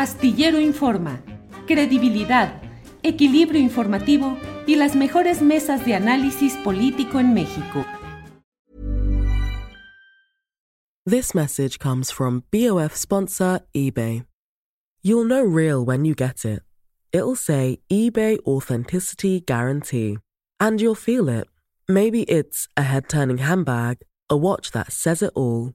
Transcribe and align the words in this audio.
Astillero 0.00 0.58
Informa, 0.58 1.20
credibilidad, 1.66 2.62
equilibrio 3.02 3.60
informativo 3.60 4.38
y 4.66 4.76
las 4.76 4.96
mejores 4.96 5.42
mesas 5.42 5.84
de 5.84 5.94
análisis 5.94 6.54
político 6.64 7.20
en 7.20 7.34
México. 7.34 7.84
This 11.04 11.34
message 11.34 11.78
comes 11.78 12.10
from 12.10 12.44
BOF 12.50 12.96
sponsor 12.96 13.60
eBay. 13.76 14.24
You'll 15.02 15.26
know 15.26 15.42
real 15.42 15.84
when 15.84 16.06
you 16.06 16.14
get 16.14 16.46
it. 16.46 16.62
It'll 17.12 17.36
say 17.36 17.80
eBay 17.92 18.38
Authenticity 18.46 19.42
Guarantee. 19.42 20.16
And 20.58 20.80
you'll 20.80 20.94
feel 20.94 21.28
it. 21.28 21.46
Maybe 21.86 22.22
it's 22.22 22.68
a 22.74 22.84
head 22.84 23.10
turning 23.10 23.36
handbag, 23.36 23.98
a 24.30 24.36
watch 24.38 24.70
that 24.70 24.92
says 24.92 25.20
it 25.20 25.32
all, 25.34 25.74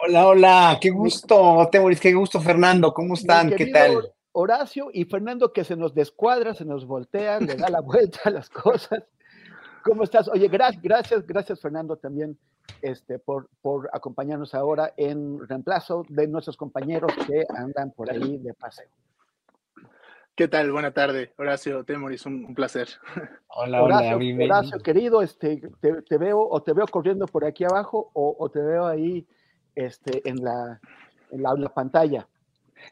Hola, 0.00 0.28
hola, 0.28 0.78
qué 0.80 0.90
gusto, 0.90 1.68
Temoris, 1.72 1.98
qué 1.98 2.14
gusto, 2.14 2.40
Fernando, 2.40 2.94
¿cómo 2.94 3.14
están? 3.14 3.50
¿Qué 3.50 3.66
tal? 3.66 4.12
Horacio 4.30 4.90
y 4.92 5.04
Fernando 5.06 5.52
que 5.52 5.64
se 5.64 5.74
nos 5.74 5.92
descuadra, 5.92 6.54
se 6.54 6.64
nos 6.64 6.86
voltea, 6.86 7.40
le 7.40 7.56
da 7.56 7.68
la 7.68 7.80
vuelta 7.82 8.20
a 8.26 8.30
las 8.30 8.48
cosas. 8.48 9.02
¿Cómo 9.82 10.04
estás? 10.04 10.28
Oye, 10.28 10.46
gracias, 10.46 10.80
gracias, 10.80 11.26
gracias 11.26 11.60
Fernando 11.60 11.96
también 11.96 12.38
este, 12.80 13.18
por, 13.18 13.48
por 13.60 13.90
acompañarnos 13.92 14.54
ahora 14.54 14.94
en 14.96 15.44
reemplazo 15.48 16.04
de 16.08 16.28
nuestros 16.28 16.56
compañeros 16.56 17.10
que 17.26 17.44
andan 17.56 17.90
por 17.90 18.08
ahí 18.08 18.38
de 18.38 18.54
paseo. 18.54 18.88
¿Qué 20.36 20.46
tal? 20.46 20.70
Buena 20.70 20.92
tarde, 20.92 21.32
Horacio 21.36 21.82
Temoris, 21.82 22.24
un, 22.24 22.44
un 22.44 22.54
placer. 22.54 22.88
Hola, 23.48 23.82
Horacio, 23.82 24.16
hola, 24.16 24.44
Horacio, 24.44 24.78
querido, 24.78 25.22
este, 25.22 25.60
te, 25.80 26.02
te, 26.02 26.18
veo 26.18 26.40
o 26.48 26.62
te 26.62 26.72
veo 26.72 26.86
corriendo 26.86 27.26
por 27.26 27.44
aquí 27.44 27.64
abajo 27.64 28.12
o, 28.14 28.36
o 28.38 28.48
te 28.48 28.60
veo 28.60 28.86
ahí 28.86 29.26
este, 29.86 30.28
en, 30.28 30.44
la, 30.44 30.80
en, 31.30 31.42
la, 31.42 31.54
la 31.54 31.68
pantalla. 31.68 32.26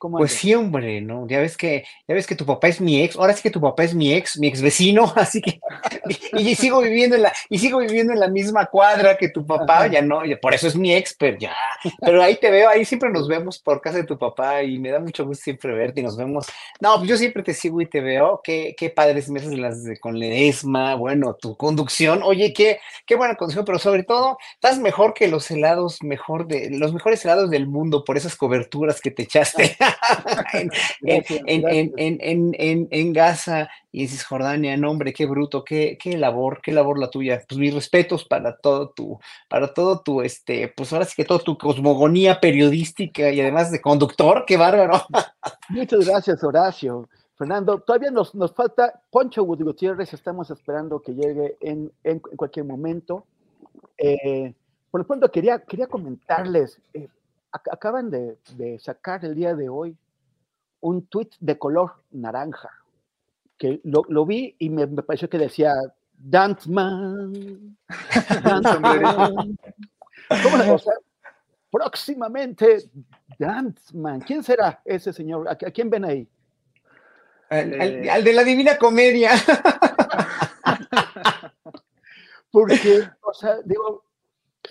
Pues 0.00 0.32
sí, 0.32 0.54
hombre, 0.54 1.00
¿no? 1.00 1.26
Ya 1.28 1.40
ves 1.40 1.56
que, 1.56 1.84
ya 2.06 2.14
ves 2.14 2.26
que 2.26 2.34
tu 2.34 2.46
papá 2.46 2.68
es 2.68 2.80
mi 2.80 3.02
ex, 3.02 3.16
ahora 3.16 3.32
sí 3.32 3.42
que 3.42 3.50
tu 3.50 3.60
papá 3.60 3.84
es 3.84 3.94
mi 3.94 4.12
ex, 4.12 4.38
mi 4.38 4.48
ex 4.48 4.62
vecino, 4.62 5.12
así 5.16 5.40
que 5.40 5.60
y, 6.36 6.50
y 6.50 6.54
sigo 6.54 6.80
viviendo 6.80 7.16
en 7.16 7.22
la, 7.22 7.32
y 7.48 7.58
sigo 7.58 7.78
viviendo 7.78 8.12
en 8.12 8.20
la 8.20 8.28
misma 8.28 8.66
cuadra 8.66 9.16
que 9.16 9.28
tu 9.28 9.46
papá, 9.46 9.78
Ajá. 9.78 9.86
ya 9.88 10.02
no, 10.02 10.22
por 10.40 10.54
eso 10.54 10.66
es 10.66 10.76
mi 10.76 10.94
ex, 10.94 11.14
pero 11.18 11.38
ya, 11.38 11.54
pero 12.00 12.22
ahí 12.22 12.36
te 12.36 12.50
veo, 12.50 12.68
ahí 12.68 12.84
siempre 12.84 13.10
nos 13.10 13.28
vemos 13.28 13.58
por 13.58 13.80
casa 13.80 13.98
de 13.98 14.04
tu 14.04 14.18
papá 14.18 14.62
y 14.62 14.78
me 14.78 14.90
da 14.90 15.00
mucho 15.00 15.24
gusto 15.24 15.44
siempre 15.44 15.72
verte 15.72 16.00
y 16.00 16.02
nos 16.02 16.16
vemos. 16.16 16.46
No, 16.80 16.96
pues 16.96 17.08
yo 17.08 17.16
siempre 17.16 17.42
te 17.42 17.54
sigo 17.54 17.80
y 17.80 17.86
te 17.86 18.00
veo, 18.00 18.40
qué, 18.42 18.74
qué 18.76 18.90
padres 18.90 19.28
mesas 19.28 19.54
las 19.54 19.84
de, 19.84 19.98
con 19.98 20.18
Ledesma, 20.18 20.94
bueno, 20.94 21.34
tu 21.34 21.56
conducción, 21.56 22.22
oye, 22.22 22.52
qué, 22.52 22.80
qué 23.06 23.16
buena 23.16 23.36
conducción, 23.36 23.64
pero 23.64 23.78
sobre 23.78 24.02
todo, 24.02 24.38
estás 24.54 24.78
mejor 24.78 25.14
que 25.14 25.28
los 25.28 25.50
helados, 25.50 26.02
mejor 26.02 26.46
de, 26.46 26.70
los 26.70 26.92
mejores 26.92 27.24
helados 27.24 27.50
del 27.50 27.66
mundo 27.66 28.04
por 28.04 28.16
esas 28.16 28.36
coberturas 28.36 29.00
que 29.00 29.10
te 29.10 29.22
echaste. 29.22 29.75
en, 30.52 30.68
gracias, 31.02 31.40
en, 31.46 31.62
gracias. 31.62 31.92
En, 31.96 32.54
en, 32.54 32.88
en, 32.90 33.12
Gaza 33.12 33.68
y 33.92 34.02
en 34.02 34.08
Cisjordania, 34.08 34.76
no, 34.76 34.90
hombre, 34.90 35.12
qué 35.12 35.26
bruto, 35.26 35.64
qué, 35.64 35.98
qué 36.00 36.16
labor, 36.16 36.60
qué 36.62 36.72
labor 36.72 36.98
la 36.98 37.10
tuya. 37.10 37.42
Pues 37.48 37.58
mis 37.58 37.74
respetos 37.74 38.24
para 38.24 38.56
todo 38.56 38.90
tu, 38.90 39.18
para 39.48 39.72
todo 39.72 40.00
tu, 40.00 40.22
este, 40.22 40.72
pues 40.76 40.92
ahora 40.92 41.04
sí 41.04 41.14
que 41.16 41.24
toda 41.24 41.40
tu 41.40 41.56
cosmogonía 41.56 42.40
periodística 42.40 43.30
y 43.30 43.40
además 43.40 43.70
de 43.70 43.80
conductor, 43.80 44.44
qué 44.46 44.56
bárbaro. 44.56 45.02
Muchas 45.68 46.06
gracias, 46.06 46.42
Horacio. 46.44 47.08
Fernando, 47.36 47.80
todavía 47.80 48.10
nos, 48.10 48.34
nos 48.34 48.54
falta 48.54 49.02
Poncho 49.10 49.44
Gutiérrez, 49.44 50.14
estamos 50.14 50.50
esperando 50.50 51.00
que 51.00 51.12
llegue 51.12 51.56
en, 51.60 51.92
en, 52.02 52.22
en 52.30 52.36
cualquier 52.36 52.64
momento. 52.64 53.26
Eh, 53.98 54.54
por 54.90 55.00
lo 55.00 55.06
pronto 55.06 55.30
quería, 55.30 55.58
quería 55.58 55.86
comentarles, 55.86 56.80
eh, 56.94 57.08
acaban 57.70 58.10
de, 58.10 58.38
de, 58.56 58.78
sacar 58.78 59.24
el 59.24 59.34
día 59.34 59.54
de 59.54 59.68
hoy 59.68 59.96
un 60.80 61.06
tweet 61.06 61.30
de 61.40 61.58
color 61.58 61.92
naranja, 62.10 62.70
que 63.58 63.80
lo, 63.84 64.02
lo 64.08 64.26
vi 64.26 64.54
y 64.58 64.70
me, 64.70 64.86
me, 64.86 65.02
pareció 65.02 65.28
que 65.28 65.38
decía, 65.38 65.74
Dance 66.12 66.70
Man, 66.70 67.76
Dance 68.42 68.80
Man. 68.80 69.58
¿Cómo 70.42 70.74
o 70.74 70.78
sea, 70.78 70.94
próximamente, 71.70 72.90
Dance 73.38 73.96
Man. 73.96 74.20
¿Quién 74.20 74.42
será 74.42 74.80
ese 74.84 75.12
señor? 75.12 75.48
¿A, 75.48 75.52
a 75.52 75.56
quién 75.56 75.90
ven 75.90 76.04
ahí? 76.04 76.28
Al, 77.48 77.80
al, 77.80 78.08
al, 78.08 78.24
de 78.24 78.32
la 78.32 78.44
Divina 78.44 78.78
Comedia. 78.78 79.30
Porque, 82.50 83.08
o 83.20 83.34
sea, 83.34 83.58
digo, 83.64 84.05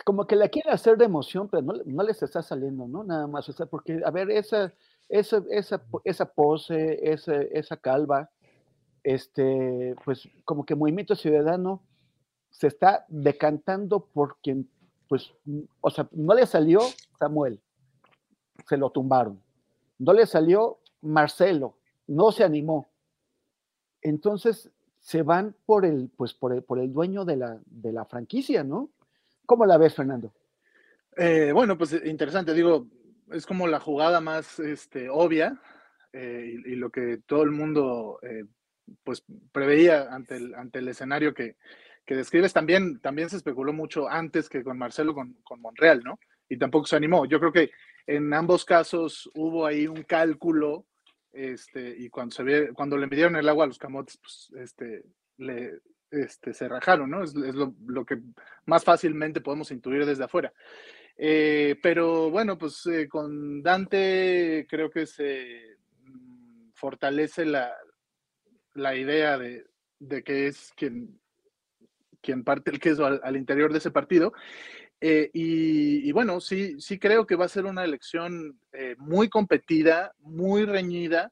como 0.04 0.28
que 0.28 0.36
la 0.36 0.50
quieren 0.50 0.74
hacer 0.74 0.98
de 0.98 1.06
emoción, 1.06 1.48
pero 1.48 1.64
no, 1.64 1.74
no, 1.86 2.04
les 2.04 2.22
está 2.22 2.42
saliendo, 2.42 2.88
¿no? 2.88 3.04
Nada 3.04 3.28
más, 3.28 3.48
o 3.50 3.54
sea, 3.54 3.66
porque, 3.66 4.02
a 4.04 4.12
ver, 4.12 4.32
esa, 4.32 4.74
esa, 5.10 5.44
esa, 5.50 5.84
esa 6.04 6.26
pose, 6.26 7.00
esa, 7.12 7.36
esa 7.36 7.78
calva, 7.78 8.30
este, 9.04 9.96
pues 10.04 10.28
como 10.44 10.66
que 10.66 10.76
Movimiento 10.76 11.16
Ciudadano 11.16 11.84
se 12.50 12.68
está 12.68 13.06
decantando 13.08 14.06
por 14.06 14.38
quien, 14.42 14.70
pues, 15.08 15.32
o 15.82 15.90
sea, 15.90 16.08
no 16.12 16.34
le 16.34 16.46
salió 16.48 16.80
Samuel, 17.20 17.62
se 18.68 18.78
lo 18.78 18.90
tumbaron, 18.90 19.42
no 20.00 20.14
le 20.14 20.26
salió 20.26 20.80
Marcelo, 21.02 21.78
no 22.08 22.32
se 22.32 22.44
animó. 22.44 22.90
Entonces 24.02 24.72
se 25.00 25.22
van 25.22 25.56
por 25.66 25.86
el, 25.86 26.10
pues, 26.16 26.34
por 26.34 26.54
el, 26.54 26.64
por 26.64 26.80
el 26.80 26.92
dueño 26.92 27.26
de 27.26 27.38
la, 27.38 27.60
de 27.66 27.92
la 27.92 28.06
franquicia, 28.06 28.64
¿no? 28.64 28.90
¿Cómo 29.46 29.66
la 29.66 29.78
ves, 29.78 29.96
Fernando? 29.96 30.34
Eh, 31.18 31.52
bueno, 31.54 31.78
pues 31.78 31.94
interesante, 32.06 32.54
digo, 32.54 32.88
es 33.32 33.46
como 33.46 33.68
la 33.68 33.80
jugada 33.80 34.22
más 34.22 34.60
este, 34.60 35.10
obvia 35.10 35.60
eh, 36.14 36.56
y, 36.66 36.76
lo 36.76 36.90
que 36.90 37.20
todo 37.26 37.44
el 37.44 37.52
mundo 37.52 38.20
eh, 38.22 38.46
pues 39.04 39.24
preveía 39.52 40.14
ante 40.14 40.36
el, 40.36 40.54
ante 40.56 40.80
el 40.80 40.88
escenario 40.88 41.34
que, 41.34 41.56
que, 42.06 42.16
describes. 42.16 42.54
También, 42.54 43.00
también 43.00 43.30
se 43.30 43.38
especuló 43.38 43.74
mucho 43.74 44.10
antes 44.10 44.50
que 44.50 44.64
con 44.64 44.78
Marcelo, 44.78 45.14
con, 45.14 45.34
con 45.44 45.62
Monreal, 45.62 46.02
¿no? 46.04 46.20
Y 46.50 46.58
tampoco 46.58 46.86
se 46.86 46.96
animó. 46.96 47.26
Yo 47.26 47.40
creo 47.40 47.52
que 47.52 47.72
en 48.08 48.34
ambos 48.34 48.66
casos 48.66 49.30
hubo 49.36 49.66
ahí 49.66 49.88
un 49.88 50.04
cálculo 50.04 50.86
este, 51.32 51.96
y 51.98 52.10
cuando, 52.10 52.34
se 52.34 52.44
ve, 52.44 52.74
cuando 52.74 52.98
le 52.98 53.08
midieron 53.08 53.36
el 53.36 53.50
agua 53.50 53.66
a 53.66 53.68
los 53.68 53.80
camotes, 53.80 54.18
pues 54.18 54.52
este, 54.58 55.04
le, 55.38 55.80
este, 56.16 56.54
se 56.54 56.68
rajaron, 56.68 57.10
¿no? 57.10 57.24
Es, 57.24 57.34
lo, 57.34 58.06
que 58.06 58.20
más 58.66 58.84
fácilmente 58.84 59.42
podemos 59.42 59.72
intuir 59.72 60.06
desde 60.06 60.24
afuera. 60.24 60.54
Eh, 61.18 61.78
pero 61.82 62.30
bueno, 62.30 62.58
pues 62.58 62.86
eh, 62.88 63.08
con 63.08 63.62
Dante 63.62 64.66
creo 64.70 64.90
que 64.90 65.06
se, 65.06 65.78
fortalece 66.74 67.46
la, 67.46 67.74
la 68.74 68.96
idea 68.96 69.38
de, 69.38 69.66
de, 70.00 70.24
que 70.24 70.48
es 70.48 70.74
quien, 70.76 71.20
quien 72.22 72.44
parte 72.44 72.72
el 72.72 72.80
queso 72.80 73.06
al, 73.06 73.22
al 73.24 73.38
interior 73.38 73.72
de 73.72 73.78
ese 73.78 73.92
partido. 73.92 74.34
Eh, 75.00 75.30
y, 75.34 76.08
y, 76.08 76.12
bueno, 76.12 76.40
sí, 76.42 76.80
sí 76.80 77.00
creo 77.00 77.26
que 77.26 77.36
va 77.36 77.46
a 77.46 77.50
ser 77.50 77.66
una 77.66 77.84
elección 77.84 78.60
muy 78.98 79.30
competida, 79.30 80.14
muy 80.20 80.66
reñida, 80.66 81.32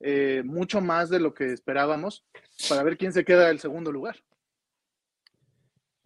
eh, 0.00 0.42
mucho 0.44 0.80
más 0.80 1.10
de 1.10 1.20
lo 1.20 1.34
que 1.34 1.52
esperábamos, 1.52 2.24
para 2.68 2.82
ver 2.82 2.96
quién 2.96 3.12
se 3.12 3.24
queda 3.24 3.50
el 3.50 3.60
segundo 3.60 3.92
lugar. 3.92 4.16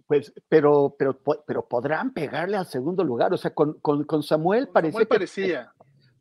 Pues, 0.07 0.33
pero, 0.49 0.95
pero, 0.99 1.19
pero 1.47 1.67
podrán 1.67 2.13
pegarle 2.13 2.57
al 2.57 2.67
segundo 2.67 3.03
lugar. 3.05 3.33
O 3.33 3.39
sea, 3.39 3.55
con, 3.55 3.81
con, 3.81 4.05
con 4.05 4.23
Samuel 4.23 4.69
parecía. 4.69 5.07
Samuel. 5.07 5.09
Que, 5.09 5.67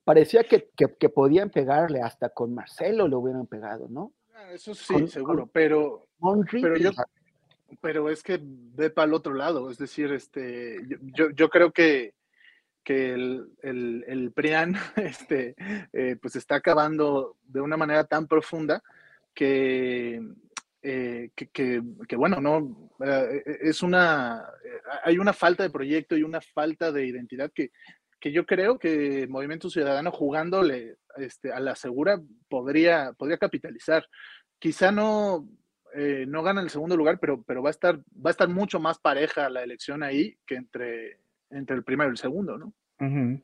parecía 0.03 0.43
que, 0.43 0.69
que, 0.75 0.95
que, 0.97 1.09
podían 1.09 1.49
pegarle, 1.49 2.01
hasta 2.01 2.29
con 2.29 2.53
Marcelo 2.53 3.07
le 3.07 3.15
hubieran 3.15 3.47
pegado, 3.47 3.87
¿no? 3.89 4.13
Ah, 4.33 4.51
eso 4.53 4.73
sí, 4.73 5.07
seguro, 5.07 5.47
pero, 5.51 6.07
pero 6.51 6.77
yo, 6.77 6.91
pero 7.81 8.09
es 8.09 8.23
que 8.23 8.39
ve 8.41 8.89
para 8.89 9.07
el 9.07 9.13
otro 9.13 9.33
lado, 9.33 9.69
es 9.69 9.77
decir, 9.77 10.11
este, 10.11 10.79
yo, 11.15 11.29
yo 11.31 11.49
creo 11.49 11.71
que, 11.71 12.13
que 12.83 13.13
el, 13.13 13.47
el, 13.62 14.03
el, 14.07 14.31
PRIAN 14.31 14.75
este, 14.95 15.56
eh, 15.94 16.18
pues 16.21 16.35
está 16.35 16.56
acabando 16.56 17.38
de 17.44 17.62
una 17.62 17.77
manera 17.77 18.03
tan 18.03 18.27
profunda 18.27 18.81
que, 19.33 20.21
eh, 20.81 21.30
que, 21.35 21.47
que, 21.47 22.15
bueno, 22.15 22.41
no, 22.41 22.91
eh, 23.06 23.44
es 23.62 23.81
una, 23.81 24.45
hay 25.03 25.18
una 25.18 25.33
falta 25.33 25.63
de 25.63 25.69
proyecto 25.69 26.18
y 26.18 26.24
una 26.24 26.41
falta 26.41 26.91
de 26.91 27.06
identidad 27.06 27.51
que, 27.53 27.71
que 28.19 28.31
yo 28.31 28.45
creo 28.45 28.77
que 28.80 29.27
Movimiento 29.27 29.69
Ciudadano 29.69 30.12
jugándole 30.12 30.97
este, 31.18 31.51
a 31.51 31.59
la 31.59 31.75
segura 31.75 32.21
podría, 32.50 33.13
podría 33.13 33.38
capitalizar. 33.38 34.07
Quizá 34.59 34.91
no, 34.91 35.47
eh, 35.94 36.25
no 36.27 36.41
gana 36.41 36.62
el 36.62 36.69
segundo 36.69 36.97
lugar, 36.97 37.19
pero, 37.19 37.44
pero 37.44 37.62
va, 37.62 37.69
a 37.69 37.71
estar, 37.71 37.97
va 37.97 38.29
a 38.29 38.31
estar 38.31 38.50
mucho 38.50 38.79
más 38.79 38.97
pareja 38.97 39.50
la 39.50 39.63
elección 39.63 40.03
ahí 40.03 40.38
que 40.47 40.56
entre, 40.56 41.19
entre 41.53 41.75
el 41.75 41.83
primero 41.83 42.09
y 42.09 42.13
el 42.13 42.17
segundo, 42.17 42.57
¿no? 42.57 42.73
Uh 43.00 43.03
-huh. 43.03 43.41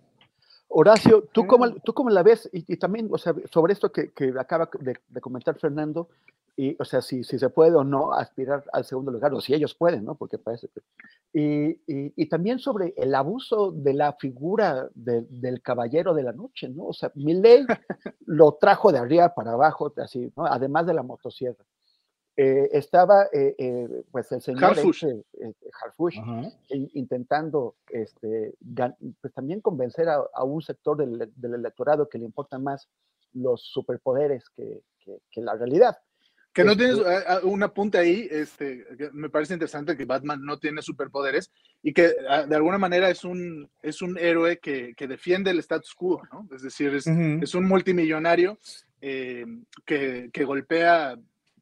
Horacio, 0.71 1.23
¿tú 1.31 1.47
cómo, 1.47 1.71
¿tú 1.81 1.93
cómo 1.93 2.11
la 2.11 2.21
ves? 2.21 2.47
Y, 2.53 2.73
y 2.73 2.77
también, 2.77 3.09
o 3.11 3.17
sea, 3.17 3.33
sobre 3.51 3.73
esto 3.73 3.91
que, 3.91 4.11
que 4.11 4.33
acaba 4.39 4.69
de, 4.79 4.97
de, 5.07 5.21
comentar 5.21 5.57
Fernando, 5.57 6.09
y, 6.55 6.75
o 6.79 6.85
sea, 6.85 7.01
si, 7.01 7.23
si, 7.23 7.39
se 7.39 7.49
puede 7.49 7.75
o 7.75 7.83
no 7.83 8.13
aspirar 8.13 8.63
al 8.71 8.85
segundo 8.85 9.11
lugar, 9.11 9.33
o 9.33 9.41
si 9.41 9.53
ellos 9.53 9.73
pueden, 9.73 10.05
¿no? 10.05 10.13
Porque 10.15 10.37
parece 10.37 10.67
que... 10.67 10.81
Y, 11.33 11.69
y, 11.87 12.13
y 12.15 12.29
también 12.29 12.59
sobre 12.59 12.93
el 12.97 13.15
abuso 13.15 13.71
de 13.71 13.93
la 13.93 14.13
figura 14.13 14.89
de, 14.93 15.25
del 15.29 15.61
caballero 15.61 16.13
de 16.13 16.23
la 16.23 16.33
noche, 16.33 16.69
¿no? 16.69 16.87
O 16.87 16.93
sea, 16.93 17.11
Miley 17.15 17.65
lo 18.27 18.51
trajo 18.59 18.91
de 18.91 18.99
arriba 18.99 19.33
para 19.33 19.53
abajo, 19.53 19.91
así, 19.97 20.31
¿no? 20.35 20.45
Además 20.45 20.85
de 20.85 20.93
la 20.93 21.01
motosierra. 21.03 21.63
Eh, 22.41 22.69
estaba 22.71 23.25
eh, 23.33 23.53
eh, 23.57 24.03
pues 24.11 24.31
el 24.31 24.41
señor 24.41 24.63
Harfush, 24.63 25.03
este, 25.03 25.69
Harfush 25.83 26.19
uh 26.19 26.23
-huh. 26.23 26.89
intentando 26.93 27.75
este, 27.89 28.53
pues 29.19 29.33
también 29.33 29.59
convencer 29.59 30.07
a, 30.07 30.23
a 30.33 30.45
un 30.45 30.61
sector 30.61 30.95
del, 30.95 31.29
del, 31.35 31.53
electorado 31.55 32.07
que 32.07 32.17
le 32.17 32.23
importan 32.23 32.63
más 32.63 32.87
los 33.33 33.61
superpoderes 33.63 34.49
que, 34.55 34.83
que, 34.99 35.17
que 35.29 35.41
la 35.41 35.55
realidad. 35.55 35.97
Que 36.53 36.63
no 36.63 36.77
tienes 36.77 36.95
uh, 36.99 37.45
un 37.45 37.61
apunte 37.61 37.97
ahí, 37.97 38.25
este, 38.31 38.85
me 39.11 39.29
parece 39.29 39.55
interesante 39.55 39.97
que 39.97 40.05
Batman 40.05 40.41
no 40.41 40.57
tiene 40.59 40.81
superpoderes 40.81 41.51
y 41.83 41.91
que 41.91 42.05
uh, 42.07 42.47
de 42.47 42.55
alguna 42.55 42.77
manera 42.77 43.09
es 43.09 43.25
un, 43.25 43.69
es 43.81 44.01
un 44.01 44.17
héroe 44.17 44.59
que, 44.59 44.93
que 44.95 45.07
defiende 45.09 45.51
el 45.51 45.59
status 45.59 45.93
quo, 45.93 46.21
¿no? 46.31 46.47
Es 46.55 46.61
decir, 46.61 46.95
es, 46.95 47.05
uh 47.05 47.11
-huh. 47.11 47.43
es 47.43 47.53
un 47.53 47.65
multimillonario 47.65 48.57
que, 49.01 50.29
que, 50.31 50.43
golpea 50.45 51.17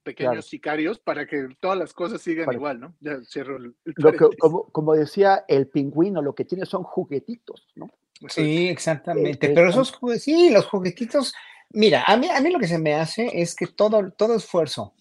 pequeños 0.07 0.31
claro. 0.31 0.41
sicarios 0.41 0.99
para 0.99 1.27
que 1.27 1.49
todas 1.59 1.77
las 1.77 1.91
cosas 1.91 2.21
sigan 2.21 2.45
para... 2.45 2.55
igual, 2.55 2.79
¿no? 2.79 2.95
Ya 3.01 3.21
cierro 3.25 3.57
el, 3.57 3.75
el 3.83 3.93
lo 3.97 4.13
que, 4.13 4.37
como, 4.39 4.63
como, 4.71 4.93
decía 4.93 5.43
el 5.49 5.67
pingüino, 5.67 6.21
lo 6.21 6.33
que 6.33 6.45
tiene 6.45 6.65
son 6.65 6.83
juguetitos, 6.83 7.67
¿no? 7.75 7.89
Sí, 8.29 8.69
exactamente. 8.69 9.47
Eh, 9.47 9.51
Pero 9.53 9.69
esos 9.69 9.99
sí, 10.19 10.49
los 10.49 10.65
juguetitos, 10.65 11.33
mira, 11.71 12.03
a 12.07 12.15
mí, 12.15 12.29
a 12.29 12.39
mí 12.39 12.49
lo 12.49 12.59
que 12.59 12.67
se 12.67 12.79
me 12.79 12.95
hace 12.95 13.29
es 13.33 13.53
que 13.53 13.67
todo, 13.67 14.11
todo 14.11 14.35
esfuerzo 14.35 14.93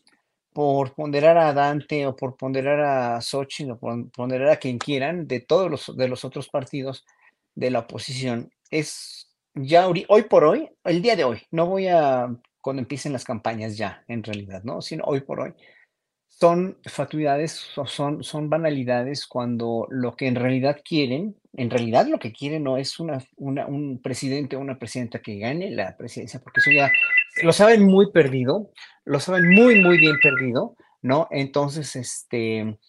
por 0.52 0.92
ponderar 0.92 1.38
a 1.38 1.52
Dante 1.52 2.04
o 2.04 2.16
por 2.16 2.36
ponderar 2.36 2.80
a 2.80 3.20
Xochitl 3.20 3.72
o 3.72 3.78
por 3.78 4.10
ponderar 4.10 4.48
a 4.48 4.56
quien 4.56 4.78
quieran 4.78 5.28
de 5.28 5.38
todos 5.38 5.70
los, 5.70 5.96
de 5.96 6.08
los 6.08 6.24
otros 6.24 6.48
partidos 6.48 7.06
de 7.54 7.70
la 7.70 7.80
oposición 7.80 8.50
es 8.70 9.28
ya 9.54 9.86
hoy 9.88 10.22
por 10.28 10.44
hoy, 10.44 10.68
el 10.84 11.00
día 11.00 11.14
de 11.14 11.24
hoy, 11.24 11.42
no 11.52 11.66
voy 11.66 11.86
a 11.86 12.28
cuando 12.66 12.82
empiecen 12.82 13.12
las 13.12 13.22
campañas 13.22 13.76
ya, 13.76 14.02
en 14.08 14.24
realidad, 14.24 14.64
¿no? 14.64 14.82
Sino 14.82 15.04
hoy 15.04 15.20
por 15.20 15.38
hoy. 15.38 15.52
Son 16.26 16.76
fatuidades, 16.84 17.52
son, 17.52 18.24
son 18.24 18.50
banalidades 18.50 19.28
cuando 19.28 19.86
lo 19.88 20.16
que 20.16 20.26
en 20.26 20.34
realidad 20.34 20.80
quieren, 20.84 21.36
en 21.52 21.70
realidad 21.70 22.08
lo 22.08 22.18
que 22.18 22.32
quieren 22.32 22.64
no 22.64 22.76
es 22.76 22.98
una, 22.98 23.24
una, 23.36 23.66
un 23.66 24.02
presidente 24.02 24.56
o 24.56 24.58
una 24.58 24.80
presidenta 24.80 25.20
que 25.20 25.38
gane 25.38 25.70
la 25.70 25.96
presidencia, 25.96 26.40
porque 26.40 26.58
eso 26.58 26.72
ya 26.72 26.90
lo 27.44 27.52
saben 27.52 27.84
muy 27.84 28.10
perdido, 28.10 28.72
lo 29.04 29.20
saben 29.20 29.48
muy, 29.48 29.80
muy 29.80 29.98
bien 29.98 30.16
perdido, 30.20 30.74
¿no? 31.02 31.28
Entonces, 31.30 31.94
este, 31.94 32.80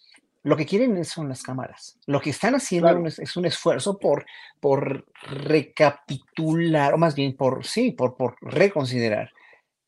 lo 0.42 0.56
que 0.56 0.66
quieren 0.66 1.04
son 1.04 1.28
las 1.28 1.44
cámaras. 1.44 2.00
Lo 2.06 2.20
que 2.20 2.30
están 2.30 2.56
haciendo 2.56 2.88
claro. 2.88 3.06
es, 3.06 3.20
es, 3.20 3.36
un 3.36 3.46
esfuerzo 3.46 3.96
por, 3.96 4.26
por 4.58 5.06
recapitular, 5.30 6.94
o 6.94 6.98
más 6.98 7.14
bien 7.14 7.36
por, 7.36 7.64
sí, 7.64 7.92
por, 7.92 8.16
por 8.16 8.34
reconsiderar 8.40 9.30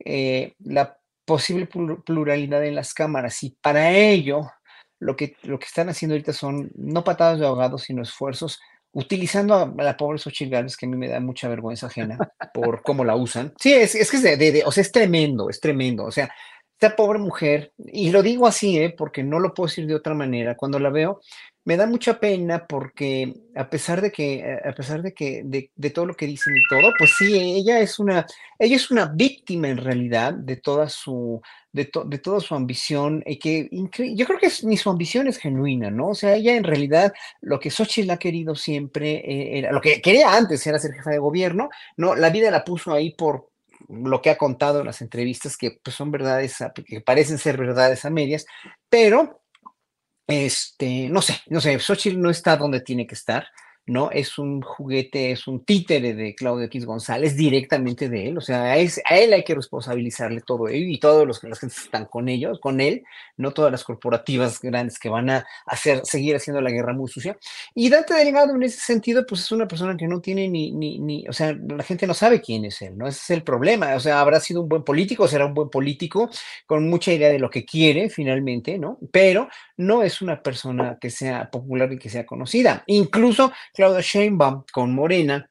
eh, 0.05 0.55
la 0.61 0.99
posible 1.25 1.67
pluralidad 1.67 2.65
en 2.65 2.75
las 2.75 2.93
cámaras 2.93 3.43
y 3.43 3.57
para 3.61 3.93
ello 3.93 4.51
lo 4.99 5.17
que, 5.17 5.37
lo 5.43 5.59
que 5.59 5.67
están 5.67 5.89
haciendo 5.89 6.15
ahorita 6.15 6.33
son 6.33 6.71
no 6.75 7.05
patadas 7.05 7.39
de 7.39 7.47
ahogado, 7.47 7.79
sino 7.79 8.03
esfuerzos 8.03 8.61
utilizando 8.93 9.55
a 9.55 9.83
la 9.83 9.97
pobre 9.97 10.19
Xochitl 10.19 10.67
que 10.77 10.87
a 10.87 10.89
mí 10.89 10.97
me 10.97 11.09
da 11.09 11.21
mucha 11.21 11.49
vergüenza 11.49 11.87
ajena 11.87 12.19
por 12.53 12.83
cómo 12.83 13.05
la 13.05 13.15
usan. 13.15 13.55
Sí, 13.59 13.73
es, 13.73 13.95
es 13.95 14.11
que 14.11 14.17
es 14.17 14.93
tremendo, 14.93 15.49
es 15.49 15.61
tremendo. 15.61 16.05
O 16.05 16.11
sea, 16.11 16.31
esta 16.73 16.97
pobre 16.97 17.19
mujer, 17.19 17.73
y 17.79 18.11
lo 18.11 18.23
digo 18.23 18.47
así, 18.47 18.79
¿eh? 18.79 18.95
porque 18.97 19.23
no 19.23 19.39
lo 19.39 19.55
puedo 19.55 19.69
decir 19.69 19.87
de 19.87 19.95
otra 19.95 20.15
manera, 20.15 20.57
cuando 20.57 20.79
la 20.79 20.91
veo, 20.91 21.21
me 21.65 21.77
da 21.77 21.87
mucha 21.87 22.19
pena 22.19 22.67
porque 22.67 23.35
a 23.55 23.69
pesar 23.69 24.01
de 24.01 24.11
que, 24.11 24.59
a 24.65 24.73
pesar 24.73 25.03
de 25.03 25.13
que, 25.13 25.43
de, 25.45 25.71
de, 25.75 25.91
todo 25.91 26.07
lo 26.07 26.15
que 26.15 26.27
dicen 26.27 26.57
y 26.57 26.63
todo, 26.69 26.93
pues 26.99 27.15
sí, 27.19 27.39
ella 27.39 27.81
es 27.81 27.99
una, 27.99 28.27
ella 28.59 28.77
es 28.77 28.91
una 28.91 29.07
víctima 29.07 29.69
en 29.69 29.77
realidad 29.77 30.33
de 30.33 30.57
toda 30.57 30.89
su, 30.89 31.41
de, 31.73 31.91
de 32.07 32.19
toda 32.19 32.41
su 32.41 32.55
ambición, 32.55 33.23
y 33.27 33.39
que 33.39 33.69
yo 34.15 34.27
creo 34.27 34.39
que 34.39 34.51
ni 34.63 34.77
su 34.77 34.91
ambición 34.91 35.29
es 35.29 35.39
genuina, 35.39 35.91
¿no? 35.91 36.09
O 36.09 36.15
sea, 36.15 36.35
ella 36.35 36.57
en 36.57 36.65
realidad 36.65 37.13
lo 37.41 37.61
que 37.61 37.71
Xochitl 37.71 38.11
ha 38.11 38.19
querido 38.19 38.55
siempre 38.55 39.17
eh, 39.17 39.59
era, 39.59 39.73
lo 39.73 39.81
que 39.81 40.01
quería 40.01 40.35
antes 40.35 40.67
era 40.67 40.79
ser 40.79 40.93
jefa 40.95 41.11
de 41.11 41.19
gobierno, 41.19 41.69
¿no? 41.97 42.15
La 42.15 42.31
vida 42.31 42.51
la 42.51 42.65
puso 42.65 42.93
ahí 42.93 43.13
por, 43.13 43.51
lo 43.89 44.21
que 44.23 44.31
ha 44.31 44.39
contado 44.39 44.81
en 44.81 44.87
las 44.87 45.03
entrevistas, 45.03 45.57
que 45.57 45.79
pues, 45.83 45.97
son 45.97 46.11
verdades, 46.11 46.59
que 46.87 47.01
parecen 47.01 47.39
ser 47.39 47.57
verdades 47.57 48.05
a 48.05 48.11
medias, 48.11 48.47
pero 48.89 49.40
este, 50.31 51.09
no 51.09 51.21
sé, 51.23 51.41
no 51.49 51.61
sé, 51.61 51.79
Xochitl 51.79 52.21
no 52.21 52.31
está 52.31 52.57
donde 52.57 52.81
tiene 52.81 53.07
que 53.07 53.15
estar, 53.15 53.49
¿no? 53.91 54.11
Es 54.13 54.39
un 54.39 54.63
juguete, 54.63 55.33
es 55.33 55.47
un 55.49 55.65
títere 55.65 56.15
de 56.15 56.35
Claudio 56.35 56.67
X 56.67 56.87
González, 56.87 57.37
directamente 57.37 58.09
de 58.09 58.29
él, 58.29 58.39
o 58.39 58.41
sea, 58.41 58.77
es, 58.77 59.01
a 59.05 59.19
él 59.19 59.33
hay 59.33 59.43
que 59.43 59.55
responsabilizarle 59.55 60.41
todo 60.43 60.69
ello 60.69 60.87
y 60.87 60.99
todos 60.99 61.27
los 61.27 61.41
que 61.41 61.49
las 61.49 61.63
están 61.63 62.07
con 62.07 62.29
ellos, 62.29 62.61
con 62.61 62.81
él, 62.81 63.03
no 63.37 63.51
todas 63.51 63.73
las 63.73 63.85
corporativas 63.85 64.61
grandes 64.61 64.99
que 64.99 65.09
van 65.09 65.31
a 65.31 65.47
hacer, 65.67 66.03
seguir 66.05 66.37
haciendo 66.37 66.61
la 66.61 66.71
guerra 66.71 66.93
muy 66.93 67.09
sucia. 67.09 67.37
Y 67.75 67.91
Dante 67.91 68.15
Delgado, 68.15 68.55
en 68.55 68.63
ese 68.63 68.81
sentido, 68.81 69.27
pues 69.27 69.43
es 69.43 69.53
una 69.53 69.67
persona 69.67 69.97
que 69.97 70.07
no 70.07 70.21
tiene 70.21 70.49
ni, 70.49 70.71
ni, 70.71 70.99
ni, 70.99 71.27
o 71.29 71.33
sea, 71.33 71.53
la 71.53 71.83
gente 71.83 72.07
no 72.07 72.15
sabe 72.15 72.41
quién 72.41 72.65
es 72.65 72.81
él, 72.83 72.97
¿no? 72.97 73.09
Ese 73.09 73.21
es 73.21 73.31
el 73.31 73.43
problema, 73.43 73.95
o 73.97 74.01
sea, 74.01 74.21
habrá 74.21 74.39
sido 74.39 74.63
un 74.63 74.69
buen 74.69 74.85
político, 74.85 75.27
será 75.27 75.47
un 75.47 75.55
buen 75.55 75.69
político, 75.69 76.31
con 76.67 76.89
mucha 76.89 77.13
idea 77.13 77.29
de 77.29 77.39
lo 77.41 77.51
que 77.51 77.65
quiere 77.65 78.09
finalmente, 78.09 78.79
¿no? 78.79 78.99
Pero 79.11 79.49
no 79.77 80.03
es 80.03 80.23
una 80.23 80.43
persona 80.43 80.99
que 81.01 81.11
sea 81.11 81.51
popular 81.51 81.93
y 81.93 81.99
que 81.99 82.11
sea 82.11 82.27
conocida. 82.27 82.85
Incluso 82.87 83.53
Claudia 83.81 84.03
Sheinbaum 84.03 84.65
con 84.71 84.95
Morena, 84.95 85.50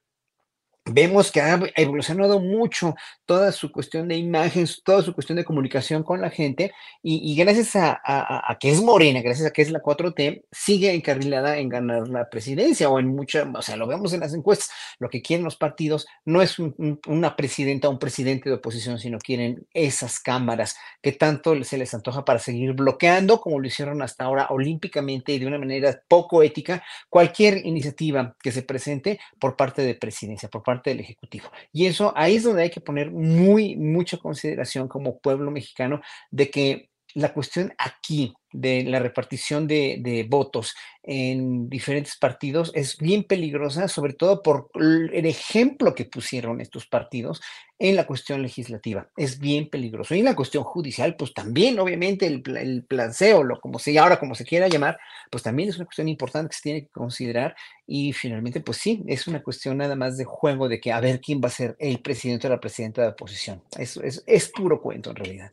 vemos 0.93 1.31
que 1.31 1.41
ha 1.41 1.60
evolucionado 1.75 2.39
mucho 2.39 2.96
toda 3.25 3.51
su 3.51 3.72
cuestión 3.72 4.08
de 4.08 4.15
imagen, 4.17 4.67
toda 4.84 5.01
su 5.01 5.13
cuestión 5.13 5.38
de 5.38 5.46
comunicación 5.46 6.03
con 6.03 6.22
la 6.22 6.29
gente, 6.29 6.72
y, 7.01 7.36
gracias 7.36 7.75
a, 7.75 8.58
que 8.60 8.72
es 8.72 8.81
Morena, 8.81 9.22
gracias 9.22 9.48
a 9.48 9.51
que 9.51 9.62
es 9.62 9.72
la 9.72 9.81
4T, 9.81 10.43
sigue 10.51 10.93
encarrilada 10.93 11.58
en 11.58 11.69
ganar 11.69 12.08
la 12.08 12.29
presidencia, 12.29 12.89
o 12.89 13.00
en 13.00 13.08
mucha, 13.08 13.50
o 13.53 13.62
sea, 13.62 13.75
lo 13.75 13.88
vemos 13.88 14.13
en 14.13 14.22
las 14.22 14.34
encuestas, 14.34 14.69
lo 15.00 15.10
que 15.10 15.22
quieren 15.22 15.43
los 15.43 15.55
partidos 15.55 16.08
no 16.25 16.41
es 16.41 16.60
un, 16.60 16.74
un, 16.77 17.00
una 17.08 17.36
presidenta 17.36 17.88
o 17.88 17.91
un 17.91 18.00
presidente 18.00 18.50
de 18.50 18.55
oposición, 18.55 19.00
sino 19.00 19.17
quieren 19.19 19.67
esas 19.74 20.19
cámaras 20.19 20.75
que 21.01 21.12
tanto 21.12 21.62
se 21.63 21.77
les 21.77 21.93
antoja 21.93 22.25
para 22.25 22.39
seguir 22.39 22.74
bloqueando, 22.74 23.39
como 23.39 23.60
lo 23.60 23.67
hicieron 23.67 24.01
hasta 24.01 24.25
ahora 24.25 24.48
olímpicamente 24.50 25.31
y 25.34 25.39
de 25.39 25.48
una 25.48 25.58
manera 25.58 26.01
poco 26.08 26.43
ética, 26.43 26.84
cualquier 27.10 27.65
iniciativa 27.65 28.36
que 28.41 28.51
se 28.51 28.63
presente 28.63 29.19
por 29.39 29.55
parte 29.55 29.81
de 29.81 29.96
presidencia, 29.96 30.50
por 30.50 30.63
parte 30.63 30.78
parte 30.79 30.91
del 30.91 31.01
Ejecutivo. 31.01 31.51
Y 31.74 31.86
eso 31.86 32.13
ahí 32.15 32.36
es 32.38 32.43
donde 32.43 32.63
hay 32.63 32.69
que 32.69 32.81
poner 32.81 33.12
muy, 33.12 33.75
mucha 33.75 34.17
consideración 34.17 34.88
como 34.88 35.19
pueblo 35.19 35.51
mexicano 35.51 36.01
de 36.31 36.50
que 36.50 36.88
la 37.15 37.33
cuestión 37.33 37.73
aquí 37.77 38.33
de 38.51 38.83
la 38.83 38.99
repartición 38.99 39.67
de, 39.67 40.25
votos 40.29 40.75
en 41.03 41.69
diferentes 41.69 42.17
partidos 42.17 42.71
es 42.73 42.97
bien 42.97 43.23
peligrosa, 43.23 43.87
sobre 43.87 44.13
todo 44.13 44.41
por 44.41 44.69
el 44.75 45.25
ejemplo 45.25 45.95
que 45.95 46.05
pusieron 46.05 46.61
estos 46.61 46.87
partidos 46.87 47.41
en 47.77 47.95
la 47.95 48.05
cuestión 48.05 48.41
legislativa. 48.41 49.09
Es 49.15 49.39
bien 49.39 49.69
peligroso. 49.69 50.13
Y 50.13 50.19
en 50.19 50.25
la 50.25 50.35
cuestión 50.35 50.63
judicial, 50.63 51.15
pues 51.15 51.33
también, 51.33 51.79
obviamente, 51.79 52.27
el, 52.27 52.43
el 52.57 52.83
planceo, 52.83 53.43
lo 53.43 53.59
como 53.59 53.79
se 53.79 53.97
ahora 53.97 54.19
como 54.19 54.35
se 54.35 54.45
quiera 54.45 54.67
llamar, 54.67 54.99
pues 55.31 55.43
también 55.43 55.69
es 55.69 55.77
una 55.77 55.85
cuestión 55.85 56.09
importante 56.09 56.49
que 56.49 56.55
se 56.55 56.61
tiene 56.61 56.81
que 56.81 56.89
considerar. 56.89 57.55
Y 57.87 58.13
finalmente, 58.13 58.59
pues 58.59 58.77
sí, 58.77 59.03
es 59.07 59.27
una 59.27 59.41
cuestión 59.41 59.77
nada 59.77 59.95
más 59.95 60.17
de 60.17 60.25
juego 60.25 60.67
de 60.67 60.79
que 60.79 60.91
a 60.91 60.99
ver 60.99 61.21
quién 61.21 61.39
va 61.41 61.47
a 61.47 61.51
ser 61.51 61.75
el 61.79 62.01
presidente 62.01 62.47
o 62.47 62.49
la 62.49 62.59
presidenta 62.59 63.01
de 63.01 63.07
la 63.07 63.13
oposición. 63.13 63.63
Eso 63.77 64.03
es, 64.03 64.23
es 64.27 64.49
puro 64.49 64.81
cuento 64.81 65.11
en 65.11 65.15
realidad. 65.15 65.51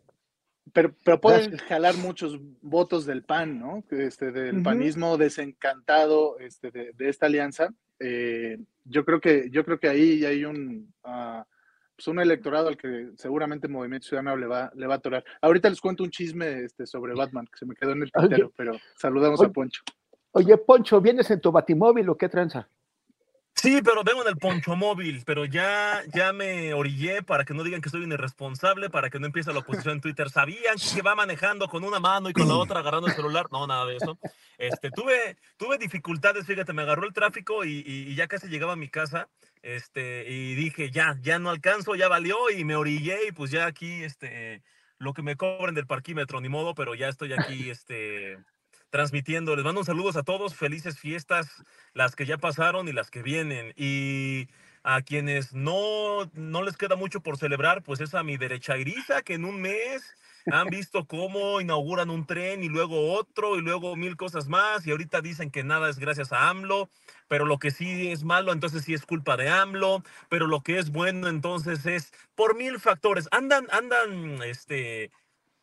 Pero, 0.72 0.94
pero 1.04 1.20
pueden 1.20 1.56
jalar 1.58 1.96
muchos 1.96 2.38
votos 2.60 3.06
del 3.06 3.22
PAN, 3.22 3.58
¿no? 3.60 3.84
Este, 3.90 4.32
del 4.32 4.62
panismo 4.62 5.16
desencantado 5.16 6.38
este, 6.38 6.70
de, 6.70 6.94
esta 7.08 7.26
alianza. 7.26 7.72
Eh, 8.00 8.58
yo 8.84 9.04
creo 9.04 9.20
que 9.20 9.48
yo 9.50 9.64
creo 9.64 9.78
que 9.78 9.88
ahí 9.88 10.24
hay 10.24 10.44
un, 10.44 10.92
uh, 11.04 11.42
pues 11.96 12.08
un 12.08 12.20
electorado 12.20 12.68
al 12.68 12.76
que 12.76 13.10
seguramente 13.16 13.68
Movimiento 13.68 14.08
Ciudadano 14.08 14.36
le 14.36 14.46
va, 14.46 14.70
le 14.74 14.86
va 14.86 14.94
a 14.94 14.98
atorar. 14.98 15.24
Ahorita 15.40 15.70
les 15.70 15.80
cuento 15.80 16.02
un 16.02 16.10
chisme 16.10 16.64
este, 16.64 16.86
sobre 16.86 17.14
Batman 17.14 17.46
que 17.46 17.58
se 17.58 17.66
me 17.66 17.74
quedó 17.74 17.92
en 17.92 18.02
el 18.02 18.12
tintero, 18.12 18.52
pero 18.56 18.76
saludamos 18.96 19.40
a 19.42 19.48
Poncho. 19.48 19.82
Oye, 20.32 20.58
Poncho, 20.58 21.00
¿vienes 21.00 21.30
en 21.30 21.40
tu 21.40 21.50
batimóvil 21.50 22.08
o 22.10 22.16
qué 22.18 22.28
tranza? 22.28 22.68
Sí, 23.56 23.80
pero 23.82 24.04
vengo 24.04 24.20
en 24.20 24.28
el 24.28 24.36
poncho 24.36 24.76
móvil, 24.76 25.22
pero 25.24 25.46
ya, 25.46 26.02
ya 26.14 26.34
me 26.34 26.74
orillé 26.74 27.22
para 27.22 27.44
que 27.44 27.54
no 27.54 27.64
digan 27.64 27.80
que 27.80 27.88
soy 27.88 28.04
un 28.04 28.12
irresponsable, 28.12 28.90
para 28.90 29.08
que 29.08 29.18
no 29.18 29.24
empiece 29.26 29.50
la 29.50 29.60
oposición 29.60 29.94
en 29.94 30.00
Twitter. 30.02 30.28
¿Sabían 30.28 30.76
que 30.76 31.00
va 31.00 31.14
manejando 31.14 31.66
con 31.66 31.82
una 31.82 31.98
mano 31.98 32.28
y 32.28 32.34
con 32.34 32.46
la 32.48 32.54
otra 32.54 32.80
agarrando 32.80 33.08
el 33.08 33.14
celular? 33.14 33.46
No, 33.50 33.66
nada 33.66 33.86
de 33.86 33.96
eso. 33.96 34.18
Este, 34.58 34.90
tuve, 34.90 35.38
tuve 35.56 35.78
dificultades, 35.78 36.46
fíjate, 36.46 36.74
me 36.74 36.82
agarró 36.82 37.06
el 37.06 37.14
tráfico 37.14 37.64
y, 37.64 37.82
y, 37.86 38.14
ya 38.14 38.28
casi 38.28 38.48
llegaba 38.48 38.74
a 38.74 38.76
mi 38.76 38.90
casa. 38.90 39.28
Este, 39.62 40.30
y 40.30 40.54
dije, 40.54 40.90
ya, 40.90 41.16
ya 41.22 41.38
no 41.38 41.48
alcanzo, 41.48 41.94
ya 41.94 42.08
valió, 42.08 42.50
y 42.50 42.62
me 42.64 42.76
orillé, 42.76 43.28
y 43.28 43.32
pues 43.32 43.50
ya 43.50 43.66
aquí, 43.66 44.04
este, 44.04 44.62
lo 44.98 45.14
que 45.14 45.22
me 45.22 45.36
cobren 45.36 45.74
del 45.74 45.86
parquímetro, 45.86 46.42
ni 46.42 46.50
modo, 46.50 46.74
pero 46.74 46.94
ya 46.94 47.08
estoy 47.08 47.32
aquí, 47.32 47.70
este 47.70 48.38
transmitiendo. 48.90 49.56
Les 49.56 49.64
mando 49.64 49.80
un 49.80 49.86
saludos 49.86 50.16
a 50.16 50.22
todos, 50.22 50.54
felices 50.54 50.98
fiestas, 50.98 51.64
las 51.94 52.16
que 52.16 52.26
ya 52.26 52.38
pasaron 52.38 52.88
y 52.88 52.92
las 52.92 53.10
que 53.10 53.22
vienen. 53.22 53.72
Y 53.76 54.48
a 54.82 55.02
quienes 55.02 55.52
no, 55.52 56.30
no 56.34 56.62
les 56.62 56.76
queda 56.76 56.96
mucho 56.96 57.20
por 57.20 57.38
celebrar, 57.38 57.82
pues 57.82 58.00
es 58.00 58.14
a 58.14 58.22
mi 58.22 58.36
derecha 58.36 58.78
iriza, 58.78 59.22
que 59.22 59.34
en 59.34 59.44
un 59.44 59.60
mes 59.60 60.14
han 60.52 60.68
visto 60.68 61.06
cómo 61.06 61.60
inauguran 61.60 62.08
un 62.08 62.24
tren 62.24 62.62
y 62.62 62.68
luego 62.68 63.12
otro 63.12 63.56
y 63.56 63.62
luego 63.62 63.96
mil 63.96 64.16
cosas 64.16 64.46
más 64.46 64.86
y 64.86 64.92
ahorita 64.92 65.20
dicen 65.20 65.50
que 65.50 65.64
nada 65.64 65.90
es 65.90 65.98
gracias 65.98 66.32
a 66.32 66.48
AMLO, 66.48 66.88
pero 67.26 67.46
lo 67.46 67.58
que 67.58 67.72
sí 67.72 68.12
es 68.12 68.22
malo 68.22 68.52
entonces 68.52 68.84
sí 68.84 68.94
es 68.94 69.04
culpa 69.04 69.36
de 69.36 69.48
AMLO, 69.48 70.04
pero 70.28 70.46
lo 70.46 70.60
que 70.60 70.78
es 70.78 70.90
bueno 70.90 71.26
entonces 71.28 71.84
es 71.86 72.12
por 72.36 72.56
mil 72.56 72.78
factores. 72.78 73.28
Andan, 73.32 73.66
andan, 73.72 74.40
este, 74.44 75.10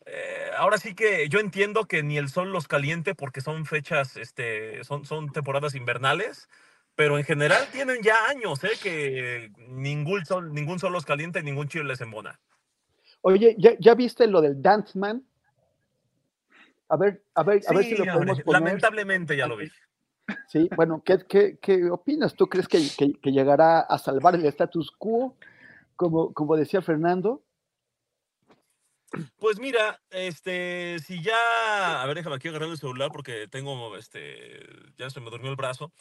eh, 0.06 0.50
ahora 0.58 0.78
sí 0.78 0.96
que 0.96 1.30
yo 1.30 1.40
entiendo 1.40 1.86
que 1.86 2.04
ni 2.04 2.18
el 2.18 2.30
sol 2.30 2.52
los 2.52 2.68
caliente 2.68 3.16
porque 3.16 3.42
son 3.42 3.66
fechas, 3.66 4.18
este, 4.18 4.84
son, 4.84 5.06
son 5.06 5.32
temporadas 5.32 5.76
invernales, 5.76 6.50
pero 6.96 7.18
en 7.18 7.24
general 7.24 7.62
tienen 7.72 8.02
ya 8.04 8.16
años, 8.28 8.64
¿eh? 8.64 8.72
Que 8.82 9.52
ningún 9.70 10.26
sol, 10.26 10.54
ningún 10.54 10.80
sol 10.80 10.94
los 10.94 11.06
caliente 11.06 11.40
y 11.40 11.44
ningún 11.44 11.68
chile 11.68 11.86
les 11.86 12.02
embona. 12.02 12.40
Oye, 13.22 13.56
¿ya, 13.58 13.72
¿ya, 13.80 13.96
viste 13.96 14.28
lo 14.28 14.42
del 14.42 14.62
Dance 14.62 15.00
Man? 15.00 15.24
A 16.90 16.98
ver, 16.98 17.24
a 17.34 17.44
ver, 17.44 17.62
a 17.68 17.74
ver 17.74 17.86
si 17.86 17.96
lo 17.96 18.06
podemos 18.06 18.42
poner. 18.42 18.62
Lamentablemente 18.62 19.38
ya 19.38 19.48
lo 19.48 19.56
vi. 19.58 19.72
Sí, 20.48 20.70
bueno, 20.76 21.02
¿qué, 21.06 21.20
qué, 21.28 21.58
qué 21.62 21.90
opinas? 21.90 22.36
¿Tú 22.36 22.48
crees 22.48 22.68
que, 22.68 22.80
que, 22.98 23.14
que, 23.14 23.32
llegará 23.32 23.80
a 23.80 23.98
salvar 23.98 24.36
el 24.36 24.46
status 24.46 24.92
quo, 24.92 25.36
como, 25.96 26.34
como 26.34 26.56
decía 26.56 26.82
Fernando? 26.82 27.42
Pues 29.38 29.60
mira, 29.60 30.02
este, 30.10 30.98
si 31.06 31.22
ya, 31.22 32.02
a 32.02 32.06
ver, 32.06 32.16
déjame 32.16 32.36
aquí 32.36 32.48
agarrar 32.48 32.70
el 32.70 32.78
celular 32.78 33.12
porque 33.12 33.48
tengo, 33.48 33.96
este, 33.98 34.60
ya 34.98 35.10
se 35.10 35.20
me 35.20 35.30
durmió 35.30 35.52
el 35.52 35.56
brazo. 35.56 35.92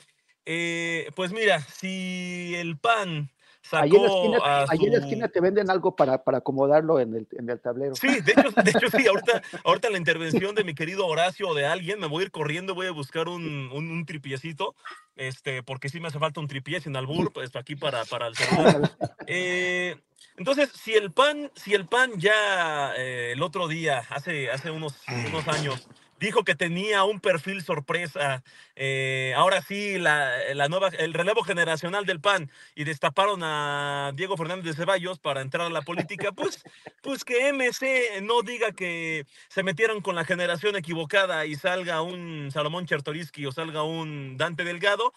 Eh, 0.46 1.10
pues 1.14 1.32
mira, 1.32 1.60
si 1.60 2.54
el 2.56 2.78
PAN 2.78 3.30
sacó 3.62 3.84
ahí 3.84 3.90
en, 3.94 4.02
la 4.02 4.08
esquina, 4.08 4.66
ahí 4.68 4.84
en 4.84 4.92
la 4.92 4.98
esquina 4.98 5.28
te 5.28 5.40
venden 5.40 5.70
algo 5.70 5.94
para, 5.96 6.22
para 6.22 6.38
acomodarlo 6.38 7.00
en 7.00 7.14
el, 7.14 7.28
en 7.32 7.48
el, 7.48 7.60
tablero. 7.60 7.94
Sí, 7.94 8.08
de 8.20 8.32
hecho, 8.32 8.50
de 8.50 8.70
hecho 8.70 8.96
sí, 8.96 9.06
ahorita, 9.06 9.42
ahorita 9.64 9.90
la 9.90 9.98
intervención 9.98 10.54
de 10.54 10.64
mi 10.64 10.74
querido 10.74 11.06
Horacio 11.06 11.48
o 11.48 11.54
de 11.54 11.66
alguien, 11.66 12.00
me 12.00 12.06
voy 12.06 12.22
a 12.22 12.26
ir 12.26 12.30
corriendo, 12.30 12.74
voy 12.74 12.86
a 12.86 12.92
buscar 12.92 13.28
un, 13.28 13.70
un, 13.72 13.90
un 13.90 14.04
tripiecito, 14.04 14.74
este, 15.16 15.62
porque 15.62 15.88
sí 15.88 16.00
me 16.00 16.08
hace 16.08 16.18
falta 16.18 16.40
un 16.40 16.48
tripié 16.48 16.80
sin 16.80 16.96
albur, 16.96 17.32
pues 17.32 17.54
aquí 17.56 17.76
para, 17.76 18.04
para 18.04 18.26
el 18.26 18.36
celular. 18.36 18.90
Eh, 19.26 19.96
entonces, 20.36 20.70
si 20.74 20.94
el 20.94 21.12
PAN, 21.12 21.50
si 21.54 21.74
el 21.74 21.86
PAN 21.86 22.12
ya 22.16 22.94
eh, 22.96 23.32
el 23.32 23.42
otro 23.42 23.68
día, 23.68 24.02
hace, 24.10 24.50
hace 24.50 24.70
unos, 24.70 24.94
unos 25.28 25.46
años, 25.48 25.88
dijo 26.22 26.44
que 26.44 26.54
tenía 26.54 27.02
un 27.02 27.18
perfil 27.20 27.62
sorpresa, 27.62 28.44
eh, 28.76 29.34
ahora 29.36 29.60
sí, 29.60 29.98
la, 29.98 30.30
la, 30.54 30.68
nueva, 30.68 30.88
el 30.88 31.12
relevo 31.14 31.42
generacional 31.42 32.06
del 32.06 32.20
PAN, 32.20 32.48
y 32.76 32.84
destaparon 32.84 33.40
a 33.42 34.12
Diego 34.14 34.36
Fernández 34.36 34.64
de 34.64 34.74
Ceballos 34.74 35.18
para 35.18 35.40
entrar 35.40 35.66
a 35.66 35.70
la 35.70 35.82
política, 35.82 36.30
pues, 36.32 36.62
pues 37.02 37.24
que 37.24 37.52
MC 37.52 38.22
no 38.22 38.42
diga 38.42 38.70
que 38.70 39.26
se 39.48 39.64
metieron 39.64 40.00
con 40.00 40.14
la 40.14 40.24
generación 40.24 40.76
equivocada 40.76 41.44
y 41.44 41.56
salga 41.56 42.02
un 42.02 42.50
Salomón 42.52 42.86
Chertoriski 42.86 43.44
o 43.46 43.52
salga 43.52 43.82
un 43.82 44.36
Dante 44.36 44.62
Delgado, 44.62 45.12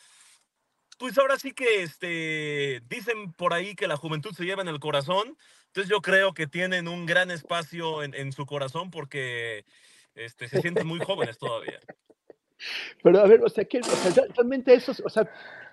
pues 0.98 1.18
ahora 1.20 1.38
sí 1.38 1.52
que 1.54 1.84
este, 1.84 2.82
dicen 2.90 3.32
por 3.34 3.54
ahí 3.54 3.76
que 3.76 3.88
la 3.88 3.98
juventud 3.98 4.34
se 4.34 4.46
lleva 4.46 4.64
en 4.64 4.70
el 4.70 4.80
corazón. 4.80 5.38
Entonces 5.68 5.90
yo 5.90 6.02
creo 6.02 6.34
que 6.34 6.48
tienen 6.48 6.88
un 6.88 7.06
gran 7.06 7.30
espacio 7.30 8.02
en, 8.02 8.16
en 8.16 8.32
su 8.32 8.46
corazón 8.46 8.90
porque 8.92 9.66
este, 10.16 10.48
se 10.48 10.62
sienten 10.62 10.88
muy 10.88 11.00
jóvenes 11.00 11.38
todavía. 11.38 11.80
Pero 13.04 13.20
a 13.20 13.28
ver, 13.28 13.44
o 13.44 13.50
sea, 13.50 13.66
¿qué, 13.66 13.80
o 13.80 13.84
sea 13.84 14.26
realmente 14.34 14.74
eso, 14.74 14.94
o 15.04 15.10
sea, 15.10 15.30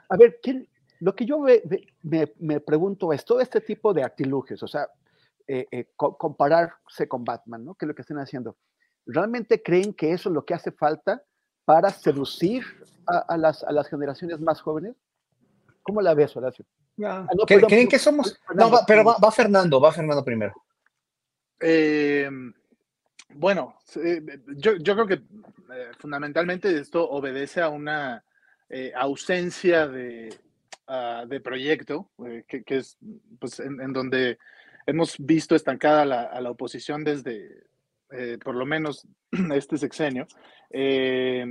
a 0.09 0.17
ver, 0.17 0.41
¿qué, 0.43 0.67
lo 1.01 1.15
que 1.15 1.25
yo 1.25 1.39
me, 1.39 1.63
me, 2.03 2.33
me, 2.39 2.61
pregunto 2.61 3.13
es 3.13 3.25
todo 3.25 3.41
este 3.41 3.61
tipo 3.61 3.95
de 3.95 4.03
artilugios, 4.03 4.63
o 4.63 4.69
sea, 4.69 4.89
eh, 5.47 5.67
eh, 5.71 5.87
compararse 5.97 7.09
con 7.09 7.25
Batman, 7.25 7.65
¿no? 7.65 7.75
¿Qué 7.75 7.85
es 7.85 7.89
lo 7.89 7.95
que 7.95 8.03
están 8.03 8.19
haciendo? 8.19 8.57
¿Realmente 9.07 9.63
creen 9.63 9.95
que 9.95 10.13
eso 10.13 10.29
es 10.29 10.35
lo 10.35 10.45
que 10.45 10.55
hace 10.55 10.73
falta 10.73 11.23
para 11.65 11.91
seducir 11.91 12.65
a, 13.07 13.19
a, 13.19 13.37
las, 13.37 13.65
a 13.65 13.73
las 13.73 13.89
generaciones 13.89 14.41
más 14.41 14.61
jóvenes? 14.61 14.95
¿Cómo 15.83 16.01
la 16.01 16.15
ves, 16.15 16.37
Horacio? 16.37 16.65
Ah, 17.05 17.27
no, 17.37 17.47
¿Creen 17.47 17.89
que 17.89 17.99
somos? 17.99 18.39
No, 18.55 18.71
va, 18.71 18.85
pero 18.87 19.05
va, 19.05 19.17
va, 19.23 19.33
Fernando, 19.33 19.81
va 19.81 19.93
Fernando 19.93 20.25
primero. 20.25 20.53
Eh, 21.59 22.29
bueno, 23.35 23.77
yo, 24.57 24.77
yo, 24.77 24.95
creo 24.95 25.07
que 25.07 25.15
eh, 25.15 25.91
fundamentalmente 25.99 26.79
esto 26.79 27.09
obedece 27.09 27.61
a 27.61 27.69
una 27.69 28.25
eh, 28.69 28.93
ausencia 28.95 29.87
de, 29.87 30.35
uh, 30.89 31.27
de 31.27 31.41
proyecto, 31.41 32.11
eh, 32.27 32.45
que, 32.47 32.65
es 32.77 32.97
pues, 33.39 33.61
en, 33.61 33.93
donde 33.93 34.39
hemos 34.87 35.17
visto 35.19 35.55
estancada 35.55 36.05
la, 36.05 36.23
a 36.23 36.41
la 36.41 36.51
oposición 36.51 37.05
desde 37.05 37.65
eh, 38.11 38.39
por 38.43 38.55
lo 38.55 38.67
menos 38.67 39.07
este 39.55 39.79
sexenio. 39.79 40.27
es 40.71 41.47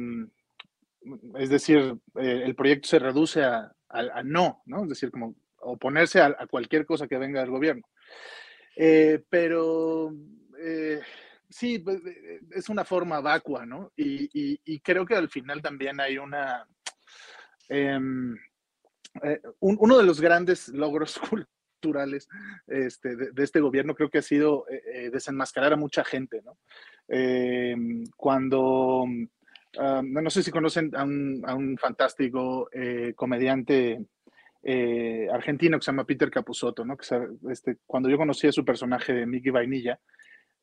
decir, 1.49 1.95
el 2.15 2.55
proyecto 2.55 2.87
se 2.87 2.99
reduce 2.99 3.43
a, 3.43 3.71
a, 3.89 4.23
no, 4.23 4.61
¿no? 4.65 4.83
Es 4.83 4.89
decir, 4.89 5.11
como 5.11 5.35
oponerse 5.61 6.21
a, 6.21 6.35
cualquier 6.47 6.85
cosa 6.85 7.07
que 7.07 7.17
venga 7.17 7.41
del 7.41 7.49
gobierno. 7.49 7.83
Eh, 8.75 9.21
pero 9.29 10.13
eh, 10.59 11.01
sí, 11.51 11.79
pues, 11.79 12.03
eh, 12.05 12.41
es 12.51 12.69
una 12.69 12.83
forma 12.83 13.19
vacua, 13.21 13.65
¿no? 13.65 13.91
Y, 13.95 14.23
y, 14.33 14.59
y, 14.65 14.79
creo 14.79 15.05
que 15.05 15.15
al 15.15 15.29
final 15.29 15.61
también 15.61 15.99
hay 15.99 16.17
una... 16.17 16.65
Um, 17.69 18.35
un, 19.59 19.77
uno 19.79 19.97
de 19.97 20.05
los 20.05 20.21
grandes 20.21 20.69
logros 20.69 21.19
culturales 21.81 22.27
este, 22.67 23.15
de, 23.15 23.43
este 23.43 23.59
gobierno 23.59 23.95
creo 23.95 24.09
que 24.09 24.19
ha 24.19 24.23
sido 24.23 24.65
eh, 24.69 25.09
desenmascarar 25.11 25.73
a 25.73 25.77
mucha 25.77 26.03
gente, 26.03 26.41
¿no? 26.43 26.57
Em, 27.07 28.03
cuando... 28.15 29.05
Uh, 29.77 30.01
no 30.03 30.29
sé 30.29 30.43
si 30.43 30.51
conocen 30.51 30.93
a 30.97 31.05
un, 31.05 31.41
a 31.45 31.55
un 31.55 31.77
fantástico 31.77 32.69
eh, 32.73 33.13
comediante 33.15 34.05
eh, 34.63 35.27
argentino 35.31 35.77
que 35.77 35.85
se 35.85 35.91
llama 35.91 36.05
Peter 36.05 36.29
Capusotto, 36.29 36.85
¿no? 36.85 36.95
Que 36.97 37.05
este, 37.49 37.77
cuando 37.85 38.09
yo 38.09 38.17
conocí 38.17 38.47
a 38.47 38.51
su 38.51 38.63
personaje 38.63 39.13
de 39.13 39.25
Mickey 39.25 39.51
Vainilla, 39.51 39.99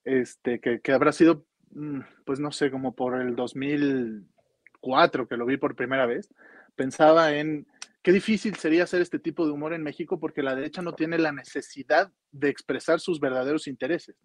este, 0.08 0.60
que, 0.60 0.80
que, 0.80 0.92
habrá 0.92 1.12
sido, 1.12 1.46
mm, 1.70 2.00
pues 2.24 2.40
no 2.40 2.50
sé, 2.52 2.70
como 2.70 2.94
por 2.94 3.20
el 3.20 3.36
2004 3.36 5.28
que 5.28 5.36
lo 5.36 5.46
vi 5.46 5.56
por 5.56 5.76
primera 5.76 6.06
vez, 6.06 6.28
pensaba 6.74 7.34
en 7.34 7.66
qué 8.02 8.12
difícil 8.12 8.54
sería 8.56 8.84
hacer 8.84 9.02
este 9.02 9.18
tipo 9.18 9.44
de 9.44 9.52
humor 9.52 9.74
en 9.74 9.82
México 9.82 10.18
porque 10.18 10.42
la 10.42 10.54
derecha 10.54 10.80
no 10.80 10.94
tiene 10.94 11.18
la 11.18 11.32
necesidad 11.32 12.10
de 12.30 12.48
expresar 12.48 13.00
sus 13.00 13.20
verdaderos 13.20 13.66
intereses. 13.66 14.16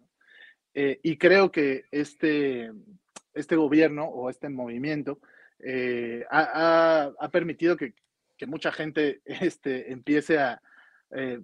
Eh, 0.74 1.00
y 1.02 1.18
creo 1.18 1.52
que 1.52 1.84
este, 1.90 2.72
este 3.32 3.56
gobierno 3.56 4.06
o 4.06 4.30
este 4.30 4.48
movimiento 4.48 5.20
eh, 5.60 6.24
ha, 6.30 7.12
permitido 7.30 7.76
que, 7.76 7.94
mucha 8.46 8.72
gente 8.72 9.22
este, 9.24 9.92
empiece 9.92 10.38
a, 10.38 10.60
eh, 11.12 11.40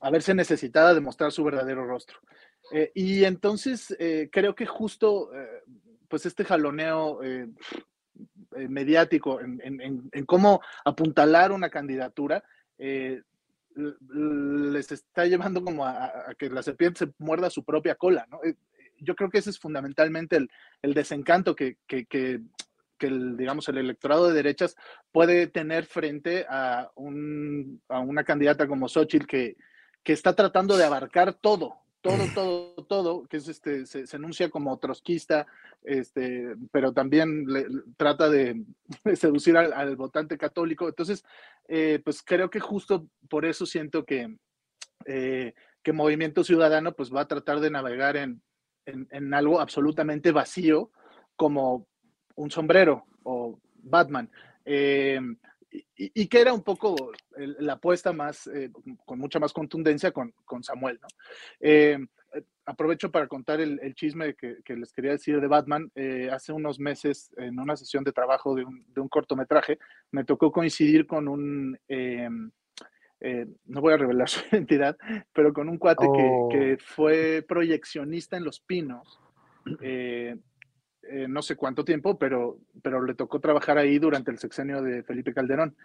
a, 0.00 0.10
verse 0.10 0.34
necesitada 0.34 0.94
de 0.94 1.00
mostrar 1.00 1.32
su 1.32 1.44
verdadero 1.44 1.86
rostro. 1.86 2.18
Y 2.94 3.24
entonces 3.24 3.96
creo 4.30 4.54
que 4.54 4.66
justo 4.66 5.30
pues 6.08 6.26
este 6.26 6.44
jaloneo 6.44 7.20
mediático 8.68 9.40
en, 9.40 10.26
cómo 10.26 10.60
apuntalar 10.84 11.52
una 11.52 11.70
candidatura 11.70 12.42
les 13.74 14.92
está 14.92 15.26
llevando 15.26 15.62
como 15.62 15.86
a, 15.86 16.34
que 16.38 16.50
la 16.50 16.62
serpiente 16.62 17.06
se 17.06 17.12
muerda 17.18 17.50
su 17.50 17.64
propia 17.64 17.94
cola, 17.94 18.26
¿no? 18.30 18.42
Eh, 18.44 18.56
yo 18.98 19.16
creo 19.16 19.30
que 19.30 19.38
ese 19.38 19.50
es 19.50 19.58
fundamentalmente 19.58 20.36
el, 20.36 20.94
desencanto 20.94 21.56
que, 21.56 21.76
el, 21.88 23.36
digamos, 23.36 23.68
el 23.68 23.78
electorado 23.78 24.28
de 24.28 24.34
derechas 24.34 24.76
puede 25.10 25.48
tener 25.48 25.86
frente 25.86 26.46
a, 26.48 26.90
una 26.94 28.24
candidata 28.24 28.68
como 28.68 28.88
Xochitl 28.88 29.26
que, 29.26 29.56
que 30.04 30.12
está 30.12 30.36
tratando 30.36 30.76
de 30.76 30.84
abarcar 30.84 31.34
todo, 31.34 31.81
todo, 32.02 32.18
todo, 32.34 32.74
todo, 32.84 33.26
que 33.26 33.38
es 33.38 33.48
este, 33.48 33.86
se, 33.86 34.06
se 34.06 34.16
enuncia 34.16 34.50
como 34.50 34.78
trotskista, 34.78 35.46
este, 35.82 36.54
pero 36.70 36.92
también 36.92 37.46
trata 37.96 38.28
de, 38.28 38.62
seducir 39.14 39.56
al, 39.56 39.96
votante 39.96 40.36
católico. 40.36 40.88
Entonces, 40.88 41.24
eh, 41.68 42.00
pues 42.04 42.22
creo 42.22 42.50
que 42.50 42.60
justo 42.60 43.06
por 43.30 43.46
eso 43.46 43.64
siento 43.64 44.04
que, 44.04 44.36
eh, 45.06 45.54
que 45.82 45.92
Movimiento 45.92 46.44
Ciudadano 46.44 46.92
pues 46.92 47.12
va 47.12 47.22
a 47.22 47.28
tratar 47.28 47.60
de 47.60 47.70
navegar 47.70 48.16
en, 48.16 48.42
en, 48.84 49.34
algo 49.34 49.60
absolutamente 49.60 50.32
vacío 50.32 50.90
como 51.36 51.86
un 52.34 52.50
sombrero 52.50 53.04
o 53.22 53.58
Batman. 53.76 54.30
Eh, 54.64 55.20
y, 55.96 56.26
que 56.28 56.40
era 56.40 56.52
un 56.52 56.62
poco 56.62 57.12
la 57.36 57.74
apuesta 57.74 58.12
más, 58.12 58.46
eh, 58.46 58.70
con 59.04 59.18
mucha 59.18 59.38
más 59.38 59.52
contundencia 59.52 60.12
con, 60.12 60.32
con 60.44 60.62
Samuel, 60.62 60.98
¿no? 61.00 61.08
Eh, 61.60 61.98
aprovecho 62.64 63.10
para 63.10 63.26
contar 63.26 63.60
el, 63.60 63.94
chisme 63.94 64.34
que, 64.34 64.58
que, 64.64 64.76
les 64.76 64.92
quería 64.92 65.12
decir 65.12 65.40
de 65.40 65.46
Batman. 65.46 65.90
Eh, 65.94 66.30
hace 66.32 66.52
unos 66.52 66.78
meses, 66.78 67.30
en 67.36 67.58
una 67.58 67.76
sesión 67.76 68.04
de 68.04 68.12
trabajo 68.12 68.54
de 68.54 68.64
un, 68.64 68.84
de 68.92 69.00
un 69.00 69.08
cortometraje, 69.08 69.78
me 70.10 70.24
tocó 70.24 70.50
coincidir 70.50 71.06
con 71.06 71.28
un, 71.28 71.78
no 71.88 73.80
voy 73.80 73.92
a 73.92 73.96
revelar 73.96 74.28
su 74.30 74.40
identidad, 74.50 74.96
pero 75.32 75.52
con 75.52 75.68
un 75.68 75.78
cuate 75.78 76.06
que, 76.06 76.48
que, 76.50 76.74
oh. 76.74 76.76
fue 76.78 77.44
proyeccionista 77.46 78.36
en 78.36 78.44
Los 78.44 78.60
Pinos. 78.60 79.20
Eh, 81.10 81.26
no 81.28 81.42
sé 81.42 81.56
cuánto 81.56 81.84
tiempo, 81.84 82.18
pero, 82.18 82.60
pero 82.82 83.04
le 83.04 83.14
tocó 83.14 83.40
trabajar 83.40 83.76
ahí 83.76 83.98
durante 83.98 84.30
el 84.30 84.38
sexenio 84.38 84.82
de 84.82 85.02
Felipe 85.02 85.34
Calderón. 85.34 85.76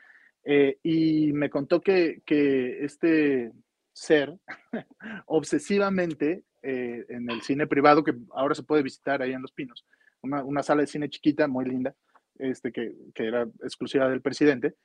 Eh, 0.44 0.78
y 0.84 1.34
me 1.34 1.50
contó 1.50 1.82
que, 1.82 2.22
que 2.26 2.86
este 2.86 3.52
ser 3.92 4.34
obsesivamente 5.26 6.44
eh, 6.62 7.06
en 7.10 7.30
el 7.32 7.42
cine 7.42 7.68
privado, 7.68 8.04
que 8.04 8.14
ahora 8.32 8.54
se 8.54 8.64
puede 8.64 8.84
visitar 8.84 9.22
ahí 9.22 9.34
en 9.34 9.42
Los 9.42 9.52
Pinos, 9.52 9.86
una, 10.22 10.44
una 10.44 10.62
sala 10.62 10.82
de 10.82 10.88
cine 10.88 11.10
chiquita, 11.10 11.48
muy 11.48 11.66
linda, 11.66 11.96
este, 12.38 12.72
que, 12.72 12.94
que 13.16 13.26
era 13.28 13.44
exclusiva 13.64 14.08
del 14.08 14.22
presidente, 14.22 14.76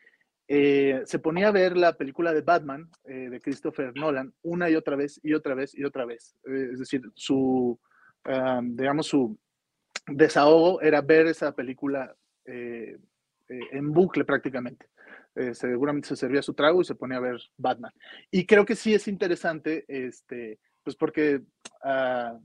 se 0.49 1.19
ponía 1.23 1.49
a 1.49 1.53
ver 1.53 1.79
la 1.79 1.97
película 1.97 2.35
de 2.35 2.43
Batman 2.43 2.91
de 3.05 3.41
Christopher 3.41 3.93
Nolan 3.95 4.35
una 4.43 4.69
y 4.69 4.75
otra 4.75 4.97
vez 4.97 5.19
y 5.23 5.33
otra 5.33 5.55
vez 5.55 5.75
y 5.75 5.83
otra 5.83 6.05
vez. 6.05 6.37
es 6.45 6.79
decir, 6.79 7.01
su, 7.15 7.81
digamos, 8.63 9.07
su, 9.07 9.39
desahogo 10.07 10.81
era 10.81 11.01
ver 11.01 11.27
esa 11.27 11.55
película 11.55 12.15
eh, 12.45 12.99
eh, 13.49 13.61
en 13.73 13.93
bucle 13.93 14.25
prácticamente. 14.25 14.87
Eh, 15.35 15.55
seguramente 15.55 16.09
se 16.09 16.17
servía 16.17 16.43
su 16.43 16.55
trago 16.55 16.83
y 16.83 16.85
se 16.85 16.95
ponía 16.95 17.19
a 17.19 17.21
ver 17.21 17.41
Batman. 17.57 17.93
Y 18.31 18.47
creo 18.47 18.65
que 18.65 18.77
sí 18.77 18.95
es 18.95 19.09
interesante, 19.09 19.85
este, 19.89 20.59
pues 20.83 20.97
porque, 20.97 21.43
ah, 21.83 22.39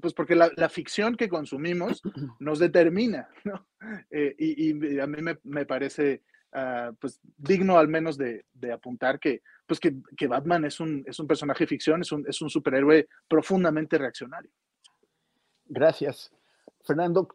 pues 0.00 0.12
porque 0.12 0.34
la, 0.34 0.68
ficción 0.68 1.14
que 1.14 1.28
consumimos 1.28 2.02
nos 2.40 2.58
determina, 2.58 3.28
¿no? 3.44 3.66
Y, 4.10 4.98
a 4.98 5.06
mí 5.06 5.18
me, 5.44 5.66
parece 5.66 6.22
ah, 6.52 6.90
pues 6.98 7.20
digno 7.36 7.78
al 7.78 7.86
menos 7.86 8.18
de, 8.18 8.44
apuntar 8.72 9.20
que, 9.20 9.42
pues 9.66 9.78
que, 9.78 10.26
Batman 10.26 10.64
es 10.64 10.80
un, 10.80 11.04
es 11.06 11.20
un 11.20 11.28
personaje 11.28 11.62
de 11.62 11.68
ficción, 11.68 12.00
es 12.00 12.10
un, 12.10 12.24
es 12.28 12.42
un 12.42 12.50
superhéroe 12.50 13.06
profundamente 13.28 13.98
reaccionario. 13.98 14.50
Gracias. 15.66 16.32
Fernando, 16.82 17.26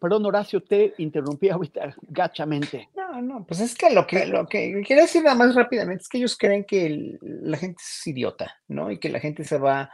perdón, 0.00 0.26
Horacio, 0.26 0.62
te 0.62 0.94
interrumpí 0.98 1.48
ahorita 1.48 1.94
gachamente. 2.02 2.88
No, 2.94 3.20
no, 3.20 3.44
pues 3.44 3.60
es 3.60 3.74
que 3.74 3.90
lo 3.90 4.06
que, 4.06 4.26
lo 4.26 4.46
que 4.46 4.82
quiero 4.86 5.02
decir 5.02 5.22
nada 5.22 5.36
más 5.36 5.54
rápidamente 5.54 6.02
es 6.02 6.08
que 6.08 6.18
ellos 6.18 6.36
creen 6.36 6.64
que 6.64 7.18
la 7.20 7.56
gente 7.56 7.82
es 7.82 8.06
idiota, 8.06 8.60
¿no? 8.68 8.90
Y 8.90 8.98
que 8.98 9.08
la 9.08 9.18
gente 9.18 9.44
se 9.44 9.58
va 9.58 9.90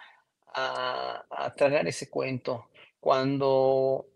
a, 0.55 1.25
a 1.31 1.55
tragar 1.55 1.89
ese 1.89 2.11
cuento 2.11 2.67
cuando 3.01 4.07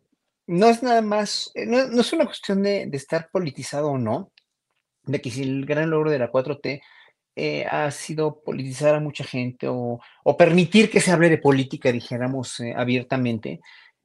no 0.47 0.67
es 0.67 0.83
nada 0.83 1.03
más, 1.03 1.51
eh, 1.55 1.67
no, 1.67 1.79
es 1.79 2.13
una 2.13 2.27
cuestión 2.27 2.63
de, 2.63 2.89
estar 2.93 3.31
politizado 3.31 3.91
o 3.91 3.99
no, 3.99 4.33
de 5.05 5.21
que 5.21 5.31
si 5.31 5.43
el 5.43 5.67
gran 5.67 5.91
logro 5.91 6.11
de 6.11 6.19
la 6.19 6.31
4T 6.31 6.83
eh, 7.37 7.65
ha 7.65 7.91
sido 7.91 8.43
politizar 8.43 8.95
a 8.95 9.01
mucha 9.01 9.25
gente 9.25 9.67
o, 9.69 10.01
permitir 10.37 10.91
que 10.91 11.01
se 11.01 11.11
hable 11.11 11.31
de 11.31 11.39
política, 11.39 11.93
dijéramos 11.93 12.61
eh, 12.61 12.75
abiertamente, 12.77 13.61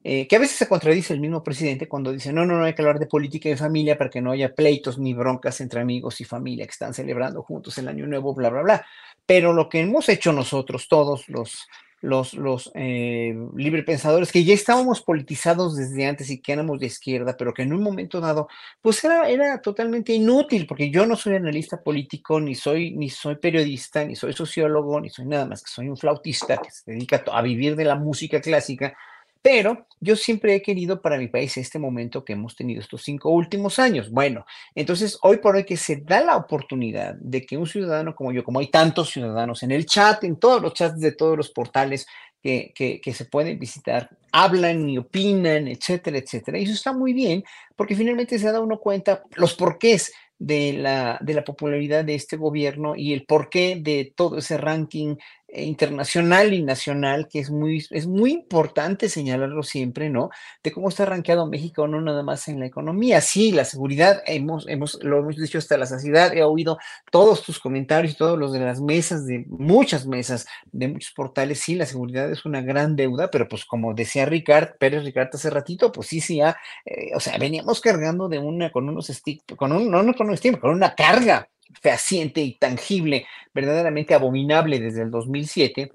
eh, 0.10 0.26
que 0.26 0.38
a 0.38 0.40
veces 0.40 0.56
se 0.56 0.70
contradice 0.70 1.14
el 1.14 1.20
mismo 1.20 1.44
presidente 1.44 1.90
cuando 1.90 2.14
dice, 2.14 2.32
no, 2.32 2.46
no, 2.46 2.58
no 2.58 2.64
hay 2.64 2.74
que 2.74 2.82
hablar 2.82 2.98
de 2.98 3.08
política 3.08 3.50
y 3.50 3.58
familia 3.58 3.98
para 3.98 4.10
que 4.10 4.22
no 4.22 4.32
haya 4.32 4.56
pleitos 4.56 4.98
ni 4.98 5.14
broncas 5.14 5.60
entre 5.60 5.82
amigos 5.82 6.22
y 6.22 6.24
familia 6.24 6.66
que 6.66 6.72
están 6.72 6.94
celebrando 6.94 7.44
juntos 7.44 7.78
el 7.78 7.90
año 7.90 8.08
nuevo, 8.08 8.34
bla, 8.34 8.50
bla, 8.50 8.62
bla. 8.62 8.86
Pero 9.26 9.52
lo 9.52 9.68
que 9.68 9.82
hemos 9.82 10.08
hecho 10.08 10.32
nosotros, 10.32 10.88
todos 10.88 11.28
los, 11.28 11.68
los, 12.00 12.36
los 12.36 12.72
eh, 12.74 13.36
librepensadores, 13.58 14.32
que 14.32 14.46
ya 14.46 14.54
estábamos 14.54 15.02
politizados 15.02 15.76
desde 15.76 16.06
antes 16.06 16.30
y 16.30 16.40
que 16.40 16.54
éramos 16.54 16.80
de 16.80 16.86
izquierda, 16.86 17.36
pero 17.36 17.54
que 17.54 17.64
en 17.64 17.74
un 17.74 17.84
momento 17.84 18.22
dado, 18.22 18.48
pues 18.82 19.04
era, 19.04 19.28
era 19.28 19.62
totalmente 19.62 20.14
inútil, 20.14 20.68
porque 20.68 20.90
yo 20.90 21.06
no 21.06 21.18
soy 21.18 21.36
analista 21.36 21.84
político, 21.84 22.40
ni 22.40 22.56
soy, 22.56 22.92
ni 22.92 23.10
soy 23.10 23.36
periodista, 23.36 24.06
ni 24.06 24.16
soy 24.16 24.32
sociólogo, 24.32 25.02
ni 25.02 25.10
soy 25.10 25.26
nada 25.26 25.46
más 25.46 25.62
que 25.62 25.70
soy 25.70 25.90
un 25.90 25.98
flautista 25.98 26.56
que 26.60 26.72
se 26.72 26.92
dedica 26.94 27.26
a 27.30 27.42
vivir 27.42 27.76
de 27.76 27.84
la 27.84 27.96
música 27.96 28.40
clásica 28.40 28.96
pero 29.42 29.88
yo 30.00 30.16
siempre 30.16 30.56
he 30.56 30.62
querido 30.62 31.02
para 31.02 31.18
mi 31.18 31.28
país 31.28 31.58
este 31.58 31.80
momento 31.80 32.24
que 32.24 32.34
hemos 32.34 32.56
tenido 32.56 32.82
estos 32.82 33.04
cinco 33.04 33.30
últimos 33.32 33.80
años. 33.80 34.12
Bueno, 34.12 34.46
entonces 34.76 35.18
hoy 35.22 35.38
por 35.38 35.56
hoy 35.56 35.64
que 35.64 35.78
se 35.78 35.98
da 35.98 36.24
la 36.24 36.38
oportunidad 36.38 37.16
de 37.16 37.46
que 37.46 37.58
un 37.58 37.68
ciudadano 37.68 38.16
como 38.16 38.32
yo, 38.32 38.44
como 38.44 38.60
hay 38.60 38.68
tantos 38.68 39.10
ciudadanos 39.10 39.64
en 39.64 39.72
el 39.72 39.86
chat, 39.86 40.24
en 40.24 40.38
todos 40.38 40.62
los 40.62 40.74
chats 40.74 41.00
de 41.00 41.12
todos 41.12 41.38
los 41.38 41.50
portales 41.50 42.06
que, 42.42 43.14
se 43.14 43.26
pueden 43.26 43.60
visitar, 43.60 44.10
hablan 44.32 44.90
y 44.90 44.98
opinan, 44.98 45.68
etcétera, 45.68 46.18
etcétera. 46.18 46.58
Y 46.58 46.64
eso 46.64 46.74
está 46.74 46.94
muy 46.94 47.14
bien 47.14 47.44
porque 47.76 47.96
finalmente 47.96 48.40
se 48.40 48.52
da 48.52 48.60
uno 48.60 48.80
cuenta 48.80 49.24
los 49.36 49.56
porqués 49.56 50.14
de 50.40 50.74
la, 50.74 51.44
popularidad 51.46 52.06
de 52.06 52.16
este 52.16 52.38
gobierno 52.38 52.96
y 52.96 53.14
el 53.14 53.26
porqué 53.26 53.78
de 53.82 54.14
todo 54.16 54.38
ese 54.38 54.58
ranking 54.58 55.16
internacional 55.50 56.54
y 56.54 56.62
nacional, 56.62 57.28
que 57.30 57.40
es 57.40 57.50
muy, 57.50 57.86
es 57.92 58.06
muy 58.06 58.32
importante 58.32 59.08
señalarlo 59.08 59.64
siempre, 59.64 60.10
¿no? 60.10 60.30
De 60.62 60.72
cómo 60.72 60.90
está 60.90 61.06
rankeado 61.06 61.48
México, 61.48 61.88
no 61.88 62.02
nada 62.02 62.22
más 62.24 62.48
en 62.48 62.60
la 62.60 62.66
economía. 62.66 63.22
Sí, 63.22 63.52
la 63.52 63.64
seguridad, 63.64 64.22
hemos, 64.26 64.68
hemos, 64.68 65.02
lo 65.04 65.20
hemos 65.20 65.38
dicho 65.38 65.58
hasta 65.58 65.78
la 65.78 65.86
saciedad, 65.86 66.34
he 66.36 66.44
oído 66.44 66.78
todos 67.12 67.44
tus 67.44 67.60
comentarios, 67.60 68.18
todos 68.18 68.38
los 68.38 68.52
de 68.52 68.60
las 68.60 68.82
mesas, 68.82 69.26
de 69.26 69.46
muchas 69.48 70.06
mesas, 70.06 70.48
de 70.72 70.90
muchos 70.90 71.14
portales. 71.14 71.60
Sí, 71.60 71.76
la 71.76 71.86
seguridad 71.86 72.30
es 72.30 72.46
una 72.46 72.62
gran 72.62 72.96
deuda, 72.96 73.30
pero 73.32 73.48
pues 73.48 73.64
como 73.66 73.94
decía 73.94 74.26
Ricard, 74.26 74.78
Pérez 74.78 75.04
Ricard 75.06 75.30
hace 75.34 75.50
ratito, 75.50 75.92
pues 75.92 76.08
sí, 76.08 76.20
sí, 76.20 76.42
ah, 76.42 76.58
eh, 76.86 77.12
o 77.16 77.20
sea, 77.20 77.38
veníamos 77.38 77.80
cargando 77.80 78.28
de 78.28 78.40
una, 78.40 78.72
con 78.72 78.90
unos 78.90 79.08
stick, 79.08 79.56
con 79.56 79.72
un, 79.72 79.90
no, 79.90 80.04
no 80.04 80.14
con 80.14 80.30
un 80.30 80.38
stick, 80.38 80.60
con 80.60 80.72
una 80.72 80.94
carga 80.94 81.50
fehaciente 81.82 82.42
y 82.42 82.54
tangible, 82.54 83.26
verdaderamente 83.54 84.14
abominable 84.14 84.80
desde 84.80 85.04
el 85.04 85.12
2007, 85.12 85.92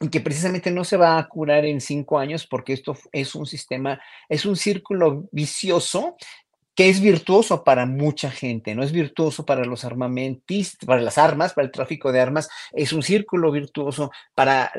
y 0.00 0.08
que 0.08 0.20
precisamente 0.20 0.70
no 0.70 0.84
se 0.84 0.96
va 0.96 1.18
a 1.18 1.28
curar 1.28 1.64
en 1.66 1.80
cinco 1.80 2.18
años 2.18 2.46
porque 2.46 2.72
esto 2.72 2.96
es 3.12 3.34
un 3.34 3.46
sistema, 3.46 4.00
es 4.28 4.46
un 4.46 4.56
círculo 4.56 5.28
vicioso 5.30 6.16
que 6.80 6.88
es 6.88 7.02
virtuoso 7.02 7.62
para 7.62 7.84
mucha 7.84 8.30
gente, 8.30 8.74
no 8.74 8.82
es 8.82 8.90
virtuoso 8.90 9.44
para 9.44 9.66
los 9.66 9.84
armamentistas, 9.84 10.86
para 10.86 11.02
las 11.02 11.18
armas, 11.18 11.52
para 11.52 11.66
el 11.66 11.70
tráfico 11.70 12.10
de 12.10 12.20
armas, 12.20 12.48
es 12.72 12.94
un 12.94 13.02
círculo 13.02 13.52
virtuoso 13.52 14.10
para 14.34 14.72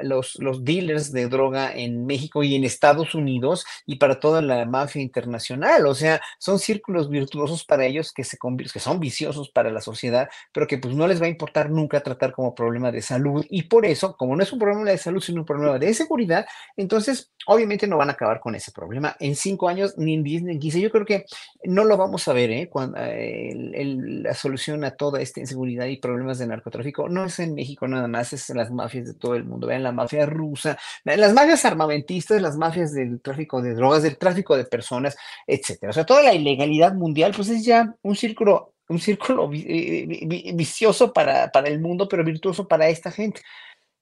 los, 0.00 0.36
los 0.36 0.64
dealers 0.64 1.12
de 1.12 1.28
droga 1.28 1.74
en 1.74 2.06
México 2.06 2.42
y 2.42 2.54
en 2.54 2.64
Estados 2.64 3.14
Unidos 3.14 3.66
y 3.84 3.96
para 3.96 4.18
toda 4.18 4.40
la 4.40 4.64
mafia 4.64 5.02
internacional. 5.02 5.86
O 5.86 5.94
sea, 5.94 6.22
son 6.38 6.58
círculos 6.58 7.10
virtuosos 7.10 7.66
para 7.66 7.84
ellos 7.84 8.14
que, 8.14 8.24
se, 8.24 8.38
que 8.72 8.80
son 8.80 8.98
viciosos 8.98 9.50
para 9.50 9.70
la 9.70 9.82
sociedad, 9.82 10.30
pero 10.54 10.66
que 10.66 10.78
pues 10.78 10.94
no 10.94 11.06
les 11.06 11.20
va 11.20 11.26
a 11.26 11.28
importar 11.28 11.68
nunca 11.68 12.00
tratar 12.00 12.32
como 12.32 12.54
problema 12.54 12.90
de 12.90 13.02
salud. 13.02 13.44
Y 13.50 13.64
por 13.64 13.84
eso, 13.84 14.16
como 14.16 14.36
no 14.36 14.42
es 14.42 14.54
un 14.54 14.58
problema 14.58 14.90
de 14.90 14.96
salud, 14.96 15.20
sino 15.20 15.42
un 15.42 15.46
problema 15.46 15.78
de 15.78 15.92
seguridad, 15.92 16.46
entonces 16.78 17.30
obviamente 17.46 17.86
no 17.86 17.98
van 17.98 18.08
a 18.08 18.14
acabar 18.14 18.40
con 18.40 18.54
ese 18.54 18.72
problema 18.72 19.16
en 19.20 19.36
cinco 19.36 19.68
años, 19.68 19.98
ni 19.98 20.14
en 20.14 20.22
diez, 20.22 20.42
ni 20.42 20.52
en 20.52 20.60
quince. 20.60 20.80
Yo 20.80 20.90
creo 20.90 21.04
que 21.04 21.25
no 21.64 21.84
lo 21.84 21.96
vamos 21.96 22.26
a 22.28 22.32
ver, 22.32 22.50
¿eh? 22.50 22.68
Cuando, 22.68 22.98
eh, 23.00 23.52
la 23.54 24.34
solución 24.34 24.84
a 24.84 24.92
toda 24.92 25.20
esta 25.20 25.40
inseguridad 25.40 25.86
y 25.86 25.98
problemas 25.98 26.38
de 26.38 26.46
narcotráfico 26.46 27.08
no 27.08 27.24
es 27.24 27.38
en 27.38 27.54
México 27.54 27.88
nada 27.88 28.08
más, 28.08 28.32
es 28.32 28.48
en 28.50 28.58
las 28.58 28.70
mafias 28.70 29.06
de 29.06 29.14
todo 29.14 29.34
el 29.34 29.44
mundo. 29.44 29.66
Vean 29.66 29.82
la 29.82 29.92
mafia 29.92 30.26
rusa, 30.26 30.78
las 31.04 31.32
mafias 31.32 31.64
armamentistas, 31.64 32.40
las 32.42 32.56
mafias 32.56 32.92
del 32.92 33.20
tráfico 33.20 33.62
de 33.62 33.74
drogas, 33.74 34.02
del 34.02 34.18
tráfico 34.18 34.56
de 34.56 34.64
personas, 34.64 35.16
etcétera. 35.46 35.90
O 35.90 35.92
sea, 35.92 36.04
toda 36.06 36.22
la 36.22 36.34
ilegalidad 36.34 36.94
mundial, 36.94 37.32
pues 37.34 37.48
es 37.48 37.64
ya 37.64 37.94
un 38.02 38.16
círculo 38.16 38.72
un 38.88 39.00
círculo 39.00 39.50
eh, 39.52 40.52
vicioso 40.54 41.12
para, 41.12 41.50
para 41.50 41.68
el 41.68 41.80
mundo, 41.80 42.08
pero 42.08 42.24
virtuoso 42.24 42.68
para 42.68 42.88
esta 42.88 43.10
gente. 43.10 43.40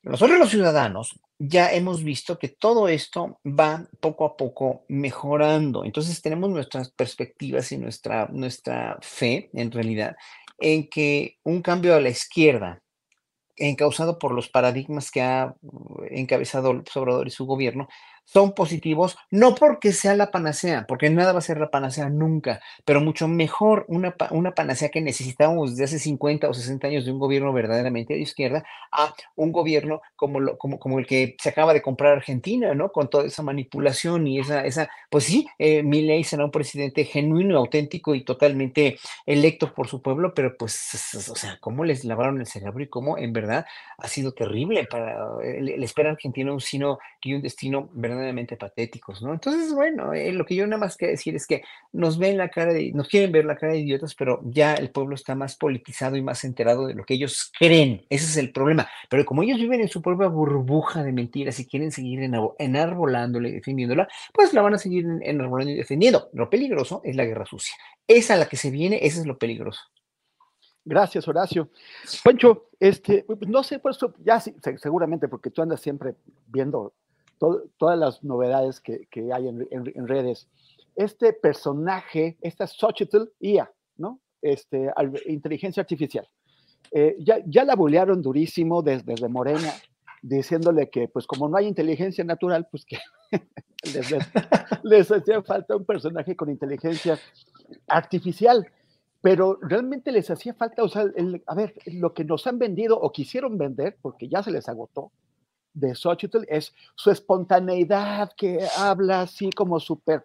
Nosotros 0.04 0.38
los 0.38 0.50
ciudadanos 0.50 1.18
ya 1.38 1.72
hemos 1.72 2.04
visto 2.04 2.38
que 2.38 2.48
todo 2.48 2.88
esto 2.88 3.40
va 3.44 3.88
poco 4.00 4.26
a 4.26 4.36
poco 4.36 4.84
mejorando. 4.88 5.84
Entonces 5.84 6.20
tenemos 6.20 6.50
nuestras 6.50 6.90
perspectivas 6.90 7.72
y 7.72 7.78
nuestra, 7.78 8.28
nuestra 8.30 8.98
fe, 9.00 9.50
en 9.54 9.72
realidad, 9.72 10.14
en 10.58 10.88
que 10.88 11.38
un 11.42 11.62
cambio 11.62 11.94
a 11.94 12.00
la 12.00 12.10
izquierda, 12.10 12.82
encausado 13.56 14.18
por 14.18 14.32
los 14.32 14.48
paradigmas 14.50 15.10
que 15.10 15.22
ha 15.22 15.54
encabezado 16.10 16.72
López 16.74 16.96
Obrador 16.96 17.26
y 17.26 17.30
su 17.30 17.46
gobierno, 17.46 17.88
son 18.24 18.54
positivos, 18.54 19.16
no 19.30 19.54
porque 19.54 19.92
sea 19.92 20.14
la 20.16 20.30
panacea, 20.30 20.86
porque 20.88 21.10
nada 21.10 21.32
va 21.32 21.38
a 21.38 21.42
ser 21.42 21.58
la 21.58 21.70
panacea 21.70 22.08
nunca, 22.08 22.60
pero 22.84 23.00
mucho 23.00 23.28
mejor 23.28 23.84
una, 23.88 24.14
una 24.30 24.52
panacea 24.52 24.88
que 24.88 25.00
necesitábamos 25.00 25.70
desde 25.70 25.84
hace 25.84 25.98
50 25.98 26.48
o 26.48 26.54
60 26.54 26.86
años 26.86 27.04
de 27.04 27.12
un 27.12 27.18
gobierno 27.18 27.52
verdaderamente 27.52 28.14
de 28.14 28.20
izquierda 28.20 28.64
a 28.90 29.14
un 29.36 29.52
gobierno 29.52 30.00
como, 30.16 30.40
lo, 30.40 30.58
como, 30.58 30.78
como 30.78 30.98
el 30.98 31.06
que 31.06 31.36
se 31.38 31.50
acaba 31.50 31.72
de 31.72 31.82
comprar 31.82 32.12
Argentina, 32.12 32.74
¿no? 32.74 32.90
Con 32.90 33.08
toda 33.08 33.26
esa 33.26 33.42
manipulación 33.42 34.26
y 34.26 34.40
esa, 34.40 34.64
esa 34.64 34.88
pues 35.10 35.24
sí, 35.24 35.46
eh, 35.58 35.82
ley 35.82 36.24
será 36.24 36.44
un 36.44 36.50
presidente 36.50 37.04
genuino, 37.04 37.58
auténtico 37.58 38.14
y 38.14 38.24
totalmente 38.24 38.98
electo 39.26 39.72
por 39.72 39.88
su 39.88 40.02
pueblo, 40.02 40.34
pero 40.34 40.56
pues, 40.56 41.14
o 41.28 41.36
sea, 41.36 41.58
cómo 41.60 41.84
les 41.84 42.04
lavaron 42.04 42.40
el 42.40 42.46
cerebro 42.46 42.82
y 42.82 42.88
cómo 42.88 43.18
en 43.18 43.32
verdad 43.32 43.66
ha 43.98 44.08
sido 44.08 44.32
terrible 44.32 44.86
para, 44.86 45.38
le, 45.42 45.84
espera 45.84 46.10
a 46.10 46.12
Argentina 46.12 46.52
un 46.52 46.60
sino 46.60 46.98
y 47.22 47.34
un 47.34 47.42
destino 47.42 47.88
verdaderamente 48.14 48.56
patéticos, 48.56 49.22
¿no? 49.22 49.32
Entonces, 49.32 49.72
bueno, 49.74 50.12
eh, 50.12 50.32
lo 50.32 50.44
que 50.44 50.54
yo 50.54 50.66
nada 50.66 50.78
más 50.78 50.96
quiero 50.96 51.12
decir 51.12 51.34
es 51.34 51.46
que 51.46 51.62
nos 51.92 52.18
ven 52.18 52.38
la 52.38 52.48
cara 52.48 52.72
de, 52.72 52.92
nos 52.92 53.08
quieren 53.08 53.32
ver 53.32 53.44
la 53.44 53.56
cara 53.56 53.72
de 53.72 53.80
idiotas, 53.80 54.14
pero 54.14 54.40
ya 54.44 54.74
el 54.74 54.90
pueblo 54.90 55.14
está 55.14 55.34
más 55.34 55.56
politizado 55.56 56.16
y 56.16 56.22
más 56.22 56.44
enterado 56.44 56.86
de 56.86 56.94
lo 56.94 57.04
que 57.04 57.14
ellos 57.14 57.52
creen. 57.58 58.04
Ese 58.10 58.26
es 58.26 58.36
el 58.36 58.52
problema. 58.52 58.88
Pero 59.08 59.24
como 59.24 59.42
ellos 59.42 59.58
viven 59.58 59.80
en 59.80 59.88
su 59.88 60.02
propia 60.02 60.28
burbuja 60.28 61.02
de 61.02 61.12
mentiras 61.12 61.58
y 61.60 61.66
quieren 61.66 61.92
seguir 61.92 62.20
enarbolándola 62.58 63.48
y 63.48 63.52
defendiéndola, 63.52 64.08
pues 64.32 64.52
la 64.54 64.62
van 64.62 64.74
a 64.74 64.78
seguir 64.78 65.06
enarbolando 65.22 65.72
y 65.72 65.76
defendiendo. 65.76 66.28
Lo 66.32 66.50
peligroso 66.50 67.00
es 67.04 67.16
la 67.16 67.24
guerra 67.24 67.46
sucia. 67.46 67.74
Esa 68.06 68.34
a 68.34 68.36
la 68.38 68.48
que 68.48 68.56
se 68.56 68.70
viene, 68.70 69.00
ese 69.02 69.20
es 69.20 69.26
lo 69.26 69.38
peligroso. 69.38 69.80
Gracias, 70.84 71.26
Horacio. 71.26 71.70
Pancho, 72.22 72.68
este, 72.78 73.24
no 73.48 73.62
sé, 73.62 73.78
por 73.78 73.92
eso, 73.92 74.12
ya 74.18 74.38
seguramente, 74.40 75.28
porque 75.28 75.50
tú 75.50 75.62
andas 75.62 75.80
siempre 75.80 76.14
viendo 76.46 76.92
todas 77.38 77.98
las 77.98 78.22
novedades 78.24 78.80
que, 78.80 79.08
hay 79.32 79.48
en, 79.48 80.08
redes. 80.08 80.48
Este 80.96 81.32
personaje, 81.32 82.36
esta 82.40 82.66
Xochitl 82.66 83.24
IA, 83.40 83.70
¿no? 83.96 84.20
Este, 84.42 84.92
inteligencia 85.26 85.80
artificial. 85.80 86.28
Eh, 86.90 87.16
ya, 87.18 87.38
ya 87.46 87.64
la 87.64 87.74
bullearon 87.74 88.22
durísimo 88.22 88.82
desde, 88.82 89.04
desde, 89.04 89.28
Morena, 89.28 89.72
diciéndole 90.22 90.90
que, 90.90 91.08
pues 91.08 91.26
como 91.26 91.48
no 91.48 91.56
hay 91.56 91.66
inteligencia 91.66 92.22
natural, 92.24 92.68
pues 92.70 92.84
que 92.84 92.98
les, 94.84 95.10
hacía 95.10 95.42
falta 95.42 95.76
un 95.76 95.84
personaje 95.84 96.36
con 96.36 96.50
inteligencia 96.50 97.18
artificial 97.88 98.66
pero 99.20 99.58
realmente 99.62 100.12
les 100.12 100.30
hacía 100.30 100.52
falta, 100.52 100.82
o 100.82 100.88
sea, 100.90 101.06
a 101.46 101.54
ver, 101.54 101.72
lo 101.86 102.12
que 102.12 102.24
nos 102.24 102.46
han 102.46 102.58
vendido 102.58 103.00
o 103.00 103.10
quisieron 103.10 103.56
vender, 103.56 103.96
porque 104.02 104.28
ya 104.28 104.42
se 104.42 104.50
les 104.50 104.68
agotó, 104.68 105.12
de 105.74 105.94
Xochitl 105.94 106.44
es 106.48 106.72
su 106.94 107.10
espontaneidad, 107.10 108.32
que 108.36 108.66
habla 108.78 109.22
así 109.22 109.50
como 109.50 109.80
súper 109.80 110.24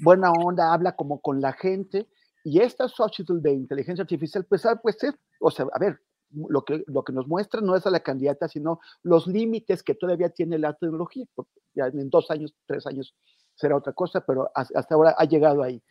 buena 0.00 0.32
onda, 0.32 0.72
habla 0.72 0.96
como 0.96 1.20
con 1.20 1.40
la 1.40 1.52
gente. 1.52 2.08
Y 2.42 2.60
esta 2.60 2.88
Xochitl 2.88 3.40
de 3.40 3.52
inteligencia 3.52 4.02
artificial, 4.02 4.44
pues, 4.44 4.64
ah, 4.66 4.76
pues 4.82 5.02
es, 5.04 5.14
o 5.40 5.50
sea, 5.50 5.66
a 5.72 5.78
ver, 5.78 6.00
lo 6.30 6.64
que, 6.64 6.82
lo 6.86 7.04
que 7.04 7.12
nos 7.12 7.26
muestra 7.26 7.60
no 7.60 7.76
es 7.76 7.86
a 7.86 7.90
la 7.90 8.00
candidata, 8.00 8.48
sino 8.48 8.80
los 9.02 9.26
límites 9.26 9.82
que 9.82 9.94
todavía 9.94 10.30
tiene 10.30 10.58
la 10.58 10.72
tecnología. 10.74 11.26
Ya 11.74 11.86
en 11.86 12.10
dos 12.10 12.30
años, 12.30 12.54
tres 12.66 12.86
años 12.86 13.14
será 13.54 13.76
otra 13.76 13.92
cosa, 13.92 14.20
pero 14.24 14.50
hasta 14.54 14.94
ahora 14.94 15.14
ha 15.16 15.24
llegado 15.24 15.62
ahí. 15.62 15.82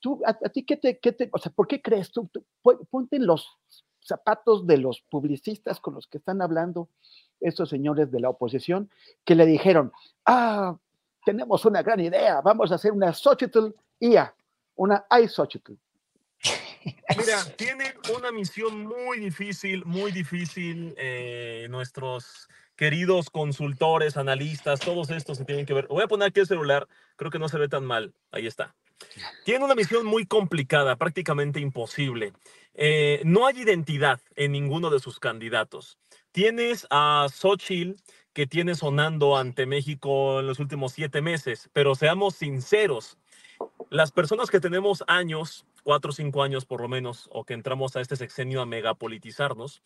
Tú, 0.00 0.20
a, 0.24 0.34
ti, 0.34 0.64
¿qué 0.64 0.76
te, 0.76 0.98
qué 0.98 1.12
te, 1.12 1.30
o 1.32 1.38
sea, 1.38 1.50
¿por 1.52 1.66
qué 1.66 1.80
crees 1.80 2.10
tú? 2.10 2.30
Ponte 2.90 3.16
en 3.16 3.26
los 3.26 3.46
zapatos 4.04 4.66
de 4.66 4.78
los 4.78 5.00
publicistas 5.00 5.80
con 5.80 5.94
los 5.94 6.06
que 6.06 6.18
están 6.18 6.42
hablando 6.42 6.88
estos 7.40 7.68
señores 7.68 8.10
de 8.10 8.20
la 8.20 8.30
oposición 8.30 8.90
que 9.24 9.34
le 9.34 9.46
dijeron, 9.46 9.92
ah, 10.26 10.76
tenemos 11.24 11.64
una 11.64 11.82
gran 11.82 12.00
idea, 12.00 12.40
vamos 12.40 12.70
a 12.70 12.76
hacer 12.76 12.92
una 12.92 13.12
Xochitl 13.12 13.74
IA, 14.00 14.34
una 14.76 15.04
iSochitl. 15.22 15.72
Mira, 17.18 17.44
tienen 17.56 17.94
una 18.16 18.30
misión 18.30 18.86
muy 18.86 19.18
difícil, 19.18 19.84
muy 19.86 20.12
difícil. 20.12 20.94
Eh, 20.98 21.66
nuestros 21.70 22.48
queridos 22.76 23.30
consultores, 23.30 24.16
analistas, 24.16 24.80
todos 24.80 25.10
estos 25.10 25.38
se 25.38 25.44
tienen 25.44 25.64
que 25.64 25.74
ver. 25.74 25.86
Voy 25.86 26.02
a 26.02 26.08
poner 26.08 26.28
aquí 26.28 26.40
el 26.40 26.46
celular, 26.46 26.86
creo 27.16 27.30
que 27.30 27.38
no 27.38 27.48
se 27.48 27.58
ve 27.58 27.68
tan 27.68 27.84
mal. 27.84 28.12
Ahí 28.30 28.46
está. 28.46 28.74
Tiene 29.44 29.64
una 29.64 29.74
misión 29.74 30.06
muy 30.06 30.26
complicada, 30.26 30.96
prácticamente 30.96 31.60
imposible. 31.60 32.32
Eh, 32.74 33.20
no 33.24 33.46
hay 33.46 33.60
identidad 33.60 34.20
en 34.36 34.52
ninguno 34.52 34.90
de 34.90 35.00
sus 35.00 35.20
candidatos. 35.20 35.98
Tienes 36.32 36.86
a 36.90 37.26
Xochitl 37.32 38.00
que 38.32 38.46
tiene 38.46 38.74
sonando 38.74 39.36
ante 39.36 39.64
México 39.64 40.40
en 40.40 40.46
los 40.48 40.58
últimos 40.58 40.92
siete 40.92 41.22
meses, 41.22 41.70
pero 41.72 41.94
seamos 41.94 42.34
sinceros, 42.34 43.16
las 43.90 44.10
personas 44.10 44.50
que 44.50 44.58
tenemos 44.58 45.04
años, 45.06 45.66
cuatro 45.84 46.10
o 46.10 46.12
cinco 46.12 46.42
años 46.42 46.64
por 46.64 46.80
lo 46.80 46.88
menos, 46.88 47.28
o 47.30 47.44
que 47.44 47.54
entramos 47.54 47.94
a 47.94 48.00
este 48.00 48.16
sexenio 48.16 48.60
a 48.60 48.66
megapolitizarnos, 48.66 49.82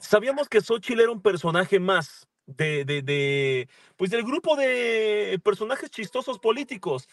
sabíamos 0.00 0.50
que 0.50 0.60
Xochitl 0.60 1.00
era 1.00 1.10
un 1.10 1.22
personaje 1.22 1.80
más 1.80 2.28
de, 2.56 2.84
de, 2.84 3.02
de, 3.02 3.68
pues 3.96 4.10
del 4.10 4.22
grupo 4.24 4.56
de 4.56 5.40
personajes 5.42 5.90
chistosos 5.90 6.38
políticos. 6.38 7.08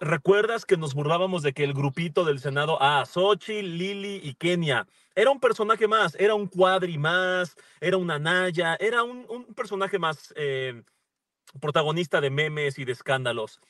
¿Recuerdas 0.00 0.64
que 0.64 0.76
nos 0.76 0.94
burlábamos 0.94 1.42
de 1.42 1.52
que 1.52 1.64
el 1.64 1.74
grupito 1.74 2.24
del 2.24 2.40
Senado, 2.40 2.78
ah, 2.80 3.04
Xochitl, 3.06 3.76
Lili 3.76 4.20
y 4.22 4.34
Kenia, 4.34 4.86
era 5.14 5.30
un 5.30 5.40
personaje 5.40 5.86
más, 5.86 6.16
era 6.18 6.34
un 6.34 6.46
cuadri 6.46 6.98
más, 6.98 7.56
era 7.80 7.96
una 7.96 8.18
Naya, 8.18 8.76
era 8.80 9.02
un, 9.02 9.26
un 9.28 9.54
personaje 9.54 9.98
más 9.98 10.32
eh, 10.36 10.82
protagonista 11.60 12.20
de 12.20 12.30
memes 12.30 12.78
y 12.78 12.84
de 12.84 12.92
escándalos. 12.92 13.60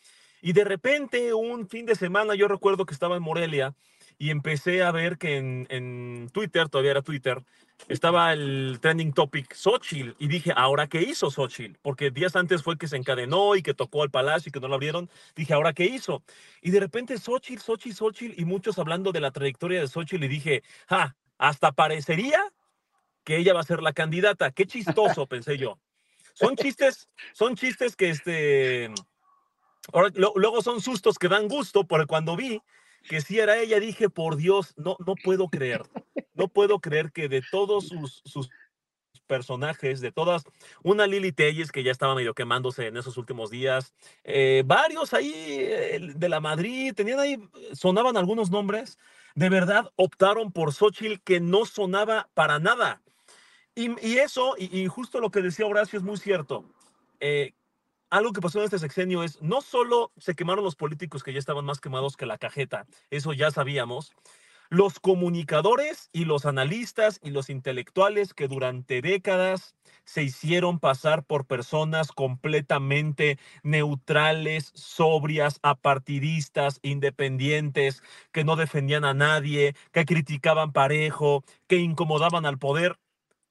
Y 0.41 0.53
de 0.55 0.65
repente, 0.65 1.35
un 1.35 1.69
fin 1.69 1.87
de 1.87 1.95
semana, 1.95 2.35
yo 2.35 2.49
recuerdo 2.49 2.85
que 2.85 2.95
estaba 2.95 3.17
en 3.17 3.23
Morelia 3.23 3.75
y 4.19 4.31
empecé 4.31 4.83
a 4.83 4.91
ver 4.91 5.19
que 5.19 5.37
en, 5.37 5.67
en 5.71 6.29
Twitter, 6.33 6.69
todavía 6.69 6.93
era 6.93 7.03
Twitter, 7.03 7.45
estaba 7.89 8.33
el 8.33 8.79
trending 8.81 9.13
topic 9.13 9.55
Xochitl 9.55 10.15
y 10.19 10.29
dije, 10.29 10.53
¿ahora 10.55 10.87
qué 10.87 11.03
hizo 11.03 11.31
Xochitl? 11.31 11.79
Porque 11.83 12.11
días 12.11 12.37
antes 12.37 12.63
fue 12.63 12.79
que 12.79 12.89
se 12.89 12.97
encadenó 12.97 13.57
y 13.57 13.63
que 13.63 13.75
tocó 13.75 14.03
al 14.03 14.11
palacio 14.11 14.51
y 14.51 14.53
que 14.53 14.61
no 14.61 14.69
lo 14.69 14.75
abrieron. 14.75 15.11
Dije, 15.35 15.55
¿ahora 15.55 15.73
qué 15.73 15.85
hizo? 15.85 16.23
Y 16.63 16.71
de 16.71 16.81
repente 16.81 17.19
Xochitl, 17.19 17.61
Xochitl, 17.61 17.97
Xochitl 17.97 18.41
y 18.41 18.45
muchos 18.45 18.79
hablando 18.79 19.13
de 19.13 19.21
la 19.21 19.31
trayectoria 19.31 19.81
de 19.81 19.89
Xochitl 19.89 20.25
y 20.25 20.29
dije, 20.29 20.63
¡ja! 20.89 21.17
Hasta 21.39 21.73
parecería 21.73 22.41
que 23.25 23.37
ella 23.37 23.55
va 23.55 23.61
a 23.61 23.65
ser 23.65 23.83
la 23.83 23.93
candidata. 23.93 24.51
Qué 24.53 24.67
chistoso, 24.67 25.27
pensé 25.29 25.59
yo. 25.59 25.79
Son 26.35 26.57
chistes, 26.57 27.09
son 27.33 27.57
chistes 27.57 27.97
que 27.97 28.11
este... 28.11 28.91
luego 30.15 30.63
son 30.63 30.81
sustos 30.81 31.19
que 31.19 31.29
dan 31.29 31.49
gusto, 31.49 31.85
porque 31.85 32.07
cuando 32.07 32.37
vi 32.37 32.63
que 33.09 33.21
si 33.21 33.39
era 33.39 33.59
ella, 33.59 33.81
dije, 33.81 34.09
por 34.09 34.37
Dios, 34.37 34.75
no, 34.77 34.97
no 35.07 35.15
puedo 35.15 35.49
creer, 35.49 35.83
no 36.35 36.49
puedo 36.49 36.81
creer 36.81 37.13
que 37.13 37.29
de 37.29 37.43
todos 37.51 37.89
sus, 37.89 38.51
personajes, 39.27 40.01
de 40.01 40.13
todas, 40.13 40.45
una 40.83 41.07
Lili 41.07 41.33
Telles 41.33 41.73
que 41.73 41.83
ya 41.83 41.91
estaba 41.91 42.15
medio 42.15 42.35
quemándose 42.35 42.87
en 42.87 42.99
esos 42.99 43.17
últimos 43.17 43.51
días, 43.51 43.95
eh, 44.25 44.63
varios 44.67 45.15
ahí 45.15 45.33
eh, 45.35 46.13
de 46.15 46.29
la 46.29 46.41
Madrid, 46.41 46.93
tenían 46.95 47.19
ahí, 47.19 47.39
sonaban 47.73 48.19
algunos 48.19 48.51
nombres, 48.51 48.99
de 49.35 49.49
verdad 49.49 49.91
optaron 49.97 50.53
por 50.53 50.75
Xochitl 50.75 51.23
que 51.23 51.41
no 51.41 51.65
sonaba 51.65 52.29
para 52.35 52.59
nada. 52.59 53.01
Y, 53.75 54.19
eso, 54.19 54.55
y, 54.59 54.83
y, 54.83 54.87
justo 54.87 55.19
lo 55.19 55.31
que 55.31 55.41
decía 55.41 55.65
Horacio 55.65 55.99
es 55.99 56.05
muy 56.05 56.19
cierto. 56.19 56.67
Eh, 57.21 57.55
algo 58.13 58.35
que 58.35 58.43
pasó 58.43 58.59
en 58.59 58.67
este 58.67 58.79
sexenio 58.79 59.23
es, 59.23 59.41
no 59.41 59.63
solo 59.63 60.13
se 60.19 60.35
quemaron 60.35 60.63
los 60.63 60.77
políticos 60.77 61.23
que 61.23 61.33
ya 61.33 61.39
estaban 61.39 61.65
más 61.65 61.81
quemados 61.81 62.19
que 62.19 62.27
la 62.27 62.37
cajeta, 62.37 62.87
eso 63.11 63.33
ya 63.33 63.51
sabíamos, 63.51 64.13
los 64.69 65.01
comunicadores 65.01 66.11
y 66.13 66.27
los 66.27 66.45
analistas 66.45 67.21
y 67.23 67.31
los 67.31 67.49
intelectuales 67.49 68.35
que 68.35 68.49
durante 68.49 69.01
décadas 69.01 69.75
se 70.05 70.23
hicieron 70.23 70.79
pasar 70.79 71.25
por 71.25 71.47
personas 71.47 72.13
completamente 72.13 73.39
neutrales, 73.63 74.73
sobrias, 74.75 75.59
apartidistas, 75.63 76.81
independientes, 76.83 78.03
que 78.31 78.45
no 78.45 78.57
defendían 78.57 79.07
a 79.07 79.15
nadie, 79.15 79.75
que 79.91 80.05
criticaban 80.05 80.73
parejo, 80.73 81.45
que 81.67 81.77
incomodaban 81.77 82.45
al 82.45 82.59
poder, 82.59 82.99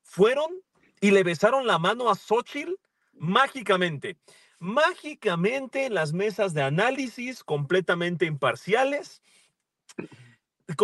fueron 0.04 0.52
y 1.00 1.10
le 1.10 1.24
besaron 1.24 1.66
la 1.66 1.80
mano 1.80 2.12
a 2.12 2.16
Xochitl 2.16 2.74
mágicamente 3.14 4.18
mágicamente 4.62 5.90
las 5.90 6.14
mesas 6.14 6.54
de 6.54 6.62
análisis 6.62 7.44
completamente 7.44 8.26
imparciales. 8.26 9.22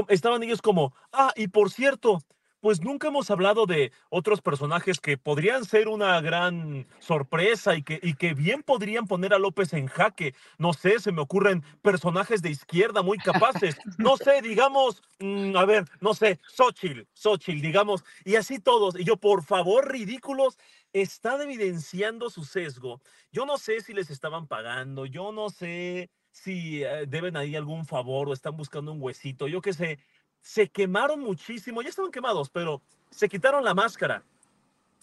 Estaban 0.09 0.43
ellos 0.43 0.61
como, 0.61 0.93
ah, 1.13 1.31
y 1.35 1.47
por 1.47 1.71
cierto, 1.71 2.19
pues 2.59 2.81
nunca 2.81 3.07
hemos 3.07 3.29
hablado 3.29 3.65
de 3.65 3.91
otros 4.09 4.41
personajes 4.41 4.99
que 4.99 5.17
podrían 5.17 5.65
ser 5.65 5.87
una 5.87 6.19
gran 6.21 6.87
sorpresa 6.99 7.75
y 7.75 7.83
que, 7.83 7.99
y 8.01 8.15
que 8.15 8.33
bien 8.33 8.63
podrían 8.63 9.07
poner 9.07 9.33
a 9.33 9.39
López 9.39 9.73
en 9.73 9.87
jaque. 9.87 10.33
No 10.57 10.73
sé, 10.73 10.99
se 10.99 11.11
me 11.11 11.21
ocurren 11.21 11.63
personajes 11.81 12.41
de 12.41 12.49
izquierda 12.49 13.01
muy 13.01 13.17
capaces. 13.17 13.77
No 13.97 14.17
sé, 14.17 14.41
digamos, 14.41 15.01
mm, 15.19 15.55
a 15.55 15.65
ver, 15.65 15.85
no 16.01 16.13
sé, 16.13 16.39
Xochitl, 16.47 17.07
Xochitl, 17.13 17.61
digamos, 17.61 18.03
y 18.25 18.35
así 18.35 18.59
todos. 18.59 18.99
Y 18.99 19.03
yo, 19.03 19.17
por 19.17 19.43
favor, 19.43 19.91
ridículos, 19.91 20.57
están 20.93 21.41
evidenciando 21.41 22.29
su 22.29 22.43
sesgo. 22.43 23.01
Yo 23.31 23.45
no 23.45 23.57
sé 23.57 23.81
si 23.81 23.93
les 23.93 24.09
estaban 24.09 24.47
pagando, 24.47 25.05
yo 25.05 25.31
no 25.31 25.49
sé 25.49 26.09
si 26.31 26.83
eh, 26.83 27.05
deben 27.07 27.35
ahí 27.35 27.55
algún 27.55 27.85
favor 27.85 28.29
o 28.29 28.33
están 28.33 28.55
buscando 28.55 28.91
un 28.91 29.01
huesito, 29.01 29.47
yo 29.47 29.61
qué 29.61 29.73
sé. 29.73 29.99
Se 30.41 30.69
quemaron 30.69 31.19
muchísimo, 31.19 31.81
ya 31.81 31.89
estaban 31.89 32.11
quemados, 32.11 32.49
pero 32.49 32.81
se 33.09 33.29
quitaron 33.29 33.63
la 33.63 33.73
máscara. 33.73 34.23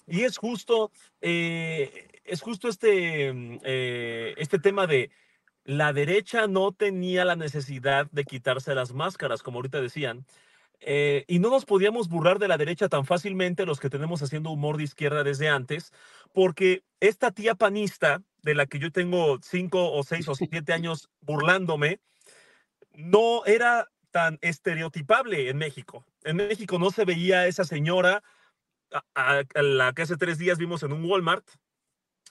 Y 0.06 0.22
es 0.22 0.36
justo, 0.36 0.90
eh, 1.20 2.20
es 2.24 2.40
justo 2.42 2.68
este, 2.68 3.32
mm, 3.32 3.58
eh, 3.64 4.34
este 4.38 4.58
tema 4.58 4.86
de 4.86 5.10
la 5.64 5.92
derecha 5.92 6.46
no 6.46 6.72
tenía 6.72 7.24
la 7.24 7.36
necesidad 7.36 8.10
de 8.10 8.24
quitarse 8.24 8.74
las 8.74 8.92
máscaras, 8.92 9.42
como 9.42 9.58
ahorita 9.58 9.80
decían, 9.80 10.26
eh, 10.80 11.24
y 11.26 11.38
no 11.38 11.48
nos 11.48 11.64
podíamos 11.64 12.08
burlar 12.08 12.38
de 12.38 12.48
la 12.48 12.58
derecha 12.58 12.88
tan 12.88 13.06
fácilmente 13.06 13.64
los 13.64 13.80
que 13.80 13.88
tenemos 13.88 14.22
haciendo 14.22 14.50
humor 14.50 14.76
de 14.76 14.84
izquierda 14.84 15.24
desde 15.24 15.48
antes, 15.48 15.92
porque 16.32 16.82
esta 17.00 17.30
tía 17.30 17.54
panista, 17.54 18.22
de 18.42 18.54
la 18.54 18.66
que 18.66 18.78
yo 18.78 18.92
tengo 18.92 19.38
cinco 19.40 19.90
o 19.92 20.02
seis 20.02 20.28
o 20.28 20.34
siete 20.34 20.74
años 20.74 21.08
burlándome, 21.22 22.00
no 22.92 23.46
era 23.46 23.90
tan 24.14 24.38
estereotipable 24.42 25.50
en 25.50 25.58
México. 25.58 26.06
En 26.22 26.36
México 26.36 26.78
no 26.78 26.92
se 26.92 27.04
veía 27.04 27.48
esa 27.48 27.64
señora 27.64 28.22
a, 29.16 29.42
la 29.56 29.92
que 29.92 30.02
hace 30.02 30.16
tres 30.16 30.38
días 30.38 30.56
vimos 30.56 30.84
en 30.84 30.92
un 30.92 31.04
Walmart 31.04 31.44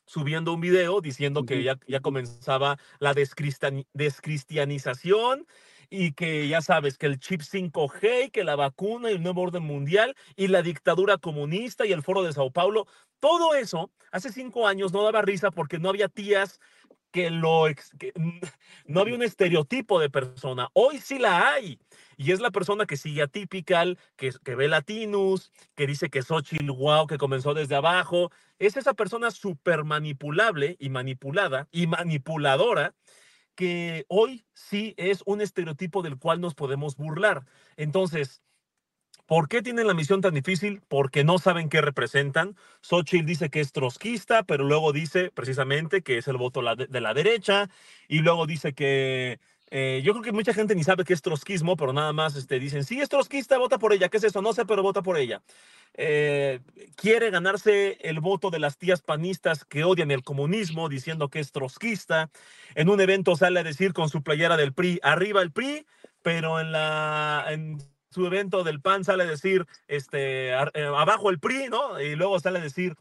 subiendo 0.05 0.53
un 0.53 0.61
video 0.61 1.01
diciendo 1.01 1.45
que 1.45 1.61
ya, 1.61 1.77
ya 1.85 1.99
comenzaba 1.99 2.79
la 2.99 3.13
descristianización 3.13 5.45
y 5.89 6.13
que 6.13 6.47
ya 6.47 6.61
sabes 6.61 6.97
que 6.97 7.05
el 7.05 7.19
chip 7.19 7.41
5G, 7.41 8.31
que 8.31 8.45
la 8.45 8.55
vacuna 8.55 9.11
y 9.11 9.15
el 9.15 9.23
nuevo 9.23 9.41
orden 9.41 9.63
mundial 9.63 10.15
y 10.37 10.47
la 10.47 10.61
dictadura 10.61 11.17
comunista 11.17 11.85
y 11.85 11.91
el 11.91 12.01
foro 12.01 12.23
de 12.23 12.31
Sao 12.31 12.49
Paulo, 12.49 12.87
todo 13.19 13.55
eso 13.55 13.91
hace 14.11 14.31
cinco 14.31 14.67
años 14.67 14.93
no 14.93 15.03
daba 15.03 15.21
risa 15.21 15.51
porque 15.51 15.79
no 15.79 15.89
había 15.89 16.07
tías 16.07 16.61
que 17.13 17.29
lo 17.29 17.65
no 18.85 18.99
había 18.99 19.13
un 19.13 19.21
estereotipo 19.21 19.99
de 19.99 20.09
persona. 20.09 20.69
Hoy 20.73 20.97
sí 20.97 21.19
la 21.19 21.53
hay. 21.53 21.79
Y 22.17 22.31
es 22.31 22.39
la 22.39 22.49
persona 22.49 22.87
que 22.87 22.97
sigue 22.97 23.21
a 23.21 23.27
Typical, 23.27 23.99
que, 24.15 24.31
que 24.43 24.55
ve 24.55 24.67
Latinus, 24.67 25.51
que 25.75 25.85
dice 25.85 26.09
que 26.09 26.23
Xochitl, 26.23 26.71
wow, 26.71 27.05
que 27.05 27.19
comenzó 27.19 27.53
desde 27.53 27.75
abajo. 27.75 28.31
Es 28.57 28.77
esa 28.77 28.95
persona 28.95 29.29
súper 29.29 29.83
manipulable 29.83 30.75
y 30.79 30.89
manipulada 30.89 31.67
y 31.71 31.85
manipuladora 31.85 32.95
que 33.53 34.05
hoy 34.07 34.47
sí 34.53 34.95
es 34.97 35.21
un 35.27 35.41
estereotipo 35.41 36.01
del 36.01 36.17
cual 36.17 36.41
nos 36.41 36.55
podemos 36.55 36.95
burlar. 36.95 37.45
Entonces, 37.77 38.41
¿por 39.25 39.47
qué 39.47 39.61
tienen 39.61 39.87
la 39.87 39.93
misión 39.93 40.21
tan 40.21 40.33
difícil? 40.33 40.81
Porque 40.87 41.23
no 41.23 41.39
saben 41.39 41.69
qué 41.69 41.81
representan. 41.81 42.55
Xochitl 42.81 43.25
dice 43.25 43.49
que 43.49 43.59
es 43.59 43.71
trotskista, 43.71 44.43
pero 44.43 44.63
luego 44.63 44.91
dice 44.93 45.31
precisamente 45.33 46.01
que 46.01 46.17
es 46.17 46.27
el 46.27 46.37
voto 46.37 46.61
de 46.75 47.01
la 47.01 47.13
derecha, 47.13 47.69
y 48.07 48.19
luego 48.19 48.45
dice 48.45 48.73
que 48.73 49.39
eh, 49.75 50.03
yo 50.03 50.13
creo 50.13 50.23
que 50.23 50.31
mucha 50.31 50.53
gente 50.53 50.75
ni 50.75 50.83
sabe 50.83 51.03
qué 51.03 51.13
es 51.13 51.23
trotskismo, 51.23 51.75
pero 51.75 51.93
nada 51.93 52.13
más 52.13 52.35
este, 52.35 52.59
dicen, 52.59 52.83
sí, 52.83 53.01
es 53.01 53.09
trotskista, 53.09 53.57
vota 53.57 53.79
por 53.79 53.91
ella. 53.91 54.07
¿Qué 54.07 54.17
es 54.17 54.23
eso? 54.23 54.39
No 54.39 54.53
sé, 54.53 54.67
pero 54.67 54.83
vota 54.83 55.01
por 55.01 55.17
ella. 55.17 55.41
Eh, 55.95 56.59
quiere 56.95 57.31
ganarse 57.31 57.97
el 58.01 58.19
voto 58.19 58.51
de 58.51 58.59
las 58.59 58.77
tías 58.77 59.01
panistas 59.01 59.65
que 59.65 59.83
odian 59.83 60.11
el 60.11 60.23
comunismo, 60.23 60.89
diciendo 60.89 61.29
que 61.29 61.39
es 61.39 61.51
trotskista. 61.51 62.29
En 62.75 62.87
un 62.87 63.01
evento 63.01 63.35
sale 63.35 63.61
a 63.61 63.63
decir 63.63 63.93
con 63.93 64.09
su 64.09 64.21
playera 64.21 64.57
del 64.57 64.73
PRI, 64.73 64.99
arriba 65.01 65.41
el 65.41 65.51
PRI, 65.51 65.87
pero 66.21 66.59
en, 66.59 66.71
la, 66.71 67.47
su 68.13 68.25
evento 68.25 68.63
del 68.63 68.79
PAN 68.79 69.03
sale 69.03 69.23
a 69.23 69.27
decir, 69.27 69.65
este, 69.87 70.49
eh, 70.51 70.85
abajo 70.95 71.29
el 71.29 71.39
PRI, 71.39 71.67
¿no? 71.69 71.99
Y 71.99 72.15
luego 72.15 72.39
sale 72.39 72.59
a 72.59 72.63
decir... 72.63 72.95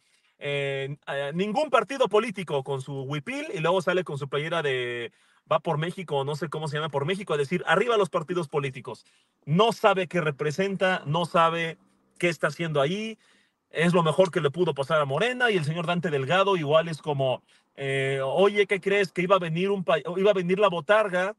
ningún 1.35 1.71
partido 1.71 2.09
político 2.09 2.65
con 2.65 2.81
su 2.81 3.03
huipil 3.03 3.47
y 3.55 3.61
luego 3.61 3.81
sale 3.81 4.03
con 4.03 4.19
su 4.19 4.27
playera 4.29 4.61
de 4.61 5.13
va 5.51 5.61
por 5.61 5.79
México, 5.79 6.25
no 6.25 6.37
sé 6.37 6.49
cómo 6.49 6.69
se 6.69 6.77
llama, 6.77 6.89
por 6.89 7.05
México, 7.05 7.35
a 7.35 7.37
decir, 7.37 7.63
arriba 7.67 7.97
los 7.97 8.11
partidos 8.11 8.49
políticos. 8.49 9.05
No 9.45 9.73
sabe 9.73 10.07
qué 10.09 10.21
representa, 10.21 11.03
no 11.07 11.25
sabe 11.25 11.79
qué 12.19 12.29
está 12.29 12.49
haciendo 12.49 12.81
ahí. 12.81 13.19
Es 13.71 13.95
lo 13.95 14.03
mejor 14.03 14.31
que 14.31 14.41
le 14.41 14.51
pudo 14.51 14.75
pasar 14.75 15.01
a 15.01 15.05
Morena 15.05 15.51
y 15.51 15.57
el 15.57 15.65
señor 15.65 15.87
Dante 15.87 16.11
Delgado 16.11 16.57
igual 16.57 16.89
es 16.89 17.01
como, 17.01 17.43
eh, 17.77 18.21
oye, 18.23 18.67
¿qué 18.67 18.81
crees? 18.81 19.13
Que 19.13 19.23
iba 19.23 19.37
a 19.37 19.41
venir, 19.41 19.71
un 19.71 19.85
iba 20.17 20.31
a 20.31 20.35
venir 20.35 20.59
la 20.59 20.69
botarga, 20.69 21.35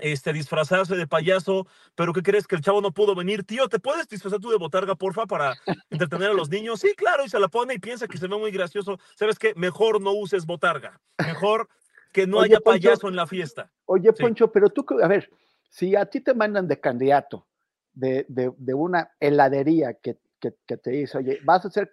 este, 0.00 0.32
disfrazarse 0.32 0.96
de 0.96 1.06
payaso, 1.06 1.66
pero 1.94 2.12
¿qué 2.12 2.22
crees? 2.22 2.46
Que 2.46 2.56
el 2.56 2.62
chavo 2.62 2.80
no 2.80 2.92
pudo 2.92 3.14
venir. 3.14 3.44
Tío, 3.44 3.68
¿te 3.68 3.78
puedes 3.78 4.08
disfrazar 4.08 4.40
tú 4.40 4.50
de 4.50 4.56
botarga, 4.56 4.94
porfa, 4.94 5.26
para 5.26 5.54
entretener 5.90 6.30
a 6.30 6.34
los 6.34 6.50
niños? 6.50 6.80
Sí, 6.80 6.94
claro, 6.96 7.24
y 7.24 7.28
se 7.28 7.38
la 7.38 7.48
pone 7.48 7.74
y 7.74 7.78
piensa 7.78 8.08
que 8.08 8.18
se 8.18 8.26
ve 8.26 8.36
muy 8.36 8.50
gracioso. 8.50 8.98
¿Sabes 9.14 9.38
qué? 9.38 9.54
Mejor 9.54 10.00
no 10.00 10.12
uses 10.12 10.46
botarga. 10.46 11.00
Mejor 11.18 11.68
que 12.12 12.26
no 12.26 12.40
haya 12.40 12.60
payaso 12.60 13.08
en 13.08 13.16
la 13.16 13.26
fiesta. 13.26 13.70
Oye, 13.86 14.12
Poncho, 14.12 14.50
pero 14.50 14.70
tú, 14.70 14.86
a 15.02 15.08
ver, 15.08 15.30
si 15.68 15.96
a 15.96 16.06
ti 16.06 16.20
te 16.20 16.34
mandan 16.34 16.68
de 16.68 16.78
candidato 16.78 17.46
de, 17.92 18.74
una 18.74 19.10
heladería 19.18 19.94
que, 19.94 20.18
te 20.38 20.90
dice, 20.90 21.18
oye, 21.18 21.40
vas 21.42 21.64
a 21.64 21.70
ser 21.70 21.90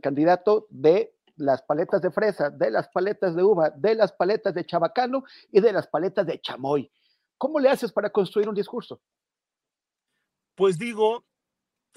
candidato 0.00 0.66
de 0.70 1.14
las 1.36 1.62
paletas 1.62 2.02
de 2.02 2.10
fresa, 2.10 2.50
de 2.50 2.70
las 2.70 2.88
paletas 2.88 3.34
de 3.36 3.42
uva, 3.42 3.70
de 3.70 3.94
las 3.94 4.12
paletas 4.12 4.54
de 4.54 4.64
chabacano 4.64 5.24
y 5.52 5.60
de 5.60 5.72
las 5.72 5.86
paletas 5.86 6.26
de 6.26 6.40
chamoy. 6.40 6.90
¿Cómo 7.38 7.60
le 7.60 7.70
haces 7.70 7.92
para 7.92 8.10
construir 8.10 8.48
un 8.48 8.54
discurso? 8.54 9.00
Pues 10.56 10.76
digo, 10.76 11.24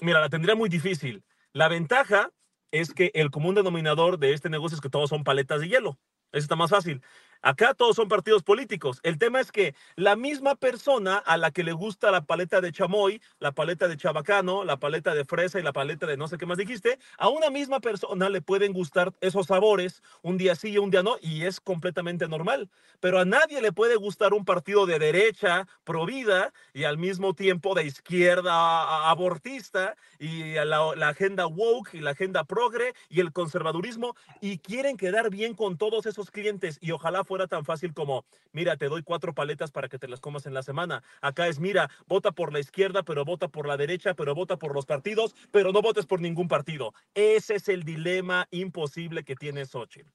mira, 0.00 0.20
la 0.20 0.28
tendría 0.28 0.54
muy 0.54 0.68
difícil. 0.68 1.24
La 1.52 1.68
ventaja 1.68 2.30
es 2.70 2.94
que 2.94 3.10
el 3.14 3.30
común 3.30 3.56
denominador 3.56 4.18
de 4.18 4.32
este 4.32 4.48
negocio 4.48 4.76
es 4.76 4.80
que 4.80 4.88
todos 4.88 5.10
son 5.10 5.24
paletas 5.24 5.60
de 5.60 5.68
hielo. 5.68 5.98
Eso 6.30 6.44
está 6.44 6.56
más 6.56 6.70
fácil. 6.70 7.02
Acá 7.44 7.74
todos 7.74 7.96
son 7.96 8.06
partidos 8.06 8.44
políticos. 8.44 9.00
El 9.02 9.18
tema 9.18 9.40
es 9.40 9.50
que 9.50 9.74
la 9.96 10.14
misma 10.14 10.54
persona 10.54 11.16
a 11.16 11.36
la 11.36 11.50
que 11.50 11.64
le 11.64 11.72
gusta 11.72 12.12
la 12.12 12.24
paleta 12.24 12.60
de 12.60 12.70
chamoy, 12.70 13.20
la 13.40 13.50
paleta 13.50 13.88
de 13.88 13.96
chabacano, 13.96 14.62
la 14.62 14.76
paleta 14.76 15.12
de 15.12 15.24
fresa 15.24 15.58
y 15.58 15.64
la 15.64 15.72
paleta 15.72 16.06
de 16.06 16.16
no 16.16 16.28
sé 16.28 16.38
qué 16.38 16.46
más 16.46 16.56
dijiste, 16.56 17.00
a 17.18 17.28
una 17.28 17.50
misma 17.50 17.80
persona 17.80 18.28
le 18.28 18.42
pueden 18.42 18.72
gustar 18.72 19.12
esos 19.20 19.48
sabores 19.48 20.02
un 20.22 20.38
día 20.38 20.54
sí 20.54 20.70
y 20.70 20.78
un 20.78 20.92
día 20.92 21.02
no, 21.02 21.16
y 21.20 21.42
es 21.44 21.58
completamente 21.58 22.28
normal. 22.28 22.70
Pero 23.00 23.18
a 23.18 23.24
nadie 23.24 23.60
le 23.60 23.72
puede 23.72 23.96
gustar 23.96 24.34
un 24.34 24.44
partido 24.44 24.86
de 24.86 25.00
derecha, 25.00 25.66
pro 25.82 26.06
vida, 26.06 26.52
y 26.72 26.84
al 26.84 26.96
mismo 26.96 27.34
tiempo 27.34 27.74
de 27.74 27.84
izquierda 27.84 29.10
abortista, 29.10 29.96
y 30.20 30.54
la, 30.54 30.92
la 30.94 31.08
agenda 31.08 31.48
woke 31.48 31.94
y 31.94 32.00
la 32.00 32.12
agenda 32.12 32.44
progre 32.44 32.94
y 33.08 33.18
el 33.18 33.32
conservadurismo, 33.32 34.14
y 34.40 34.58
quieren 34.58 34.96
quedar 34.96 35.28
bien 35.28 35.54
con 35.54 35.76
todos 35.76 36.06
esos 36.06 36.30
clientes, 36.30 36.78
y 36.80 36.92
ojalá 36.92 37.24
fuera 37.32 37.46
tan 37.46 37.64
fácil 37.64 37.94
como, 37.94 38.26
mira, 38.52 38.76
te 38.76 38.90
doy 38.90 39.02
cuatro 39.02 39.34
paletas 39.34 39.70
para 39.70 39.88
que 39.88 39.98
te 39.98 40.06
las 40.06 40.20
comas 40.20 40.44
en 40.44 40.52
la 40.52 40.62
semana. 40.62 41.02
Acá 41.22 41.48
es, 41.48 41.58
mira, 41.58 41.88
vota 42.06 42.30
por 42.30 42.52
la 42.52 42.60
izquierda, 42.60 43.04
pero 43.04 43.24
vota 43.24 43.48
por 43.48 43.66
la 43.66 43.78
derecha, 43.78 44.12
pero 44.12 44.34
vota 44.34 44.58
por 44.58 44.74
los 44.74 44.84
partidos, 44.84 45.34
pero 45.50 45.72
no 45.72 45.80
votes 45.80 46.04
por 46.04 46.20
ningún 46.20 46.46
partido. 46.46 46.92
Ese 47.14 47.54
es 47.54 47.70
el 47.70 47.84
dilema 47.84 48.48
imposible 48.50 49.24
que 49.24 49.34
tiene 49.34 49.64
Xochitl. 49.64 50.10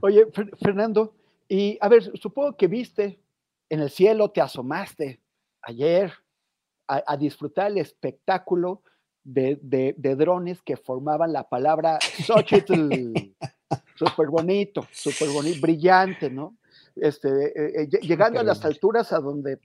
Oye, 0.00 0.26
Fernando, 0.60 1.14
y 1.48 1.78
a 1.80 1.88
ver, 1.88 2.10
supongo 2.18 2.56
que 2.56 2.66
viste 2.66 3.20
en 3.68 3.78
el 3.78 3.88
cielo, 3.88 4.32
te 4.32 4.40
asomaste 4.40 5.20
ayer 5.60 6.12
a, 6.88 7.16
disfrutar 7.16 7.70
el 7.70 7.78
espectáculo 7.78 8.82
de, 9.22 9.94
drones 10.18 10.62
que 10.62 10.76
formaban 10.76 11.32
la 11.32 11.48
palabra 11.48 12.00
Xochitl. 12.26 13.31
Súper 14.08 14.28
bonito, 14.28 14.86
súper 14.90 15.28
bonito, 15.28 15.60
brillante, 15.60 16.30
¿no? 16.30 16.56
Este, 16.96 17.28
eh, 17.28 17.82
eh, 17.82 18.00
llegando 18.02 18.40
a 18.40 18.42
las 18.42 18.64
alturas 18.64 19.12
a 19.12 19.18
donde 19.18 19.60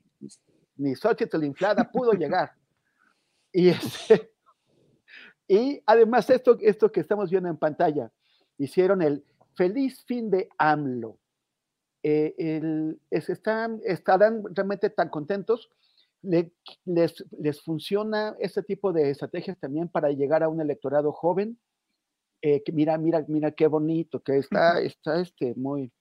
ni 0.78 0.96
Xochitl 0.96 1.44
inflada 1.44 1.90
pudo 1.92 2.14
llegar. 2.14 2.54
Y, 3.52 3.70
este, 3.70 4.32
y 5.48 5.82
además 5.86 6.30
esto, 6.30 6.58
esto 6.62 6.92
que 6.92 7.02
estamos 7.02 7.30
viendo 7.30 7.50
en 7.50 7.58
pantalla, 7.58 8.12
hicieron 8.58 9.02
el 9.02 9.26
feliz 9.56 10.04
fin 10.06 10.30
de 10.30 10.50
AMLO. 10.58 11.18
Eh, 12.04 12.36
el, 12.38 13.00
están, 13.10 13.82
estarán 13.84 14.44
realmente 14.54 14.90
tan 14.90 15.10
contentos. 15.10 15.70
les, 16.22 17.26
les 17.40 17.62
funciona 17.62 18.36
este 18.40 18.62
tipo 18.64 18.94
de 18.94 19.10
estrategias 19.10 19.58
también 19.60 19.88
para 19.90 20.10
llegar 20.10 20.44
a 20.44 20.50
un 20.50 20.62
electorado 20.62 21.12
joven 21.12 21.58
eh, 22.42 22.62
que 22.64 22.72
mira, 22.72 22.98
mira, 22.98 23.26
mira 23.28 23.52
qué 23.52 23.68
bonito, 23.68 24.22
que 24.22 24.38
está, 24.38 24.80
está 24.82 25.20
este, 25.20 25.56
muy 25.56 25.92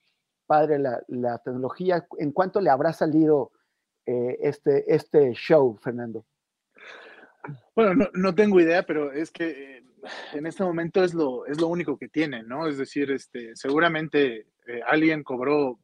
padre 0.47 0.79
la, 0.79 1.03
la 1.09 1.39
tecnología. 1.39 2.07
¿En 2.19 2.33
cuánto 2.33 2.61
le 2.61 2.71
habrá 2.71 2.93
salido 2.93 3.53
eh, 4.05 4.37
este, 4.41 4.85
este 4.95 5.33
show, 5.33 5.77
Fernando? 5.83 6.27
Bueno, 7.75 7.95
no, 7.95 8.09
no, 8.13 8.35
tengo 8.35 8.61
idea, 8.61 8.83
pero 8.85 9.13
es 9.13 9.31
que 9.31 9.83
en 10.35 10.47
este 10.47 10.63
momento 10.63 11.03
es 11.03 11.15
lo, 11.15 11.47
es 11.47 11.61
lo 11.61 11.69
único 11.69 11.97
que 11.97 12.09
tienen, 12.09 12.47
¿no? 12.49 12.67
Es 12.67 12.77
decir, 12.77 13.11
este, 13.11 13.55
seguramente 13.55 14.47
eh, 14.67 14.81
alguien 14.87 15.23
cobró 15.23 15.81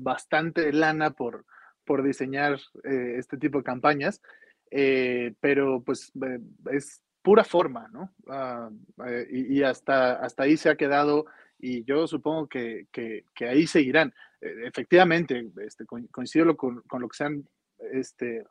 bastante 0.00 0.72
lana 0.72 1.10
por, 1.10 1.44
por 1.84 2.02
diseñar 2.02 2.58
este 2.84 3.36
tipo 3.36 3.58
de 3.58 3.64
campañas, 3.64 4.22
pero 5.40 5.82
pues 5.84 6.10
es 6.72 7.03
pura 7.24 7.42
forma, 7.42 7.88
¿no? 7.90 8.12
Ah, 8.28 8.68
eh, 9.06 9.26
y, 9.30 9.62
hasta, 9.62 10.12
hasta 10.16 10.42
ahí 10.42 10.58
se 10.58 10.68
ha 10.68 10.76
quedado 10.76 11.24
y 11.58 11.82
yo 11.84 12.06
supongo 12.06 12.46
que, 12.48 12.86
ahí 13.40 13.66
seguirán. 13.66 14.12
E, 14.42 14.66
efectivamente, 14.66 15.50
este, 15.62 15.86
coincido 15.86 16.54
con, 16.54 16.82
lo 16.86 17.08
que 17.08 17.16
sean, 17.16 17.48
este, 17.92 18.44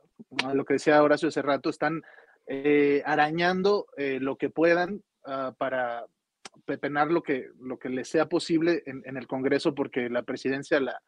lo 0.51 0.65
que 0.65 0.73
decía 0.73 1.03
Horacio 1.03 1.29
hace 1.29 1.43
rato, 1.43 1.69
están 1.69 2.01
eh, 2.47 3.03
arañando 3.05 3.85
eh, 3.95 4.17
lo 4.19 4.37
que 4.37 4.49
puedan 4.49 5.03
ah, 5.23 5.53
para 5.55 6.07
pepenar 6.65 7.11
lo 7.11 7.21
que, 7.21 7.51
lo 7.59 7.77
que 7.77 7.89
les 7.89 8.07
sea 8.07 8.27
posible 8.27 8.81
en, 8.87 9.17
el 9.17 9.27
Congreso, 9.27 9.75
porque 9.75 10.09
la 10.09 10.23
presidencia 10.23 10.79
la, 10.79 10.99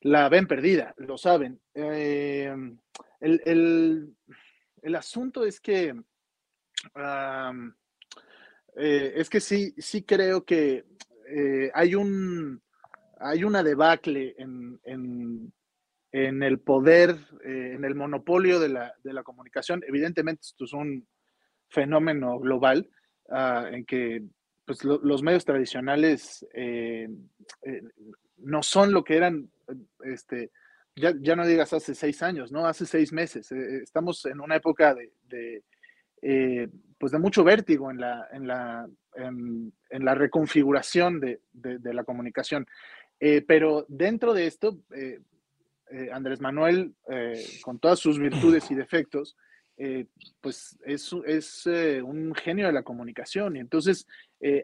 la 0.00 0.28
ven 0.28 0.46
perdida, 0.46 0.92
lo 0.98 1.16
saben. 1.16 1.62
el, 1.72 2.76
el 4.82 4.94
asunto 4.96 5.46
es 5.46 5.60
que 5.60 5.94
eh, 8.76 9.12
es 9.16 9.30
que 9.30 9.40
sí, 9.40 9.74
sí 9.78 10.02
creo 10.02 10.44
que 10.44 10.84
eh, 11.28 11.70
hay 11.74 11.94
un 11.94 12.62
hay 13.20 13.44
una 13.44 13.62
debacle 13.62 14.34
en, 14.36 14.80
el 16.12 16.60
poder, 16.60 17.16
eh, 17.44 17.72
en 17.74 17.84
el 17.84 17.94
monopolio 17.94 18.60
de 18.60 18.68
la, 18.68 19.22
comunicación. 19.22 19.82
Evidentemente, 19.86 20.42
esto 20.42 20.64
es 20.64 20.72
un 20.74 21.08
fenómeno 21.70 22.38
global 22.38 22.90
ah, 23.30 23.68
en 23.72 23.86
que 23.86 24.22
pues, 24.66 24.84
los 24.84 25.22
medios 25.22 25.44
tradicionales 25.44 26.46
no 28.36 28.62
son 28.62 28.92
lo 28.92 29.04
que 29.04 29.16
eran, 29.16 29.50
este, 30.00 30.50
ya, 30.94 31.14
ya, 31.18 31.34
no 31.34 31.46
digas 31.46 31.72
hace 31.72 31.94
seis 31.94 32.22
años, 32.22 32.52
¿no? 32.52 32.66
Hace 32.66 32.84
seis 32.84 33.10
meses. 33.10 33.50
estamos 33.52 34.26
en 34.26 34.40
una 34.40 34.56
época 34.56 34.94
de 34.94 35.62
eh, 36.26 36.68
pues 36.96 37.12
de 37.12 37.18
mucho 37.18 37.44
vértigo 37.44 37.90
en 37.90 38.00
la, 38.00 38.26
en 38.32 38.46
la, 38.46 38.88
en, 39.14 39.72
la 39.90 40.14
reconfiguración 40.14 41.20
de, 41.20 41.40
de, 41.52 41.92
la 41.92 42.02
comunicación. 42.02 42.66
Eh, 43.20 43.44
pero 43.46 43.84
dentro 43.88 44.32
de 44.32 44.46
esto, 44.46 44.78
eh, 44.94 45.20
Andrés 46.10 46.40
Manuel, 46.40 46.94
con 47.62 47.78
todas 47.78 47.98
sus 47.98 48.18
virtudes 48.18 48.70
y 48.70 48.74
defectos, 48.74 49.36
pues 50.40 50.78
es, 50.86 51.14
es 51.26 51.66
un 52.02 52.34
genio 52.34 52.68
de 52.68 52.72
la 52.72 52.82
comunicación 52.82 53.56
y 53.56 53.60
entonces 53.60 54.06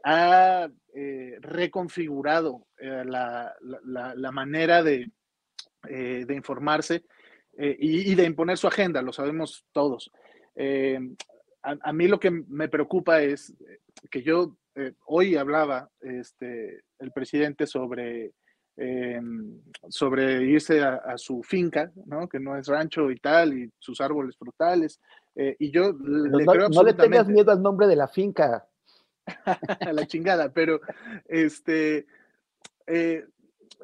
ha 0.02 0.66
reconfigurado 1.40 2.66
la, 2.78 3.54
la, 3.60 4.32
manera 4.32 4.82
de, 4.82 5.10
de 5.82 6.34
informarse 6.34 7.04
y, 7.58 8.14
de 8.14 8.24
imponer 8.24 8.56
su 8.56 8.66
agenda, 8.66 9.02
lo 9.02 9.12
sabemos 9.12 9.66
todos 9.72 10.10
a, 11.62 11.92
mí 11.92 12.08
lo 12.08 12.18
que 12.18 12.30
me 12.30 12.68
preocupa 12.68 13.22
es 13.22 13.54
que 14.10 14.22
yo 14.22 14.56
eh, 14.74 14.94
hoy 15.06 15.36
hablaba 15.36 15.90
este, 16.00 16.82
el 16.98 17.12
presidente 17.12 17.66
sobre, 17.66 18.32
em, 18.76 19.60
sobre 19.88 20.42
irse 20.44 20.80
a, 20.82 21.16
su 21.18 21.42
finca, 21.42 21.92
¿no? 22.06 22.28
que 22.28 22.38
no 22.40 22.56
es 22.56 22.66
rancho 22.66 23.10
y 23.10 23.16
tal, 23.16 23.52
y 23.58 23.70
sus 23.78 24.00
árboles 24.00 24.36
frutales. 24.36 25.00
Eh, 25.34 25.56
y 25.58 25.70
yo 25.70 25.92
le 25.92 26.44
no, 26.44 26.68
no 26.68 26.82
le 26.82 26.94
tengas 26.94 27.28
miedo 27.28 27.50
al 27.50 27.62
nombre 27.62 27.86
de 27.86 27.96
la 27.96 28.08
finca. 28.08 28.66
a 29.80 29.92
la 29.92 30.06
chingada, 30.06 30.52
pero 30.52 30.80
este, 31.26 32.06
eh, 32.86 33.24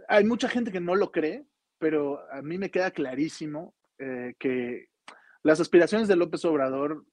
hay 0.08 0.24
mucha 0.24 0.48
gente 0.48 0.72
que 0.72 0.80
no 0.80 0.96
lo 0.96 1.12
cree, 1.12 1.44
pero 1.78 2.20
a 2.32 2.42
mí 2.42 2.58
me 2.58 2.70
queda 2.70 2.90
clarísimo 2.90 3.74
que 4.38 4.88
las 5.42 5.60
aspiraciones 5.60 6.06
de 6.08 6.16
López 6.16 6.44
Obrador 6.44 7.04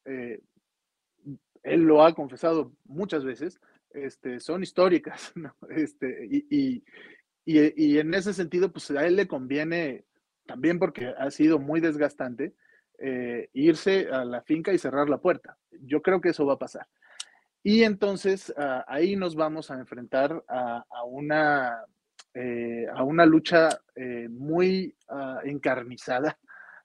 él 1.64 1.82
lo 1.82 2.04
ha 2.04 2.14
confesado 2.14 2.74
muchas 2.86 3.24
veces, 3.24 3.60
este, 3.92 4.40
son 4.40 4.64
históricas, 4.64 5.32
¿no? 5.36 5.56
Este, 5.70 6.28
y, 6.30 6.46
y, 6.50 6.84
y, 7.46 7.98
en 7.98 8.14
ese 8.14 8.34
sentido, 8.34 8.72
pues 8.72 8.92
a 8.92 9.06
él 9.06 9.16
le 9.16 9.28
conviene, 9.28 10.06
también 10.46 10.80
porque 10.80 11.14
ha 11.18 11.30
sido 11.32 11.60
muy 11.60 11.80
desgastante, 11.80 12.54
eh, 13.00 13.50
irse 13.54 14.08
a 14.10 14.24
la 14.24 14.42
finca 14.44 14.72
y 14.72 14.78
cerrar 14.78 15.10
la 15.10 15.18
puerta. 15.18 15.58
Yo 15.72 16.02
creo 16.02 16.22
que 16.22 16.30
eso 16.30 16.46
va 16.46 16.54
a 16.54 16.60
pasar. 16.60 16.88
Y 17.64 17.84
entonces 17.84 18.54
ah, 18.58 18.86
ahí 18.88 19.16
nos 19.16 19.36
vamos 19.36 19.72
a 19.72 19.80
enfrentar 19.80 20.44
a, 20.48 20.86
a 20.90 21.04
una, 21.04 21.84
eh, 22.34 22.86
a 22.94 23.04
una 23.04 23.26
lucha 23.26 23.70
eh, 23.96 24.28
muy 24.30 24.96
ah, 25.10 25.40
encarnizada 25.44 26.38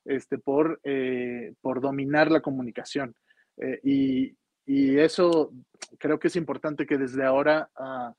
este, 0.05 0.39
por, 0.39 0.81
por 1.61 1.81
dominar 1.81 2.31
la 2.31 2.41
comunicación. 2.41 3.15
y, 3.83 4.38
y 4.69 4.99
eso 4.99 5.51
creo 5.99 6.19
que 6.19 6.29
es 6.29 6.37
importante 6.37 6.85
que 6.87 6.99
desde 6.99 7.25
ahora 7.25 7.71
ah, 7.75 8.15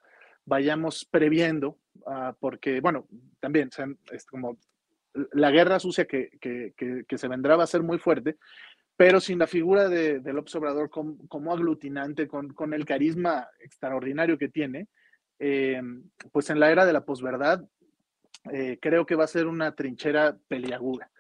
vayamos 0.46 1.06
previendo, 1.06 1.78
ah, 2.08 2.36
porque, 2.40 2.82
bueno, 2.82 3.08
también 3.40 3.70
es 4.12 4.26
como 4.26 4.58
la 5.34 5.52
guerra 5.52 5.80
sucia 5.80 6.06
que, 6.06 6.32
se 7.08 7.28
vendrá 7.28 7.56
va 7.56 7.66
a 7.66 7.68
ser 7.68 7.84
muy 7.84 8.00
fuerte, 8.00 8.38
pero 8.98 9.20
sin 9.20 9.38
la 9.38 9.46
figura 9.46 9.90
de, 9.90 10.22
del 10.22 10.40
observador 10.40 10.90
como, 10.90 11.54
aglutinante, 11.54 12.28
con, 12.28 12.74
el 12.74 12.84
carisma 12.84 13.48
extraordinario 13.60 14.40
que 14.40 14.50
tiene, 14.50 14.88
eh, 15.38 15.80
pues 16.32 16.50
en 16.50 16.60
la 16.60 16.72
era 16.72 16.88
de 16.88 16.94
la 16.94 17.06
posverdad, 17.06 17.64
eh, 18.52 18.80
creo 18.82 19.06
que 19.06 19.14
va 19.14 19.26
a 19.26 19.28
ser 19.28 19.46
una 19.46 19.76
trinchera 19.76 20.36
peliaguda. 20.48 21.12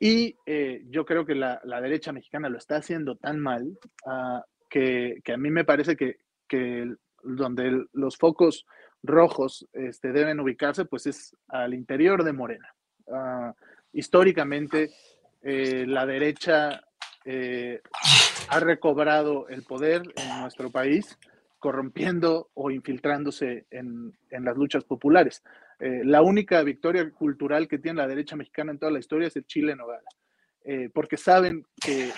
Y 0.00 0.34
eh, 0.44 0.82
yo 0.88 1.04
creo 1.04 1.24
que 1.24 1.36
la, 1.36 1.60
derecha 1.62 2.12
mexicana 2.12 2.48
lo 2.48 2.58
está 2.58 2.74
haciendo 2.74 3.14
tan 3.14 3.38
mal 3.38 3.78
uh, 4.04 4.40
que, 4.72 5.32
a 5.32 5.36
mí 5.36 5.50
me 5.50 5.64
parece 5.64 5.96
que, 5.96 6.16
donde 7.22 7.84
los 7.92 8.16
focos 8.16 8.66
rojos 9.02 9.66
este, 9.72 10.12
deben 10.12 10.40
ubicarse, 10.40 10.86
pues 10.86 11.06
es 11.06 11.36
al 11.48 11.74
interior 11.74 12.24
de 12.24 12.32
Morena. 12.32 12.74
Ah, 13.12 13.52
históricamente, 13.92 14.90
eh, 15.42 15.84
la 15.86 16.06
derecha 16.06 16.82
eh, 17.24 17.82
ha 18.48 18.60
recobrado 18.60 19.46
el 19.48 19.62
poder 19.62 20.02
en 20.16 20.40
nuestro 20.40 20.70
país, 20.70 21.18
corrompiendo 21.58 22.50
o 22.54 22.70
infiltrándose 22.70 23.66
en, 23.70 24.12
las 24.30 24.56
luchas 24.56 24.84
populares. 24.84 25.42
Eh, 25.80 26.02
la 26.04 26.22
única 26.22 26.62
victoria 26.62 27.10
cultural 27.10 27.68
que 27.68 27.78
tiene 27.78 27.98
la 27.98 28.08
derecha 28.08 28.36
mexicana 28.36 28.72
en 28.72 28.78
toda 28.78 28.92
la 28.92 29.00
historia 29.00 29.28
es 29.28 29.36
el 29.36 29.44
Chile 29.44 29.76
Nogada, 29.76 30.08
porque 30.94 31.16
saben 31.16 31.66
que 31.80 32.12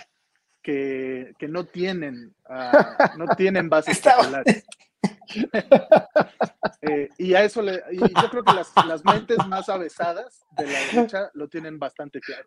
que, 0.64 1.48
no 1.48 1.67
tienen, 1.67 2.35
uh, 2.48 2.48
no 3.19 3.27
tienen 3.37 3.69
bases 3.69 4.00
populares. 4.00 4.65
Eh, 6.87 7.08
y 7.17 7.35
a 7.35 7.42
eso 7.42 7.62
le, 7.62 7.83
y 7.92 7.98
yo 7.98 8.31
creo 8.31 8.44
que 8.44 8.52
las, 8.52 8.71
las, 8.87 9.02
mentes 9.06 9.38
más 9.48 9.71
avesadas 9.71 10.44
de 10.50 10.67
la 10.67 10.79
derecha 10.92 11.31
lo 11.33 11.48
tienen 11.48 11.79
bastante 11.79 12.21
claro. 12.21 12.44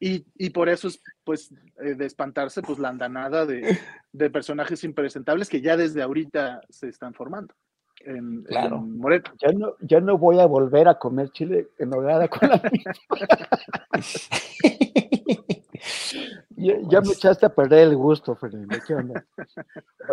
Y, 0.00 0.26
y 0.36 0.50
por 0.50 0.68
eso 0.68 0.88
es, 0.88 1.00
pues, 1.22 1.54
eh, 1.80 1.94
de 1.94 2.04
espantarse, 2.04 2.62
pues, 2.62 2.80
la 2.80 2.88
andanada 2.88 3.46
de, 3.46 3.78
de, 4.12 4.30
personajes 4.30 4.82
impresentables 4.82 5.48
que 5.48 5.60
ya 5.60 5.76
desde 5.76 6.02
ahorita 6.02 6.62
se 6.68 6.88
están 6.88 7.14
formando. 7.14 7.54
En, 8.00 8.42
claro. 8.42 8.78
En 8.78 8.98
Moreto. 8.98 9.30
Ya 9.40 9.52
no, 9.52 9.76
ya 9.80 10.00
no 10.00 10.18
voy 10.18 10.40
a 10.40 10.46
volver 10.46 10.88
a 10.88 10.98
comer 10.98 11.30
chile 11.30 11.68
en 11.78 11.94
hogada 11.94 12.26
con 12.26 12.48
la 12.48 12.60
ya, 16.56 17.00
me 17.00 17.12
echaste 17.12 17.46
a 17.46 17.54
perder 17.54 17.88
el 17.88 17.96
gusto, 17.96 18.34
Fernando. 18.34 18.76
¿Qué 18.86 18.94
onda? 18.94 19.24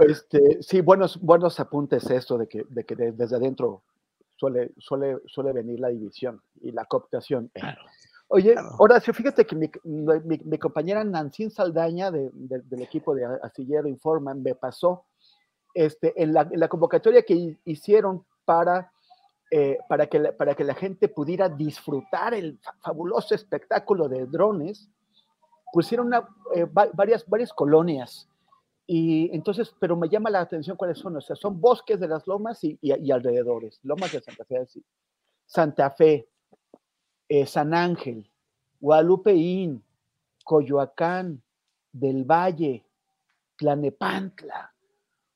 Este, 0.01 0.61
sí, 0.61 0.81
buenos, 0.81 1.19
buenos 1.19 1.59
apuntes 1.59 2.09
esto 2.09 2.37
de 2.37 2.47
que, 2.47 2.65
de 2.69 2.85
que 2.85 2.95
desde 2.95 3.35
adentro 3.35 3.83
suele, 4.35 4.71
suele, 4.77 5.17
suele 5.25 5.53
venir 5.53 5.79
la 5.79 5.89
división 5.89 6.41
y 6.61 6.71
la 6.71 6.85
cooptación. 6.85 7.51
Oye, 8.27 8.55
Horacio, 8.79 9.13
fíjate 9.13 9.45
que 9.45 9.55
mi, 9.55 9.69
mi, 9.83 10.57
compañera 10.57 11.03
Nancy 11.03 11.49
Saldaña 11.49 12.09
de, 12.09 12.31
del 12.33 12.81
equipo 12.81 13.13
de 13.13 13.25
Astillero 13.25 13.87
Informa 13.87 14.33
me 14.33 14.55
pasó 14.55 15.05
este, 15.73 16.13
en, 16.21 16.33
la, 16.33 16.41
en 16.41 16.59
la 16.59 16.67
convocatoria 16.67 17.23
que 17.23 17.57
hicieron 17.65 18.25
para 18.45 18.91
eh, 19.55 19.77
para, 19.87 20.07
que 20.07 20.17
la, 20.17 20.35
para 20.35 20.55
que 20.55 20.63
la 20.63 20.73
gente 20.73 21.07
pudiera 21.09 21.47
disfrutar 21.47 22.33
el 22.33 22.59
fabuloso 22.81 23.35
espectáculo 23.35 24.09
de 24.09 24.25
drones, 24.25 24.89
pusieron 25.73 26.07
una, 26.07 26.29
eh, 26.55 26.67
varias, 26.93 27.27
varias 27.27 27.51
colonias. 27.51 28.29
Y 28.85 29.33
entonces, 29.33 29.73
pero 29.79 29.97
me 29.97 30.07
llama 30.07 30.29
la 30.29 30.41
atención 30.41 30.77
cuáles 30.77 30.99
son, 30.99 31.17
o 31.17 31.21
sea, 31.21 31.35
son 31.35 31.59
bosques 31.59 31.99
de 31.99 32.07
las 32.07 32.27
lomas 32.27 32.63
y, 32.63 32.77
y, 32.79 33.11
alrededores, 33.11 33.79
lomas 33.81 34.11
de 34.11 34.21
Santa 34.21 34.45
Fe, 34.45 34.67
Santa 35.45 35.89
Fe, 35.89 36.29
eh, 37.27 37.45
San 37.47 37.73
Ángel, 37.73 38.29
Guadalupeín, 38.79 39.83
Coyoacán, 40.43 41.41
Del 41.91 42.23
Valle, 42.23 42.85
Tlanepantla, 43.57 44.73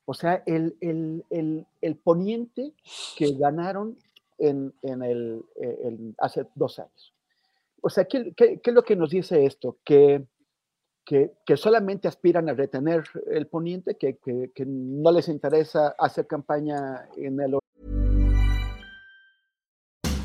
o 0.04 0.14
sea, 0.14 0.42
el, 0.46 0.76
el, 0.80 1.24
el, 1.30 1.66
el 1.80 1.96
poniente 1.96 2.74
que 3.16 3.32
ganaron 3.32 3.98
en, 4.38 4.72
en 4.82 5.02
el, 5.02 6.14
hace 6.18 6.46
dos 6.54 6.78
años. 6.78 7.17
O 7.82 7.90
sea, 7.90 8.04
¿qué, 8.04 8.32
¿qué, 8.36 8.60
qué, 8.62 8.70
es 8.70 8.74
lo 8.74 8.82
que 8.82 8.96
nos 8.96 9.10
dice 9.10 9.44
esto? 9.44 9.78
Que, 9.84 10.24
que, 11.04 11.32
que 11.46 11.56
solamente 11.56 12.08
aspiran 12.08 12.48
a 12.48 12.54
retener 12.54 13.04
el 13.30 13.46
poniente, 13.46 13.96
que, 13.96 14.18
que, 14.18 14.64
no 14.66 15.10
les 15.10 15.28
interesa 15.28 15.94
hacer 15.98 16.26
campaña 16.26 17.08
en 17.16 17.40
el... 17.40 17.58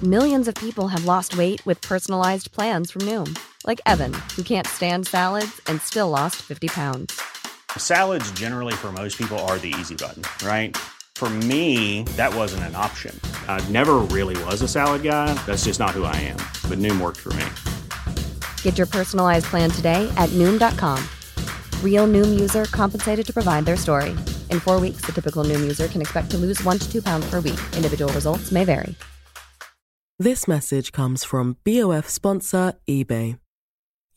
Millions 0.01 0.49
of 0.49 0.55
people 0.55 0.89
have 0.89 1.05
lost 1.05 1.37
weight 1.37 1.65
with 1.65 1.79
personalized 1.81 2.51
plans 2.51 2.91
from 2.91 3.03
Noom, 3.03 3.37
like 3.65 3.79
Evan, 3.85 4.13
who 4.35 4.43
can't 4.43 4.67
stand 4.67 5.07
salads 5.07 5.61
and 5.67 5.79
still 5.81 6.09
lost 6.09 6.41
50 6.41 6.67
pounds. 6.67 7.17
Salads 7.77 8.29
generally 8.31 8.73
for 8.73 8.91
most 8.91 9.17
people 9.17 9.39
are 9.47 9.57
the 9.59 9.73
easy 9.79 9.95
button, 9.95 10.23
right? 10.45 10.75
For 11.23 11.29
me, 11.29 12.03
that 12.17 12.35
wasn't 12.35 12.63
an 12.63 12.75
option. 12.75 13.17
I 13.47 13.65
never 13.69 13.99
really 14.11 14.35
was 14.43 14.61
a 14.61 14.67
salad 14.67 15.03
guy. 15.03 15.33
That's 15.45 15.63
just 15.63 15.79
not 15.79 15.91
who 15.91 16.03
I 16.03 16.13
am. 16.17 16.35
But 16.67 16.79
Noom 16.79 16.99
worked 16.99 17.21
for 17.21 17.31
me. 17.39 17.45
Get 18.61 18.77
your 18.77 18.87
personalized 18.87 19.45
plan 19.45 19.69
today 19.69 20.13
at 20.17 20.29
Noom.com. 20.31 20.99
Real 21.81 22.07
Noom 22.07 22.37
user 22.37 22.65
compensated 22.65 23.25
to 23.25 23.31
provide 23.31 23.63
their 23.63 23.77
story. 23.77 24.09
In 24.49 24.59
four 24.59 24.81
weeks, 24.81 25.05
the 25.05 25.13
typical 25.13 25.45
Noom 25.45 25.61
user 25.61 25.87
can 25.87 26.01
expect 26.01 26.29
to 26.31 26.37
lose 26.37 26.61
one 26.61 26.77
to 26.77 26.91
two 26.91 27.01
pounds 27.01 27.25
per 27.29 27.39
week. 27.39 27.61
Individual 27.77 28.11
results 28.11 28.51
may 28.51 28.65
vary. 28.65 28.93
This 30.19 30.45
message 30.45 30.91
comes 30.91 31.23
from 31.23 31.55
BOF 31.63 32.09
sponsor 32.09 32.73
eBay. 32.89 33.39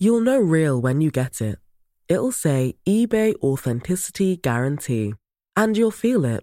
You'll 0.00 0.22
know 0.22 0.40
real 0.40 0.80
when 0.80 1.00
you 1.00 1.12
get 1.12 1.40
it. 1.40 1.60
It'll 2.08 2.32
say 2.32 2.74
eBay 2.84 3.36
Authenticity 3.44 4.38
Guarantee. 4.38 5.14
And 5.54 5.76
you'll 5.76 5.92
feel 5.92 6.24
it. 6.24 6.42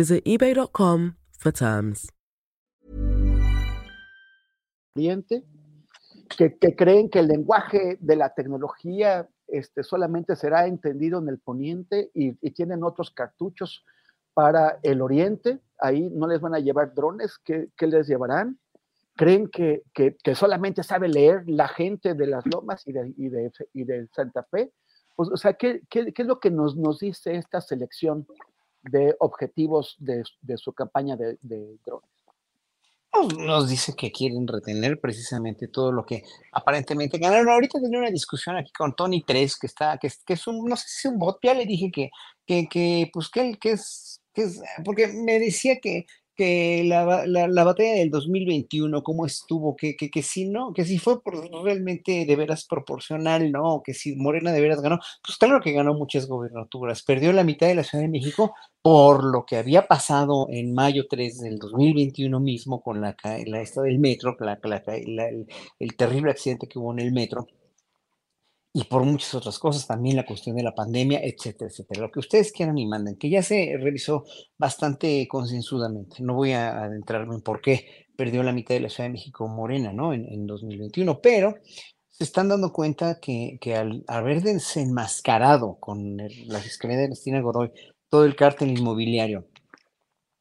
Visit 0.00 0.22
eBay.com 0.24 1.12
for 1.38 1.52
terms. 1.52 2.08
Que, 4.94 6.56
que, 6.58 6.74
creen 6.74 7.10
que 7.10 7.18
el 7.18 7.28
lenguaje 7.28 7.98
de 8.00 8.16
la 8.16 8.32
tecnología 8.32 9.28
este, 9.46 9.82
solamente 9.82 10.36
será 10.36 10.66
entendido 10.66 11.18
en 11.18 11.28
el 11.28 11.38
poniente 11.38 12.10
y, 12.14 12.28
y, 12.40 12.50
tienen 12.52 12.82
otros 12.82 13.10
cartuchos 13.10 13.84
para 14.32 14.78
el 14.82 15.02
oriente. 15.02 15.60
Ahí 15.78 16.08
no 16.08 16.26
les 16.26 16.40
van 16.40 16.54
a 16.54 16.60
llevar 16.60 16.94
drones, 16.94 17.36
¿qué, 17.44 17.68
qué 17.76 17.86
les 17.86 18.06
llevarán? 18.06 18.58
Creen 19.16 19.48
que, 19.48 19.82
que, 19.92 20.16
que, 20.24 20.34
solamente 20.34 20.82
sabe 20.82 21.08
leer 21.08 21.42
la 21.46 21.68
gente 21.68 22.14
de 22.14 22.26
las 22.26 22.46
lomas 22.46 22.86
y 22.86 22.92
de, 22.92 23.12
y 23.18 23.28
de, 23.28 23.52
y 23.74 23.84
de 23.84 24.08
Santa 24.14 24.44
Fe. 24.44 24.72
Pues, 25.14 25.28
o 25.28 25.36
sea, 25.36 25.52
¿qué, 25.52 25.82
¿qué, 25.90 26.10
qué, 26.14 26.22
es 26.22 26.28
lo 26.28 26.40
que 26.40 26.50
nos, 26.50 26.74
nos 26.74 27.00
dice 27.00 27.36
esta 27.36 27.60
selección 27.60 28.26
de 28.82 29.14
objetivos 29.20 29.96
de, 29.98 30.22
de 30.40 30.56
su 30.56 30.72
campaña 30.72 31.16
de, 31.16 31.38
de, 31.42 31.78
drones. 31.84 32.10
Nos 33.36 33.68
dice 33.68 33.94
que 33.96 34.12
quieren 34.12 34.46
retener 34.46 35.00
precisamente 35.00 35.66
todo 35.66 35.90
lo 35.90 36.06
que 36.06 36.22
aparentemente 36.52 37.18
ganaron. 37.18 37.48
Ahorita 37.48 37.80
tenía 37.80 37.98
una 37.98 38.10
discusión 38.10 38.56
aquí 38.56 38.72
con 38.72 38.94
Tony 38.94 39.22
3, 39.22 39.58
que 39.58 39.66
está, 39.66 39.98
que, 39.98 40.10
que 40.24 40.34
es 40.34 40.46
un, 40.46 40.64
no 40.64 40.76
sé 40.76 40.84
si 40.88 41.08
es 41.08 41.12
un 41.12 41.18
bot, 41.18 41.38
ya 41.42 41.52
le 41.52 41.66
dije 41.66 41.90
que, 41.90 42.10
que, 42.46 42.68
que 42.68 43.10
pues 43.12 43.28
que, 43.28 43.58
que 43.58 43.72
es, 43.72 44.22
que 44.32 44.42
es, 44.42 44.62
porque 44.84 45.08
me 45.08 45.40
decía 45.40 45.80
que, 45.80 46.06
que 46.40 46.84
la, 46.86 47.26
la, 47.26 47.48
la, 47.48 47.64
batalla 47.64 47.96
del 47.96 48.08
2021, 48.08 49.02
cómo 49.02 49.26
estuvo, 49.26 49.76
que, 49.76 49.94
que, 49.94 50.10
que 50.10 50.22
si 50.22 50.48
no, 50.48 50.72
que 50.72 50.86
si 50.86 50.96
fue 50.96 51.22
por, 51.22 51.34
realmente 51.62 52.24
de 52.24 52.34
veras 52.34 52.64
proporcional, 52.64 53.52
¿no? 53.52 53.82
Que 53.84 53.92
si 53.92 54.16
Morena 54.16 54.50
de 54.50 54.62
veras 54.62 54.80
ganó, 54.80 55.00
pues 55.22 55.36
claro 55.36 55.60
que 55.60 55.72
ganó 55.72 55.92
muchas 55.92 56.26
gobernaturas, 56.26 57.02
perdió 57.02 57.34
la 57.34 57.44
mitad 57.44 57.66
de 57.66 57.74
la 57.74 57.84
Ciudad 57.84 58.04
de 58.04 58.08
México 58.08 58.54
por 58.80 59.22
lo 59.22 59.44
que 59.44 59.56
había 59.56 59.86
pasado 59.86 60.46
en 60.48 60.72
mayo 60.72 61.04
3 61.10 61.40
del 61.40 61.58
2021 61.58 62.40
mismo 62.40 62.80
con 62.80 63.02
la, 63.02 63.14
la 63.44 63.60
esta 63.60 63.82
del 63.82 63.98
metro, 63.98 64.34
la, 64.40 64.58
el, 64.86 65.46
el 65.78 65.96
terrible 65.96 66.30
accidente 66.30 66.68
que 66.68 66.78
hubo 66.78 66.92
en 66.92 67.00
el 67.00 67.12
metro 67.12 67.48
y 68.72 68.84
por 68.84 69.04
muchas 69.04 69.34
otras 69.34 69.58
cosas, 69.58 69.86
también 69.86 70.16
la 70.16 70.24
cuestión 70.24 70.56
de 70.56 70.62
la 70.62 70.74
pandemia, 70.74 71.20
etcétera, 71.22 71.70
etcétera. 71.70 72.02
Lo 72.02 72.10
que 72.10 72.20
ustedes 72.20 72.52
quieran 72.52 72.78
y 72.78 72.86
manden, 72.86 73.16
que 73.16 73.28
ya 73.28 73.42
se 73.42 73.76
revisó 73.80 74.24
bastante 74.58 75.26
concienzudamente. 75.28 76.16
No 76.20 76.34
voy 76.34 76.52
a 76.52 76.84
adentrarme 76.84 77.34
en 77.34 77.42
por 77.42 77.60
qué 77.60 78.06
perdió 78.16 78.42
la 78.42 78.52
mitad 78.52 78.74
de 78.74 78.80
la 78.80 78.88
Ciudad 78.88 79.08
de 79.08 79.14
México 79.14 79.48
Morena, 79.48 79.92
¿no? 79.92 80.12
En, 80.12 80.24
en 80.26 80.46
2021, 80.46 81.20
pero 81.20 81.54
se 82.10 82.24
están 82.24 82.48
dando 82.48 82.72
cuenta 82.72 83.18
que, 83.18 83.58
que 83.60 83.74
al 83.74 84.04
haber 84.06 84.42
desenmascarado 84.42 85.78
con 85.80 86.18
la 86.18 86.58
Fiscalía 86.60 86.98
de 86.98 87.06
Cristina 87.06 87.40
Godoy 87.40 87.70
todo 88.08 88.24
el 88.24 88.36
cártel 88.36 88.76
inmobiliario 88.78 89.46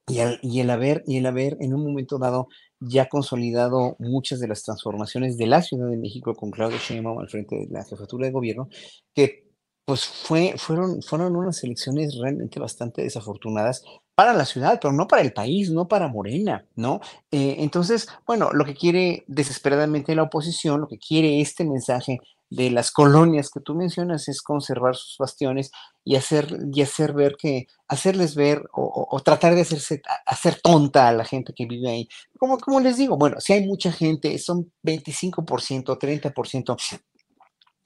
y, 0.07 0.19
y, 0.41 0.59
el 0.59 0.69
haber, 0.69 1.03
y 1.07 1.17
el 1.17 1.25
haber 1.25 1.57
en 1.61 1.73
un 1.73 1.83
momento 1.83 2.19
dado 2.19 2.49
ya 2.79 3.09
consolidado 3.09 3.95
muchas 3.99 4.39
de 4.39 4.47
las 4.47 4.63
transformaciones 4.63 5.37
de 5.37 5.47
la 5.47 5.61
Ciudad 5.61 5.87
de 5.89 5.97
México 5.97 6.33
con 6.33 6.51
Claudio 6.51 6.77
Sheinbaum 6.77 7.19
al 7.19 7.29
frente 7.29 7.55
de 7.55 7.67
la 7.69 7.83
jefatura 7.83 8.27
de 8.27 8.31
gobierno, 8.31 8.69
que 9.13 9.49
pues 9.85 10.05
fue, 10.05 10.53
fueron, 10.57 11.01
fueron 11.01 11.35
unas 11.35 11.63
elecciones 11.63 12.15
realmente 12.21 12.59
bastante 12.59 13.01
desafortunadas 13.01 13.83
para 14.13 14.33
la 14.33 14.45
ciudad, 14.45 14.79
pero 14.79 14.93
no 14.93 15.07
para 15.07 15.23
el 15.23 15.33
país, 15.33 15.71
no 15.71 15.87
para 15.87 16.07
Morena, 16.07 16.67
¿no? 16.75 16.99
Eh, 17.31 17.55
entonces, 17.59 18.07
bueno, 18.27 18.51
lo 18.53 18.65
que 18.65 18.75
quiere 18.75 19.23
desesperadamente 19.25 20.13
la 20.13 20.23
oposición, 20.23 20.81
lo 20.81 20.87
que 20.87 20.99
quiere 20.99 21.41
este 21.41 21.65
mensaje 21.65 22.19
de 22.49 22.71
las 22.71 22.91
colonias 22.91 23.49
que 23.51 23.59
tú 23.59 23.75
mencionas 23.75 24.27
es 24.27 24.41
conservar 24.41 24.95
sus 24.95 25.17
bastiones 25.17 25.71
y 26.03 26.15
hacer, 26.15 26.57
y 26.73 26.81
hacer 26.81 27.13
ver 27.13 27.35
que, 27.37 27.67
hacerles 27.87 28.35
ver 28.35 28.63
o, 28.73 29.07
o, 29.09 29.19
tratar 29.19 29.53
de 29.55 29.61
hacerse, 29.61 30.01
hacer 30.25 30.59
tonta 30.61 31.07
a 31.07 31.13
la 31.13 31.25
gente 31.25 31.53
que 31.53 31.65
vive 31.65 31.89
ahí. 31.89 32.09
Como, 32.39 32.57
como 32.57 32.79
les 32.79 32.97
digo, 32.97 33.17
bueno, 33.17 33.39
si 33.39 33.53
hay 33.53 33.65
mucha 33.67 33.91
gente, 33.91 34.37
son 34.39 34.71
25%, 34.83 35.97
30%, 35.99 36.77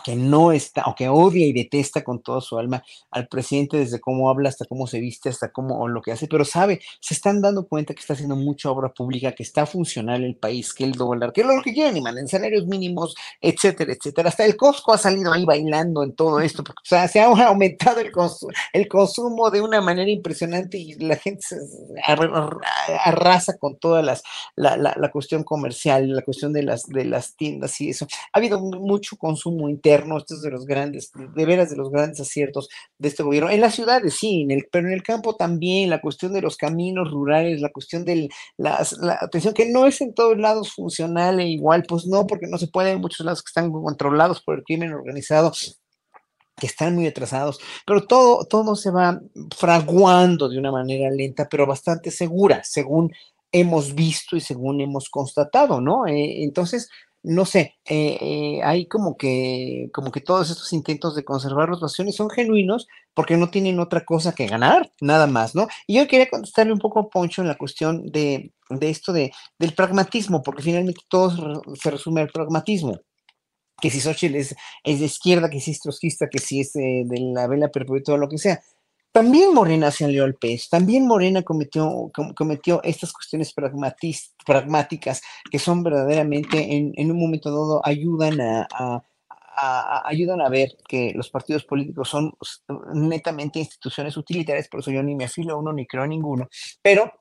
que 0.04 0.16
no 0.16 0.52
está, 0.52 0.84
o 0.86 0.96
que 0.96 1.10
odia 1.10 1.46
y 1.46 1.54
detesta 1.54 2.04
con 2.04 2.22
toda 2.22 2.42
su 2.42 2.58
alma 2.58 2.84
al 3.12 3.28
presidente 3.28 3.78
desde 3.78 4.00
cómo 4.00 4.30
habla 4.30 4.50
hasta 4.50 4.66
cómo 4.66 4.88
se 4.88 5.00
viste, 5.00 5.30
hasta 5.30 5.52
cómo 5.52 5.88
lo 5.88 6.02
que 6.02 6.12
hace, 6.12 6.28
pero 6.28 6.46
sabe, 6.46 6.82
se 7.00 7.14
están 7.14 7.42
dando 7.42 7.68
cuenta 7.68 7.94
que 7.94 8.02
está 8.02 8.14
haciendo 8.14 8.36
mucha 8.36 8.70
obra 8.70 8.90
pública, 8.94 9.32
que 9.32 9.44
está 9.44 9.66
funcional 9.66 10.24
el 10.24 10.36
país, 10.36 10.74
que 10.74 10.84
el 10.84 10.94
dólar, 10.94 11.32
que 11.32 11.44
lo 11.44 11.62
que 11.62 11.74
quieren, 11.74 11.98
y 11.98 12.02
mandan 12.02 12.28
salarios 12.28 12.68
mínimos, 12.68 13.16
etcétera, 13.42 13.94
etcétera. 13.94 14.30
Hasta 14.30 14.46
el 14.46 14.58
Costco 14.58 14.94
ha 14.94 14.98
salido 14.98 15.32
ahí 15.32 15.46
bailando 15.46 16.04
en 16.04 16.14
todo 16.14 16.40
esto, 16.40 16.64
o 16.64 16.74
sea, 16.84 17.08
se 17.08 17.20
ha 17.20 17.26
aumentado 17.26 18.00
el, 18.00 18.12
consumo, 18.12 18.52
el 18.74 18.88
consumo 18.88 19.50
de 19.50 19.62
una 19.62 19.82
manera 19.82 20.10
impresionante 20.10 20.78
y 20.78 20.96
la 20.96 21.16
gente 21.16 21.42
se 21.42 21.58
arrasa 23.06 23.58
con 23.58 23.78
toda 23.78 24.02
las, 24.02 24.24
la, 24.56 24.76
la, 24.78 24.96
la 24.98 25.12
cuestión 25.12 25.44
comercial, 25.44 26.10
la 26.10 26.22
cuestión 26.22 26.54
de 26.54 26.64
las, 26.64 26.88
de 26.88 27.06
las 27.06 27.36
tiendas 27.36 27.80
y 27.82 27.90
eso. 27.90 28.08
Ha 28.32 28.38
habido 28.38 28.60
mucho 28.60 29.18
consumo 29.18 29.70
interno 29.70 29.93
esto 29.94 30.36
es 30.36 30.42
de 30.42 30.52
los 30.52 30.66
grandes, 30.66 31.12
de 31.14 31.46
veras 31.46 31.70
de 31.70 31.78
los 31.78 31.90
grandes 31.90 32.20
aciertos 32.20 32.70
de 32.98 33.08
este 33.08 33.24
gobierno. 33.24 33.50
En 33.50 33.62
las 33.62 33.76
ciudades 33.76 34.16
sí, 34.16 34.42
en 34.42 34.52
el, 34.52 34.68
pero 34.72 34.88
en 34.88 34.94
el 34.94 35.04
campo 35.04 35.36
también, 35.36 35.90
la 35.90 36.02
cuestión 36.02 36.34
de 36.34 36.42
los 36.42 36.58
caminos 36.58 37.12
rurales, 37.12 37.62
la 37.62 37.72
cuestión 37.72 38.06
de 38.06 38.30
la 38.58 38.86
atención, 39.22 39.54
que 39.54 39.70
no 39.70 39.86
es 39.86 40.02
en 40.02 40.14
todos 40.14 40.38
lados 40.38 40.74
funcional 40.74 41.40
e 41.40 41.48
igual, 41.48 41.84
pues 41.88 42.06
no, 42.06 42.28
porque 42.28 42.48
no 42.48 42.58
se 42.58 42.68
puede, 42.68 42.92
en 42.92 43.02
muchos 43.02 43.26
lados 43.26 43.44
que 43.44 43.50
están 43.50 43.72
controlados 43.72 44.42
por 44.42 44.58
el 44.58 44.64
crimen 44.64 44.94
organizado 44.94 45.52
que 46.56 46.68
están 46.68 46.96
muy 46.96 47.08
atrasados, 47.08 47.60
pero 47.86 48.06
todo, 48.06 48.46
todo 48.46 48.76
se 48.76 48.92
va 48.92 49.20
fraguando 49.58 50.50
de 50.50 50.60
una 50.60 50.72
manera 50.72 51.10
lenta, 51.10 51.48
pero 51.50 51.66
bastante 51.66 52.12
segura, 52.12 52.62
según 52.64 53.12
hemos 53.52 53.96
visto 53.96 54.36
y 54.36 54.42
según 54.42 54.82
hemos 54.82 55.10
constatado, 55.10 55.82
¿no? 55.82 56.08
Eh, 56.08 56.44
entonces, 56.44 56.90
no 57.24 57.46
sé, 57.46 57.76
eh, 57.86 58.18
eh, 58.20 58.62
hay 58.64 58.86
como 58.88 59.16
que, 59.18 59.90
como 59.94 60.12
que 60.12 60.22
todos 60.22 60.50
estos 60.50 60.74
intentos 60.74 61.16
de 61.16 61.24
conservar 61.24 61.70
los 61.70 61.82
naciones 61.82 62.16
son 62.16 62.30
genuinos 62.30 62.88
porque 63.14 63.38
no 63.38 63.50
tienen 63.50 63.80
otra 63.80 64.04
cosa 64.04 64.34
que 64.34 64.48
ganar, 64.48 64.92
nada 65.02 65.26
más, 65.28 65.56
¿no? 65.56 65.68
Y 65.88 65.96
yo 65.96 66.08
quería 66.08 66.30
contestarle 66.30 66.74
un 66.74 66.80
poco 66.80 67.00
a 67.00 67.10
Poncho 67.10 67.42
en 67.42 67.48
la 67.48 67.58
cuestión 67.58 68.12
de, 68.12 68.52
de 68.70 68.90
esto 68.90 69.14
de, 69.14 69.32
del 69.58 69.74
pragmatismo, 69.74 70.44
porque 70.44 70.64
finalmente 70.64 71.02
todo 71.08 71.62
se 71.76 71.92
resume 71.92 72.22
al 72.22 72.30
pragmatismo 72.30 73.00
que 73.82 73.90
si 73.90 74.00
Xochitl 74.00 74.36
es, 74.36 74.56
es 74.84 75.00
de 75.00 75.06
izquierda, 75.06 75.50
que 75.50 75.60
si 75.60 75.72
es 75.72 75.82
trotskista, 75.82 76.30
que 76.30 76.40
si 76.40 76.62
es 76.62 76.72
de, 76.72 77.04
de 77.06 77.20
la 77.20 77.48
vela 77.48 77.68
perpetua, 77.68 78.18
lo 78.18 78.30
que 78.30 78.38
sea. 78.38 78.62
También 79.14 79.54
Morena 79.54 79.92
salió 79.92 80.24
al 80.24 80.34
pez, 80.34 80.70
también 80.70 81.06
Morena 81.06 81.44
cometió, 81.44 82.12
cometió 82.36 82.82
estas 82.84 83.14
cuestiones 83.14 83.54
pragmáticas 83.54 85.22
que 85.52 85.60
son 85.60 85.84
verdaderamente 85.84 86.76
en, 86.76 87.12
un 87.12 87.20
momento 87.20 87.52
dado 87.52 87.82
ayudan 87.86 88.42
a, 88.42 89.04
ayudan 90.06 90.42
a 90.42 90.50
ver 90.50 90.76
que 90.88 91.14
los 91.14 91.30
partidos 91.30 91.64
políticos 91.64 92.10
son 92.10 92.34
netamente 92.96 93.60
instituciones 93.60 94.18
utilitarias, 94.18 94.68
por 94.68 94.80
eso 94.80 94.90
yo 94.90 95.04
ni 95.04 95.14
me 95.14 95.26
afilo 95.26 95.54
a 95.54 95.58
uno 95.58 95.72
ni 95.72 95.86
creo 95.86 96.02
a 96.02 96.08
ninguno, 96.08 96.50
pero 96.82 97.12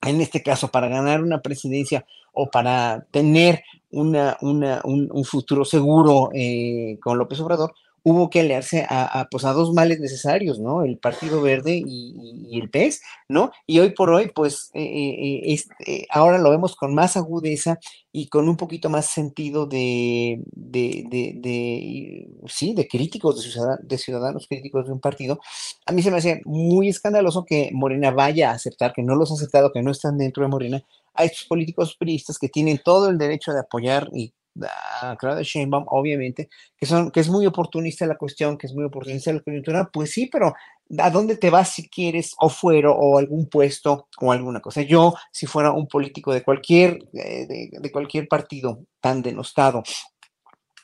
en 0.00 0.20
este 0.22 0.42
caso, 0.42 0.68
para 0.68 0.88
ganar 0.88 1.22
una 1.22 1.42
presidencia 1.42 2.06
o 2.32 2.50
para 2.50 3.06
tener 3.10 3.62
una, 3.90 4.38
una, 4.40 4.80
un, 4.84 5.10
un, 5.12 5.24
futuro 5.24 5.64
seguro 5.64 6.30
eh, 6.34 6.98
con 7.00 7.18
López 7.18 7.38
Obrador, 7.40 7.74
hubo 8.04 8.30
que 8.30 8.40
aliarse 8.40 8.84
a, 8.88 9.28
pues 9.30 9.44
a 9.44 9.52
dos 9.52 9.72
males 9.72 10.00
necesarios, 10.00 10.58
¿no? 10.58 10.82
El 10.82 10.98
Partido 10.98 11.40
Verde 11.40 11.82
y, 11.86 12.58
el 12.60 12.68
PES, 12.68 13.00
¿no? 13.28 13.52
Y 13.66 13.78
hoy 13.78 13.90
por 13.90 14.10
hoy, 14.10 14.30
pues 14.34 14.70
eh, 14.74 14.82
eh, 14.82 15.56
eh, 15.86 16.06
ahora 16.10 16.38
lo 16.38 16.50
vemos 16.50 16.74
con 16.76 16.94
más 16.94 17.16
agudeza 17.16 17.78
y 18.10 18.28
con 18.28 18.48
un 18.48 18.56
poquito 18.56 18.90
más 18.90 19.06
sentido 19.06 19.66
de, 19.66 20.42
de, 20.52 21.04
de, 21.10 22.28
sí, 22.46 22.74
de 22.74 22.88
críticos, 22.88 23.36
de 23.36 23.50
ciudadanos, 23.50 23.88
de 23.88 23.98
ciudadanos 23.98 24.46
críticos 24.48 24.86
de 24.86 24.92
un 24.92 25.00
partido. 25.00 25.40
A 25.86 25.92
mí 25.92 26.02
se 26.02 26.10
me 26.10 26.18
hace 26.18 26.42
muy 26.44 26.88
escandaloso 26.88 27.44
que 27.44 27.70
Morena 27.72 28.10
vaya 28.10 28.50
a 28.50 28.54
aceptar, 28.54 28.92
que 28.92 29.02
no 29.02 29.14
los 29.14 29.30
ha 29.30 29.34
aceptado, 29.34 29.72
que 29.72 29.82
no 29.82 29.92
están 29.92 30.18
dentro 30.18 30.42
de 30.42 30.48
Morena, 30.48 30.84
a 31.14 31.24
estos 31.24 31.44
políticos 31.44 31.96
periodistas 31.96 32.38
que 32.38 32.48
tienen 32.48 32.80
todo 32.84 33.08
el 33.08 33.18
derecho 33.18 33.52
de 33.52 33.60
apoyar 33.60 34.08
y 34.12 34.32
a 35.00 35.16
Claudia 35.18 35.42
Sheinbaum, 35.42 35.84
obviamente, 35.88 36.48
que, 36.76 36.86
son, 36.86 37.10
que 37.10 37.20
es 37.20 37.28
muy 37.28 37.46
oportunista 37.46 38.06
la 38.06 38.16
cuestión, 38.16 38.58
que 38.58 38.66
es 38.66 38.74
muy 38.74 38.84
oportunista 38.84 39.32
la 39.32 39.40
coyuntura, 39.40 39.90
pues 39.92 40.12
sí, 40.12 40.28
pero 40.30 40.54
¿a 40.98 41.10
dónde 41.10 41.36
te 41.36 41.50
vas 41.50 41.70
si 41.70 41.88
quieres 41.88 42.34
o 42.38 42.48
fuero 42.48 42.94
o 42.94 43.18
algún 43.18 43.48
puesto 43.48 44.08
o 44.20 44.32
alguna 44.32 44.60
cosa? 44.60 44.82
Yo, 44.82 45.14
si 45.30 45.46
fuera 45.46 45.72
un 45.72 45.86
político 45.86 46.32
de 46.32 46.42
cualquier, 46.42 46.98
eh, 47.14 47.46
de, 47.46 47.70
de 47.80 47.92
cualquier 47.92 48.28
partido 48.28 48.84
tan 49.00 49.22
denostado 49.22 49.82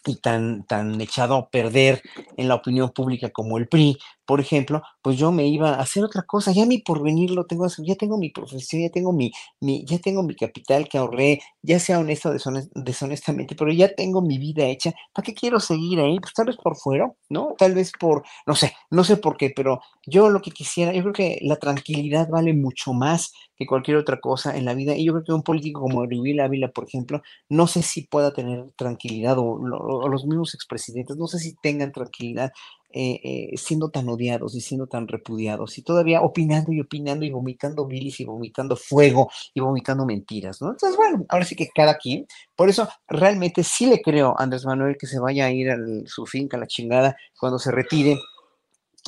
y 0.07 0.17
tan, 0.17 0.65
tan 0.65 1.01
echado 1.01 1.37
a 1.37 1.51
perder 1.51 2.03
en 2.37 2.49
la 2.49 2.55
opinión 2.55 2.91
pública 2.91 3.31
como 3.31 3.59
el 3.59 3.69
PRI, 3.69 3.99
por 4.29 4.41
ejemplo, 4.43 4.83
pues 5.03 5.17
yo 5.19 5.33
me 5.33 5.47
iba 5.49 5.71
a 5.71 5.81
hacer 5.81 6.05
otra 6.05 6.23
cosa, 6.25 6.53
ya 6.53 6.67
mi 6.67 6.79
porvenir 6.81 7.31
lo 7.31 7.47
tengo, 7.47 7.67
ya 7.87 7.95
tengo 7.97 8.19
mi 8.19 8.31
profesión, 8.31 8.83
ya 8.83 8.91
tengo 8.91 9.11
mi, 9.15 9.33
mi 9.61 9.87
ya 9.87 9.99
tengo 9.99 10.23
mi 10.23 10.35
capital 10.37 10.87
que 10.89 10.99
ahorré, 10.99 11.41
ya 11.63 11.81
sea 11.81 11.99
honesto 11.99 12.29
o 12.31 12.33
deshonestamente, 12.75 13.55
pero 13.57 13.73
ya 13.73 13.95
tengo 13.95 14.21
mi 14.23 14.39
vida 14.39 14.67
hecha, 14.67 14.93
¿para 15.15 15.25
qué 15.25 15.35
quiero 15.35 15.61
seguir 15.61 16.01
ahí? 16.01 16.21
Pues 16.21 16.35
tal 16.35 16.47
vez 16.47 16.57
por 16.57 16.77
fuera, 16.77 17.11
¿no? 17.31 17.55
Tal 17.59 17.75
vez 17.75 17.93
por, 17.99 18.23
no 18.47 18.55
sé, 18.55 18.75
no 18.91 19.03
sé 19.05 19.17
por 19.17 19.39
qué, 19.39 19.51
pero 19.57 19.81
yo 20.07 20.29
lo 20.31 20.43
que 20.43 20.51
quisiera, 20.51 20.93
yo 20.93 21.01
creo 21.03 21.15
que 21.15 21.39
la 21.43 21.57
tranquilidad 21.57 22.29
vale 22.29 22.53
mucho 22.55 22.93
más 22.93 23.33
que 23.57 23.67
cualquier 23.67 23.97
otra 23.97 24.21
cosa 24.21 24.57
en 24.57 24.65
la 24.67 24.75
vida, 24.75 24.95
y 24.97 25.05
yo 25.07 25.13
creo 25.15 25.25
que 25.25 25.33
un 25.33 25.43
político 25.43 25.81
como 25.81 26.07
Riviera 26.07 26.45
Ávila, 26.45 26.69
por 26.69 26.85
ejemplo, 26.87 27.23
no 27.49 27.67
sé 27.67 27.83
si 27.83 28.03
pueda 28.07 28.33
tener 28.33 28.71
tranquilidad, 28.77 29.39
o, 29.39 29.45
o 29.45 30.09
los 30.09 30.27
mismos 30.27 30.55
expresidentes, 30.55 31.17
no 31.17 31.27
sé 31.27 31.39
si 31.39 31.57
tengan 31.57 31.93
tranquilidad 31.93 32.53
eh, 32.91 33.21
eh, 33.23 33.57
siendo 33.59 33.91
tan 33.91 34.09
odiados 34.09 34.55
y 34.55 34.63
siendo 34.63 34.87
tan 34.87 35.09
repudiados 35.09 35.77
y 35.77 35.83
todavía 35.83 36.23
opinando 36.23 36.73
y 36.73 36.81
opinando 36.81 37.25
y 37.27 37.31
vomitando 37.31 37.87
bilis 37.87 38.19
y 38.21 38.25
vomitando 38.25 38.77
fuego 38.77 39.31
y 39.53 39.61
vomitando 39.61 40.07
mentiras, 40.07 40.63
¿no? 40.63 40.71
Entonces, 40.71 40.97
bueno, 40.97 41.27
ahora 41.29 41.45
sí 41.45 41.55
que 41.55 41.69
cada 41.69 41.99
quien, 41.99 42.27
por 42.57 42.71
eso 42.71 42.89
realmente 43.07 43.63
sí 43.63 43.87
le 43.87 44.01
creo 44.01 44.35
a 44.39 44.43
Andrés 44.43 44.65
Manuel 44.65 44.97
que 44.99 45.07
se 45.07 45.19
vaya 45.19 45.47
a 45.47 45.51
ir 45.51 45.71
a 45.71 45.77
su 46.07 46.25
finca, 46.25 46.57
a 46.57 46.61
la 46.61 46.67
chingada, 46.67 47.17
cuando 47.39 47.59
se 47.59 47.71
retire 47.71 48.17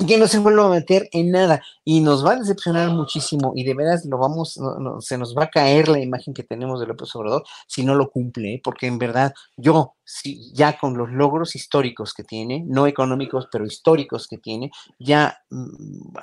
que 0.06 0.18
no 0.18 0.26
se 0.26 0.38
vuelva 0.38 0.66
a 0.66 0.70
meter 0.70 1.08
en 1.12 1.30
nada 1.30 1.62
y 1.84 2.00
nos 2.00 2.24
va 2.24 2.32
a 2.32 2.36
decepcionar 2.36 2.90
muchísimo 2.90 3.52
y 3.54 3.64
de 3.64 3.74
veras 3.74 4.04
lo 4.06 4.18
vamos, 4.18 4.58
se 5.00 5.18
nos 5.18 5.36
va 5.36 5.44
a 5.44 5.50
caer 5.50 5.88
la 5.88 6.00
imagen 6.00 6.34
que 6.34 6.42
tenemos 6.42 6.80
de 6.80 6.86
López 6.86 7.14
Obrador 7.16 7.44
si 7.66 7.84
no 7.84 7.94
lo 7.94 8.10
cumple, 8.10 8.54
¿eh? 8.54 8.60
porque 8.62 8.86
en 8.86 8.98
verdad 8.98 9.34
yo, 9.56 9.94
sí, 10.04 10.52
ya 10.54 10.78
con 10.78 10.96
los 10.96 11.10
logros 11.10 11.54
históricos 11.54 12.14
que 12.14 12.24
tiene, 12.24 12.64
no 12.66 12.86
económicos, 12.86 13.48
pero 13.50 13.66
históricos 13.66 14.26
que 14.26 14.38
tiene, 14.38 14.70
ya, 14.98 15.38
mm, 15.50 16.16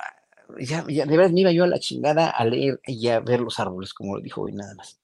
ya, 0.60 0.84
ya 0.88 1.06
de 1.06 1.16
veras 1.16 1.32
me 1.32 1.40
iba 1.40 1.52
yo 1.52 1.64
a 1.64 1.68
la 1.68 1.78
chingada 1.78 2.30
a 2.30 2.44
leer 2.44 2.80
y 2.84 3.08
a 3.08 3.20
ver 3.20 3.40
los 3.40 3.60
árboles, 3.60 3.94
como 3.94 4.16
lo 4.16 4.22
dijo 4.22 4.42
hoy 4.42 4.52
nada 4.52 4.74
más. 4.74 4.98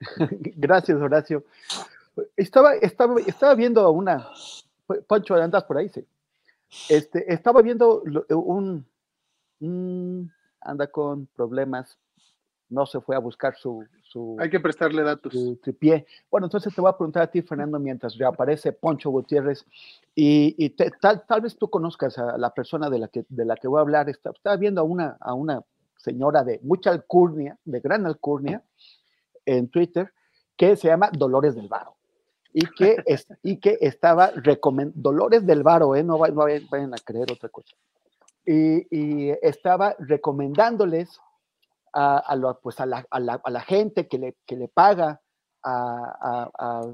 Gracias, 0.56 1.00
Horacio. 1.00 1.44
Estaba, 2.36 2.74
estaba, 2.74 3.20
estaba 3.20 3.54
viendo 3.54 3.88
una, 3.90 4.28
Pancho, 5.06 5.34
andas 5.34 5.64
por 5.64 5.78
ahí, 5.78 5.88
sí. 5.88 6.04
Este, 6.88 7.32
estaba 7.32 7.62
viendo 7.62 8.02
un, 8.30 8.86
anda 10.60 10.86
con 10.86 11.26
problemas, 11.26 11.98
no 12.68 12.86
se 12.86 13.00
fue 13.00 13.14
a 13.14 13.18
buscar 13.18 13.54
su, 13.56 13.84
su 14.02 14.36
hay 14.40 14.48
que 14.48 14.58
prestarle 14.58 15.02
datos. 15.02 15.32
Su 15.32 15.56
tripié. 15.56 16.06
Bueno, 16.30 16.46
entonces 16.46 16.74
te 16.74 16.80
voy 16.80 16.88
a 16.88 16.96
preguntar 16.96 17.24
a 17.24 17.30
ti, 17.30 17.42
Fernando, 17.42 17.78
mientras 17.78 18.16
reaparece 18.16 18.72
Poncho 18.72 19.10
Gutiérrez, 19.10 19.66
y, 20.14 20.70
tal, 21.00 21.24
tal 21.26 21.40
vez 21.42 21.56
tú 21.56 21.68
conozcas 21.68 22.18
a 22.18 22.38
la 22.38 22.50
persona 22.50 22.88
de 22.88 22.98
la 22.98 23.08
que, 23.08 23.26
de 23.28 23.44
la 23.44 23.56
que 23.56 23.68
voy 23.68 23.78
a 23.78 23.82
hablar. 23.82 24.08
Estaba 24.08 24.56
viendo 24.56 24.80
a 24.80 24.84
una, 24.84 25.18
a 25.20 25.34
una 25.34 25.62
señora 25.96 26.42
de 26.42 26.60
mucha 26.62 26.90
alcurnia, 26.90 27.58
de 27.64 27.80
gran 27.80 28.06
alcurnia, 28.06 28.62
en 29.44 29.68
Twitter, 29.68 30.12
que 30.56 30.76
se 30.76 30.88
llama 30.88 31.10
Dolores 31.12 31.54
del 31.54 31.68
Varo 31.68 31.96
y 32.52 32.66
que, 32.66 33.02
es, 33.06 33.26
y 33.42 33.58
que 33.58 33.78
estaba 33.80 34.30
recomendando, 34.30 35.10
Dolores 35.10 35.46
del 35.46 35.62
Varo, 35.62 35.96
¿eh? 35.96 36.02
no, 36.02 36.18
vayan, 36.18 36.94
a 36.94 36.98
creer 36.98 37.32
otra 37.32 37.48
cosa, 37.48 37.74
y, 38.44 38.86
y 38.90 39.30
estaba 39.42 39.96
recomendándoles 39.98 41.18
a, 41.94 42.36
lo, 42.36 42.58
pues 42.60 42.80
a, 42.80 42.86
la, 42.86 43.06
a, 43.10 43.20
la, 43.20 43.34
a, 43.34 43.50
la, 43.50 43.60
gente 43.60 44.08
que 44.08 44.18
le, 44.18 44.36
que 44.46 44.56
le 44.56 44.68
paga 44.68 45.20
a, 45.62 46.88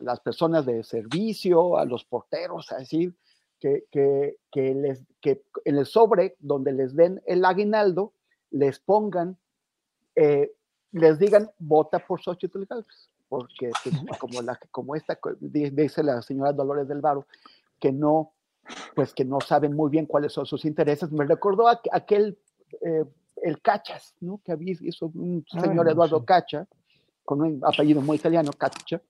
las 0.00 0.20
personas 0.20 0.66
de 0.66 0.82
servicio, 0.82 1.76
a 1.76 1.84
los 1.84 2.04
porteros, 2.04 2.70
a 2.72 2.78
decir, 2.78 3.14
que, 3.58 3.84
que, 3.90 4.36
que, 4.50 4.74
les, 4.74 5.04
que 5.20 5.42
en 5.64 5.78
el 5.78 5.86
sobre 5.86 6.36
donde 6.38 6.72
les 6.72 6.94
den 6.96 7.22
el 7.26 7.44
aguinaldo, 7.44 8.12
les 8.50 8.80
pongan, 8.80 9.38
eh, 10.16 10.52
les 10.92 11.18
digan, 11.18 11.50
vota 11.58 12.00
por 12.00 12.20
Xochitl 12.20 12.64
Galvez 12.64 13.09
porque 13.30 13.70
pues, 13.82 13.94
como, 14.18 14.42
la, 14.42 14.58
como 14.70 14.94
esta, 14.94 15.18
dice 15.40 16.02
la 16.02 16.20
señora 16.20 16.52
Dolores 16.52 16.86
del 16.88 17.00
Varo, 17.00 17.26
que 17.78 17.92
no, 17.92 18.34
pues 18.94 19.14
que 19.14 19.24
no 19.24 19.40
saben 19.40 19.74
muy 19.74 19.88
bien 19.88 20.04
cuáles 20.04 20.32
son 20.34 20.44
sus 20.44 20.66
intereses. 20.66 21.10
Me 21.10 21.24
recordó 21.24 21.68
a, 21.68 21.80
aquel, 21.92 22.38
eh, 22.82 23.04
el 23.42 23.62
Cachas, 23.62 24.14
¿no? 24.20 24.42
Que 24.44 24.52
había, 24.52 24.74
hizo 24.80 25.06
un 25.14 25.46
señor 25.48 25.88
Eduardo 25.88 26.22
Cacha, 26.24 26.66
con 27.24 27.40
un 27.40 27.60
apellido 27.64 28.02
muy 28.02 28.16
italiano, 28.16 28.50
Cacha, 28.52 29.00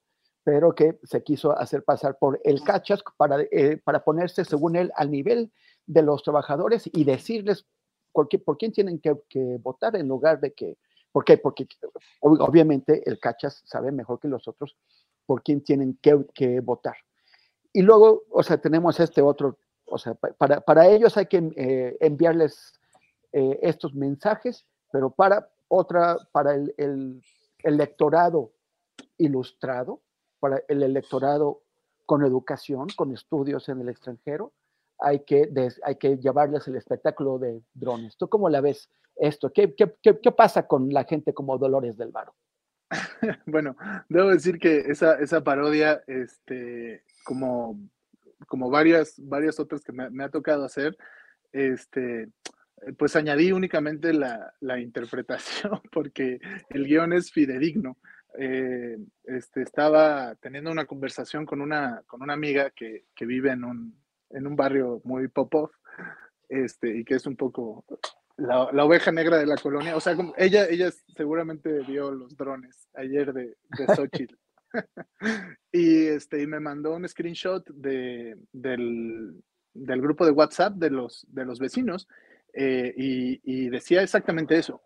pero 0.45 0.75
que 0.75 0.99
se 1.03 1.23
quiso 1.23 1.59
hacer 1.59 1.83
pasar 1.83 2.19
por 2.19 2.41
el 2.45 2.63
cachas 2.63 3.03
para, 3.17 3.43
eh, 3.51 3.79
para 3.83 4.05
ponerse, 4.05 4.45
según 4.45 4.77
él, 4.77 4.93
al 4.97 5.11
nivel 5.11 5.51
de 5.87 6.03
los 6.03 6.23
trabajadores 6.23 6.89
y 6.93 7.05
decirles 7.05 7.67
por, 8.13 8.29
qué, 8.29 8.39
por 8.39 8.59
quién 8.59 8.73
tienen 8.73 9.01
que, 9.01 9.15
votar 9.63 9.97
en 9.97 10.09
lugar 10.09 10.41
de 10.41 10.53
que, 10.53 10.77
¿por 11.13 11.25
qué? 11.25 11.39
Porque 11.39 11.67
obviamente 12.21 13.03
el 13.09 13.19
cachas 13.19 13.63
sabe 13.67 13.93
mejor 13.93 14.21
que 14.21 14.29
los 14.29 14.47
otros 14.49 14.77
por 15.27 15.43
quién 15.43 15.63
tienen 15.63 15.99
que, 16.01 16.61
votar. 16.61 16.97
Y 17.73 17.83
luego, 17.83 18.25
o 18.31 18.43
sea, 18.43 18.59
tenemos 18.59 18.99
este 18.99 19.23
otro, 19.23 19.59
o 19.85 19.99
sea, 19.99 20.15
para, 20.15 20.61
para 20.61 20.89
ellos 20.89 21.17
hay 21.17 21.27
que 21.27 21.53
eh, 21.57 21.97
enviarles 22.01 22.73
eh, 23.33 23.59
estos 23.63 23.95
mensajes, 23.95 24.67
pero 24.91 25.11
para 25.11 25.49
otra, 25.69 26.17
para 26.33 26.55
el, 26.55 26.75
el 26.77 27.23
electorado 27.63 28.53
ilustrado, 29.19 30.01
para 30.41 30.63
el 30.67 30.83
electorado 30.83 31.63
con 32.07 32.25
educación, 32.25 32.89
con 32.97 33.13
estudios 33.13 33.69
en 33.69 33.83
el 33.83 33.89
extranjero, 33.89 34.53
hay 35.01 35.21
que, 35.21 35.49
hay 35.83 35.97
que 35.97 36.17
llevarles 36.19 36.67
el 36.69 36.77
espectáculo 36.77 37.39
de 37.39 37.63
drones. 37.75 38.17
¿Tú 38.17 38.29
cómo 38.29 38.49
la 38.49 38.61
ves 38.61 38.91
esto? 39.17 39.53
¿Qué, 39.53 39.75
qué, 39.75 39.93
qué, 40.03 40.33
pasa 40.33 40.67
con 40.67 40.93
la 40.93 41.05
gente 41.05 41.35
como 41.35 41.59
Dolores 41.59 41.97
del 41.97 42.11
Varo? 42.11 42.35
bueno, 43.47 43.77
debo 44.09 44.31
decir 44.31 44.59
que 44.59 44.79
esa, 44.79 45.15
esa 45.15 45.43
parodia, 45.43 46.03
este, 46.07 47.05
como, 47.25 47.79
como 48.47 48.71
varias, 48.71 49.15
varias 49.19 49.61
otras 49.61 49.83
que 49.83 49.93
me, 49.93 50.11
me, 50.11 50.25
ha 50.25 50.29
tocado 50.29 50.65
hacer, 50.65 50.97
este, 51.53 52.29
pues 52.99 53.17
añadí 53.17 53.53
únicamente 53.53 54.13
la, 54.13 54.55
la 54.61 54.81
interpretación 54.81 55.81
porque 55.93 56.41
el 56.71 56.87
guion 56.87 57.13
es 57.13 57.31
fidedigno. 57.33 57.99
Eh, 58.39 58.97
este, 59.25 59.63
estaba 59.63 60.37
teniendo 60.37 60.71
una 60.71 60.87
conversación 60.87 61.45
con 61.45 61.61
una, 61.61 62.03
con 62.07 62.23
una 62.23 62.33
amiga 62.33 62.71
que, 62.71 63.07
que 63.15 63.27
vive 63.27 63.51
en 63.51 63.65
un, 63.65 64.00
en 64.31 64.47
un 64.47 64.57
barrio 64.57 65.01
muy 65.05 65.29
pop-off 65.29 65.73
este, 66.49 66.97
y 66.99 67.05
que 67.05 67.15
es 67.15 67.27
un 67.27 67.37
poco 67.37 67.85
la, 68.37 68.71
la, 68.73 68.85
oveja 68.85 69.13
negra 69.13 69.39
de 69.39 69.47
la 69.47 69.57
colonia. 69.57 69.97
O 69.97 70.01
sea, 70.01 70.17
como, 70.17 70.35
ella, 70.37 70.67
ella 70.69 70.91
seguramente 71.17 71.81
vio 71.81 72.11
los 72.11 72.37
drones 72.37 72.89
ayer 72.95 73.33
de, 73.33 73.57
de 73.79 73.95
Xochitl. 73.95 74.35
y, 75.73 76.07
este, 76.07 76.43
y 76.43 76.47
me 76.47 76.61
mandó 76.61 76.95
un 76.95 77.09
screenshot 77.09 77.69
de, 77.71 78.37
del, 78.53 79.43
del 79.75 80.01
grupo 80.01 80.25
de 80.25 80.33
WhatsApp 80.33 80.75
de 80.75 80.91
los, 80.91 81.27
de 81.29 81.45
los 81.45 81.59
vecinos 81.59 82.09
eh, 82.53 82.93
y, 82.97 83.41
y, 83.45 83.69
decía 83.69 84.03
exactamente 84.03 84.59
eso. 84.59 84.83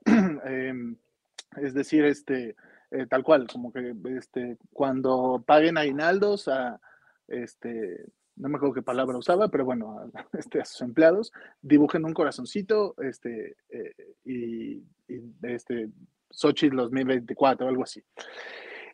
eh, 0.47 0.75
es 1.57 1.75
decir, 1.75 2.05
este, 2.05 2.57
eh, 2.91 3.07
tal 3.09 3.23
cual, 3.23 3.47
como 3.51 3.73
que 3.73 3.95
este, 4.17 4.59
cuando 4.73 5.43
paguen 5.47 5.79
aguinaldos 5.79 6.49
a, 6.49 6.81
este, 7.29 8.05
no 8.37 8.49
me 8.49 8.57
acuerdo 8.57 8.74
qué 8.74 8.82
palabra 8.82 9.18
usaba, 9.18 9.49
pero 9.49 9.64
bueno, 9.64 9.99
a, 9.99 10.09
este, 10.39 10.61
a 10.61 10.64
sus 10.64 10.80
empleados, 10.82 11.32
dibujen 11.62 12.05
un 12.05 12.12
corazoncito 12.12 12.95
este, 12.99 13.57
eh, 13.70 13.95
y, 14.24 14.82
y, 15.09 15.22
este, 15.43 15.89
Xochitl 16.30 16.76
2024 16.76 17.66
o 17.66 17.68
algo 17.68 17.82
así. 17.85 18.03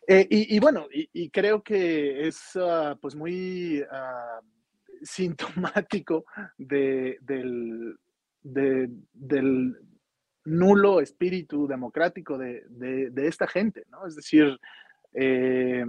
Eh, 0.07 0.27
y, 0.29 0.55
y, 0.55 0.59
bueno, 0.59 0.87
y, 0.91 1.29
creo 1.29 1.61
que 1.63 2.27
es 2.27 2.55
uh, 2.55 2.97
pues 2.99 3.15
muy 3.15 3.81
uh, 3.81 4.45
sintomático 5.03 6.25
de, 6.57 7.17
del, 7.21 7.97
de, 8.41 8.89
del 9.13 9.77
nulo 10.45 11.01
espíritu 11.01 11.67
democrático 11.67 12.37
de, 12.37 12.63
de, 12.67 13.27
esta 13.27 13.47
gente, 13.47 13.83
¿no? 13.89 14.07
Es 14.07 14.15
decir, 14.15 14.59
eh, 15.13 15.85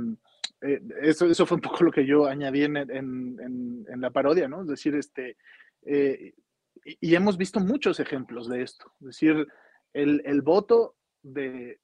eh, 0.62 0.80
eso, 1.00 1.26
eso, 1.26 1.46
fue 1.46 1.56
un 1.56 1.60
poco 1.60 1.84
lo 1.84 1.90
que 1.90 2.06
yo 2.06 2.26
añadí 2.26 2.64
en, 2.64 2.76
en, 2.76 3.86
en 3.88 4.00
la 4.00 4.10
parodia, 4.10 4.48
¿no? 4.48 4.62
Es 4.62 4.68
decir, 4.68 4.94
este, 4.94 5.36
eh, 5.84 6.34
y, 6.84 7.14
hemos 7.14 7.36
visto 7.36 7.60
muchos 7.60 8.00
ejemplos 8.00 8.48
de 8.48 8.62
esto, 8.62 8.92
es 9.00 9.06
decir, 9.06 9.46
el, 9.92 10.22
el 10.24 10.42
voto 10.42 10.96
de, 11.22 11.80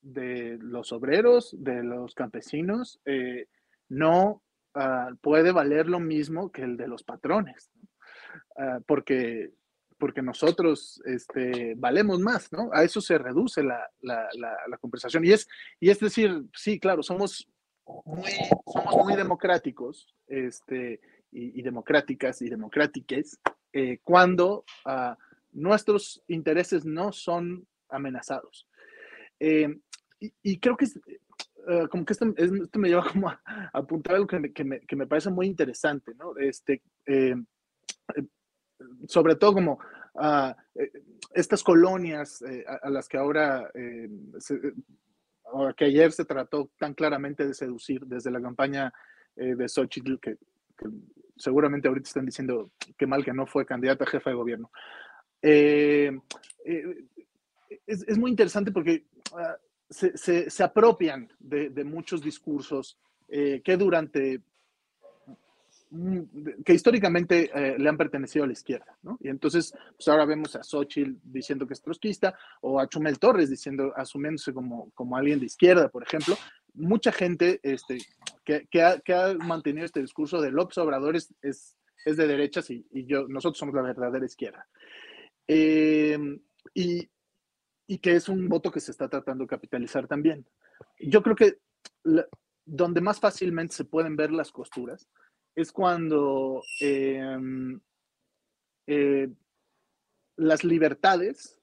de, 0.00 0.58
los 0.60 0.92
obreros, 0.92 1.54
de 1.58 1.82
los 1.82 2.14
campesinos, 2.14 3.00
no 3.88 4.42
uh, 4.74 5.16
puede 5.20 5.52
valer 5.52 5.86
lo 5.86 6.00
mismo 6.00 6.50
que 6.50 6.62
el 6.62 6.76
de 6.76 6.88
los 6.88 7.04
patrones, 7.04 7.70
¿no? 7.74 7.88
uh, 8.56 8.82
porque 8.86 9.52
porque 10.02 10.20
nosotros 10.20 11.00
este, 11.04 11.74
valemos 11.76 12.18
más, 12.18 12.52
¿no? 12.52 12.70
A 12.72 12.82
eso 12.82 13.00
se 13.00 13.18
reduce 13.18 13.62
la, 13.62 13.88
la, 14.00 14.28
la, 14.34 14.76
conversación. 14.78 15.24
Y 15.24 15.30
es, 15.30 15.46
y 15.78 15.90
es 15.90 16.00
decir, 16.00 16.42
sí, 16.56 16.80
claro, 16.80 17.04
somos 17.04 17.48
muy, 18.04 18.30
somos 18.66 18.96
muy 19.04 19.16
democráticos 19.16 20.14
este, 20.26 21.00
y, 21.30 21.60
y 21.60 21.62
democráticas 21.62 22.42
y 22.42 22.48
democrátiques 22.48 23.38
eh, 23.72 23.98
cuando 24.02 24.64
uh, 24.86 25.14
nuestros 25.52 26.22
intereses 26.28 26.84
no 26.84 27.12
son 27.12 27.66
amenazados. 27.88 28.68
Eh, 29.40 29.68
y, 30.20 30.32
y, 30.42 30.60
creo 30.60 30.76
que 30.76 30.84
es, 30.84 30.96
uh, 30.96 31.88
como 31.88 32.04
que 32.04 32.12
esto, 32.12 32.32
esto, 32.36 32.78
me 32.78 32.88
lleva 32.88 33.04
como 33.12 33.28
a, 33.28 33.40
a 33.46 33.70
apuntar 33.72 34.14
algo 34.14 34.26
que 34.26 34.38
me, 34.38 34.52
que 34.52 34.64
me, 34.64 34.80
que 34.80 34.96
me 34.96 35.06
parece 35.06 35.30
muy 35.30 35.46
interesante, 35.46 36.14
¿no? 36.14 36.36
Este, 36.36 36.82
eh, 37.06 37.34
sobre 39.08 39.36
todo 39.36 39.54
como 39.54 39.78
uh, 40.14 40.52
estas 41.34 41.62
colonias 41.62 42.42
eh, 42.42 42.64
a, 42.66 42.86
a, 42.86 42.90
las 42.90 43.08
que 43.08 43.16
ahora, 43.18 43.70
eh, 43.74 44.08
que 45.76 45.84
ayer 45.86 46.12
se 46.12 46.24
trató 46.24 46.70
tan 46.78 46.94
claramente 46.94 47.46
de 47.46 47.54
seducir 47.54 48.06
desde 48.06 48.30
la 48.30 48.40
campaña 48.40 48.92
eh, 49.36 49.54
de 49.54 49.68
Xochitl, 49.68 50.18
que, 50.20 50.36
que, 50.76 50.88
seguramente 51.36 51.88
ahorita 51.88 52.08
están 52.08 52.26
diciendo 52.26 52.70
qué 52.96 53.06
mal 53.06 53.24
que 53.24 53.32
no 53.32 53.46
fue 53.46 53.66
candidata 53.66 54.04
a 54.04 54.08
jefa 54.08 54.30
de 54.30 54.36
gobierno. 54.36 54.70
es, 55.40 56.12
es, 57.86 58.18
muy 58.18 58.30
interesante 58.30 58.70
porque 58.70 59.06
uh, 59.32 59.56
se, 59.88 60.16
se, 60.16 60.50
se, 60.50 60.62
apropian 60.62 61.28
de, 61.38 61.70
de 61.70 61.84
muchos 61.84 62.22
discursos 62.22 62.98
que 63.28 63.76
durante 63.78 64.42
que 66.64 66.72
históricamente 66.72 67.50
eh, 67.54 67.78
le 67.78 67.88
han 67.88 67.98
pertenecido 67.98 68.44
a 68.44 68.46
la 68.46 68.54
izquierda, 68.54 68.96
¿no? 69.02 69.18
Y 69.20 69.28
entonces, 69.28 69.74
pues 69.94 70.08
ahora 70.08 70.24
vemos 70.24 70.56
a 70.56 70.62
Xochitl 70.62 71.18
diciendo 71.22 71.66
que 71.66 71.74
es 71.74 71.82
trotskista, 71.82 72.36
o 72.62 72.80
a 72.80 72.88
Chumel 72.88 73.18
Torres 73.18 73.50
diciendo, 73.50 73.92
asumiéndose 73.94 74.54
como, 74.54 74.90
como 74.92 75.16
alguien 75.16 75.40
de 75.40 75.46
izquierda, 75.46 75.88
por 75.88 76.02
ejemplo. 76.02 76.36
Mucha 76.74 77.12
gente 77.12 77.60
este, 77.62 77.98
que, 78.44 78.66
que, 78.70 78.82
ha, 78.82 79.34
mantenido 79.34 79.84
este 79.84 80.00
discurso 80.00 80.40
de 80.40 80.50
López 80.50 80.78
Obrador 80.78 81.16
es, 81.16 81.34
es, 81.42 81.76
de 82.04 82.26
derechas 82.26 82.70
y, 82.70 82.86
yo, 83.06 83.28
nosotros 83.28 83.58
somos 83.58 83.74
la 83.74 83.82
verdadera 83.82 84.24
izquierda. 84.24 84.66
Eh, 85.46 86.18
y, 86.72 87.06
y 87.86 87.98
que 87.98 88.16
es 88.16 88.30
un 88.30 88.48
voto 88.48 88.70
que 88.70 88.80
se 88.80 88.92
está 88.92 89.08
tratando 89.08 89.44
de 89.44 89.48
capitalizar 89.48 90.06
también. 90.06 90.46
Yo 90.98 91.22
creo 91.22 91.36
que 91.36 91.58
donde 92.64 93.00
más 93.02 93.20
fácilmente 93.20 93.74
se 93.74 93.84
pueden 93.84 94.16
ver 94.16 94.32
las 94.32 94.50
costuras 94.50 95.08
es 95.54 95.72
cuando 95.72 96.62
eh, 96.80 97.38
eh, 98.86 99.28
las 100.36 100.64
libertades 100.64 101.58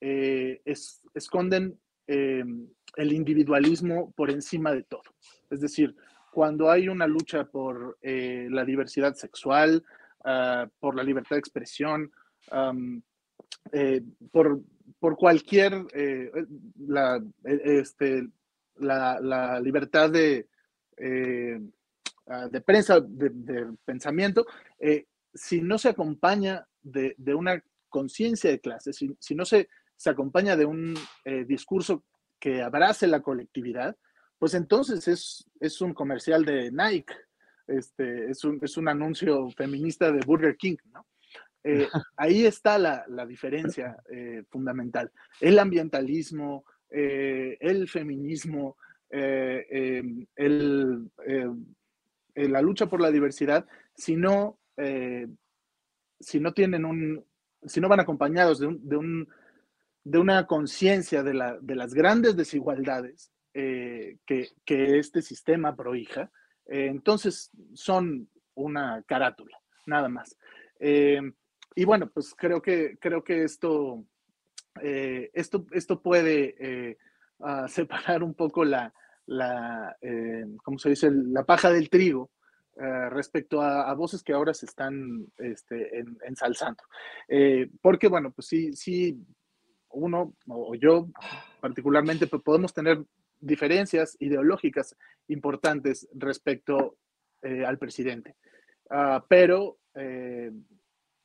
eh, 0.00 0.60
es, 0.64 1.00
esconden 1.14 1.78
em, 2.06 2.68
el 2.96 3.12
individualismo 3.12 4.12
por 4.12 4.30
encima 4.30 4.72
de 4.72 4.82
todo. 4.84 5.02
Es 5.50 5.60
decir, 5.60 5.96
cuando 6.32 6.70
hay 6.70 6.88
una 6.88 7.06
lucha 7.06 7.44
por 7.44 7.98
eh, 8.02 8.48
la 8.50 8.64
diversidad 8.64 9.14
sexual, 9.14 9.84
uh, 10.20 10.68
por 10.78 10.94
la 10.94 11.02
libertad 11.02 11.36
de 11.36 11.40
expresión, 11.40 12.12
por, 14.32 14.60
por, 15.00 15.16
cualquier, 15.16 15.84
la, 16.86 17.22
este, 17.44 18.28
la, 18.76 19.18
la, 19.20 19.60
libertad 19.60 20.10
de 20.10 20.46
Ah, 22.30 22.46
de 22.46 22.60
prensa, 22.60 23.00
de, 23.00 23.30
de 23.30 23.66
pensamiento, 23.86 24.46
eh, 24.78 25.06
si 25.32 25.62
no 25.62 25.78
se 25.78 25.88
acompaña 25.88 26.66
de, 26.82 27.14
de 27.16 27.34
una 27.34 27.64
conciencia 27.88 28.50
de 28.50 28.60
clase, 28.60 28.92
si, 28.92 29.16
si, 29.18 29.34
no 29.34 29.46
se, 29.46 29.70
se 29.96 30.10
acompaña 30.10 30.54
de 30.54 30.66
un 30.66 30.94
eh, 31.24 31.46
discurso 31.46 32.04
que 32.38 32.60
abrace 32.60 33.06
la 33.06 33.22
colectividad, 33.22 33.96
pues 34.38 34.52
entonces 34.52 35.08
es, 35.08 35.48
es 35.58 35.80
un 35.80 35.94
comercial 35.94 36.44
de 36.44 36.70
Nike, 36.70 37.14
este, 37.66 38.30
es, 38.30 38.44
un, 38.44 38.58
es 38.60 38.76
un 38.76 38.88
anuncio 38.88 39.48
feminista 39.52 40.12
de 40.12 40.20
Burger 40.20 40.58
King, 40.58 40.76
¿no? 40.92 41.06
Eh, 41.64 41.88
ahí 42.18 42.44
está 42.44 42.78
la, 42.78 43.06
la 43.08 43.24
diferencia 43.24 43.96
eh, 44.10 44.42
fundamental. 44.50 45.10
El 45.40 45.58
ambientalismo, 45.58 46.66
el 46.90 47.88
feminismo, 47.88 48.76
el, 49.10 50.26
eh, 52.38 52.48
la 52.48 52.62
lucha 52.62 52.86
por 52.86 53.00
la 53.00 53.10
diversidad 53.10 53.66
si 53.96 54.14
no, 54.14 54.60
eh, 54.76 55.26
si 56.20 56.38
no 56.38 56.52
tienen 56.52 56.84
un, 56.84 57.26
si 57.66 57.80
no 57.80 57.88
van 57.88 57.98
acompañados 57.98 58.60
de, 58.60 58.68
un, 58.68 58.88
de, 58.88 58.96
un, 58.96 59.28
de 60.04 60.18
una 60.18 60.46
conciencia 60.46 61.24
de, 61.24 61.34
la, 61.34 61.58
de, 61.60 61.74
las 61.74 61.94
grandes 61.94 62.36
desigualdades, 62.36 63.32
eh, 63.54 64.18
que, 64.24 64.50
que, 64.64 65.00
este 65.00 65.20
sistema 65.20 65.74
prohija. 65.74 66.30
Entonces, 66.66 67.50
son 67.74 68.28
una 68.54 69.02
carátula, 69.02 69.58
nada 69.86 70.08
más. 70.08 70.36
Y 70.78 71.84
bueno, 71.84 72.08
pues 72.08 72.34
creo 72.36 72.62
que, 72.62 72.98
creo 73.00 73.24
que 73.24 73.42
esto, 73.42 74.04
esto, 74.80 75.66
esto 75.72 76.02
puede 76.02 76.96
ah, 77.40 77.66
separar 77.68 78.22
un 78.22 78.34
poco 78.34 78.64
la, 78.64 78.94
la 79.28 79.96
¿cómo 80.62 80.78
se 80.78 80.90
dice?, 80.90 81.10
la 81.10 81.44
paja 81.44 81.70
del 81.70 81.88
trigo 81.88 82.30
respecto 83.10 83.60
a, 83.60 83.92
voces 83.94 84.22
que 84.22 84.32
ahora 84.32 84.54
se 84.54 84.66
están 84.66 85.26
este, 85.38 86.04
ensalzando. 86.24 86.82
porque, 87.82 88.08
bueno, 88.08 88.30
pues 88.30 88.46
sí, 88.46 88.72
sí, 88.74 89.18
uno 89.90 90.34
o 90.48 90.74
yo 90.74 91.08
particularmente 91.60 92.26
pues 92.26 92.42
podemos 92.42 92.72
tener 92.72 93.04
diferencias 93.40 94.16
ideológicas 94.20 94.96
importantes 95.28 96.08
respecto 96.12 96.96
eh, 97.42 97.64
al 97.64 97.78
presidente. 97.78 98.36
Ah, 98.90 99.24
pero 99.28 99.78
eh, 99.94 100.50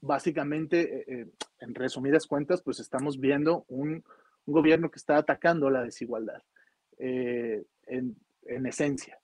básicamente, 0.01 1.05
eh, 1.07 1.27
en 1.59 1.75
resumidas 1.75 2.27
cuentas, 2.27 2.61
pues 2.61 2.79
estamos 2.79 3.19
viendo 3.19 3.65
un, 3.67 4.03
gobierno 4.45 4.91
que 4.91 4.99
está 4.99 5.15
atacando 5.15 5.69
la 5.69 5.83
desigualdad 5.83 6.43
en, 7.87 8.15
esencia. 8.65 9.19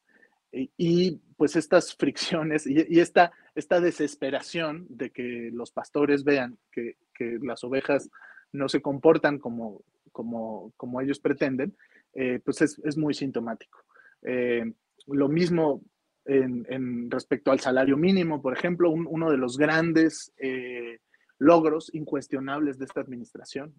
Y, 0.51 1.21
pues 1.37 1.55
estas 1.55 1.95
fricciones 1.97 2.65
y, 2.67 2.99
esta, 2.99 3.31
esta 3.55 3.79
desesperación 3.79 4.85
de 4.89 5.11
que 5.11 5.49
los 5.53 5.71
pastores 5.71 6.23
vean 6.23 6.57
que, 6.71 6.97
que 7.13 7.37
las 7.41 7.63
ovejas 7.63 8.09
no 8.51 8.67
se 8.67 8.81
comportan 8.81 9.37
como, 9.39 9.83
como, 10.11 10.73
como 10.75 11.01
ellos 11.01 11.19
pretenden, 11.19 11.75
eh, 12.13 12.39
pues 12.43 12.61
es, 12.61 12.97
muy 12.97 13.13
sintomático. 13.13 13.79
Eh, 14.23 14.65
lo 15.07 15.29
mismo 15.29 15.81
en, 16.25 17.09
respecto 17.09 17.51
al 17.51 17.59
salario 17.59 17.97
mínimo, 17.97 18.41
por 18.41 18.53
ejemplo, 18.53 18.91
uno 18.91 19.31
de 19.31 19.37
los 19.37 19.57
grandes 19.57 20.31
eh, 20.37 20.99
logros 21.37 21.89
incuestionables 21.93 22.77
de 22.77 22.85
esta 22.85 23.01
administración, 23.01 23.73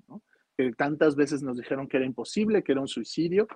que 0.56 0.72
tantas 0.72 1.14
veces 1.14 1.42
nos 1.42 1.56
dijeron 1.56 1.86
que 1.86 1.98
era 1.98 2.06
imposible, 2.06 2.62
que 2.62 2.72
era 2.72 2.80
un 2.80 2.88
suicidio, 2.88 3.46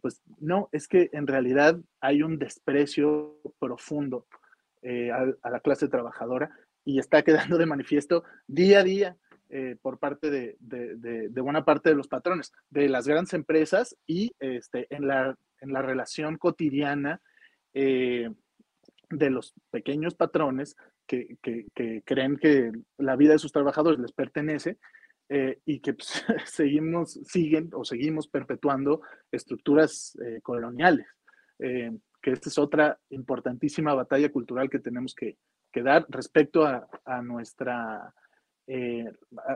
pues 0.00 0.22
no, 0.38 0.68
es 0.72 0.88
que 0.88 1.08
en 1.12 1.26
realidad 1.26 1.78
hay 2.00 2.22
un 2.22 2.38
desprecio 2.38 3.38
profundo 3.58 4.26
a, 4.82 5.50
la 5.50 5.60
clase 5.60 5.88
trabajadora 5.88 6.50
y 6.84 6.98
está 6.98 7.22
quedando 7.24 7.58
de 7.58 7.66
manifiesto 7.66 8.24
día 8.46 8.80
a 8.80 8.84
día 8.84 9.16
eh, 9.54 9.76
por 9.82 9.98
parte 9.98 10.30
de, 10.30 11.28
buena 11.42 11.62
parte 11.62 11.90
de 11.90 11.94
los 11.94 12.08
patrones, 12.08 12.52
de 12.70 12.88
las 12.88 13.06
grandes 13.06 13.34
empresas 13.34 13.94
y 14.06 14.32
este, 14.40 14.86
en, 14.88 15.06
la, 15.06 15.36
en 15.60 15.74
la 15.74 15.82
relación 15.82 16.38
cotidiana 16.38 17.20
eh, 17.74 18.30
de 19.10 19.28
los 19.28 19.52
pequeños 19.70 20.14
patrones 20.14 20.74
que, 21.06 21.36
creen 22.06 22.38
que 22.38 22.72
la 22.96 23.14
vida 23.16 23.32
de 23.32 23.38
sus 23.38 23.52
trabajadores 23.52 24.00
les 24.00 24.12
pertenece 24.12 24.78
eh, 25.28 25.60
y 25.64 25.80
que 25.80 25.94
pues, 25.94 26.24
seguimos, 26.46 27.12
siguen 27.24 27.70
o 27.74 27.84
seguimos 27.84 28.28
perpetuando 28.28 29.02
estructuras 29.30 30.16
coloniales. 30.42 31.06
que 31.58 32.30
esta 32.30 32.48
es 32.48 32.58
otra 32.58 32.98
importantísima 33.10 33.94
batalla 33.94 34.30
cultural 34.30 34.70
que 34.70 34.78
tenemos 34.78 35.14
que, 35.14 35.36
dar 35.82 36.04
respecto 36.10 36.66
a, 36.66 36.86
a 37.04 37.22
nuestra 37.22 38.12
eh, 38.66 39.12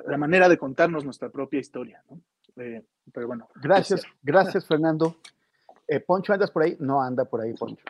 la 0.06 0.18
manera 0.18 0.48
de 0.48 0.58
contarnos 0.58 1.04
nuestra 1.04 1.30
propia 1.30 1.60
historia. 1.60 2.02
¿no? 2.10 2.20
Eh, 2.56 2.84
pero 3.12 3.26
bueno. 3.28 3.48
Gracias, 3.62 4.02
gracias 4.22 4.66
Fernando. 4.66 5.16
Eh, 5.86 6.00
Poncho, 6.00 6.32
¿andas 6.32 6.50
por 6.50 6.64
ahí? 6.64 6.76
No 6.80 7.00
anda 7.00 7.24
por 7.24 7.40
ahí, 7.40 7.54
Poncho. 7.54 7.84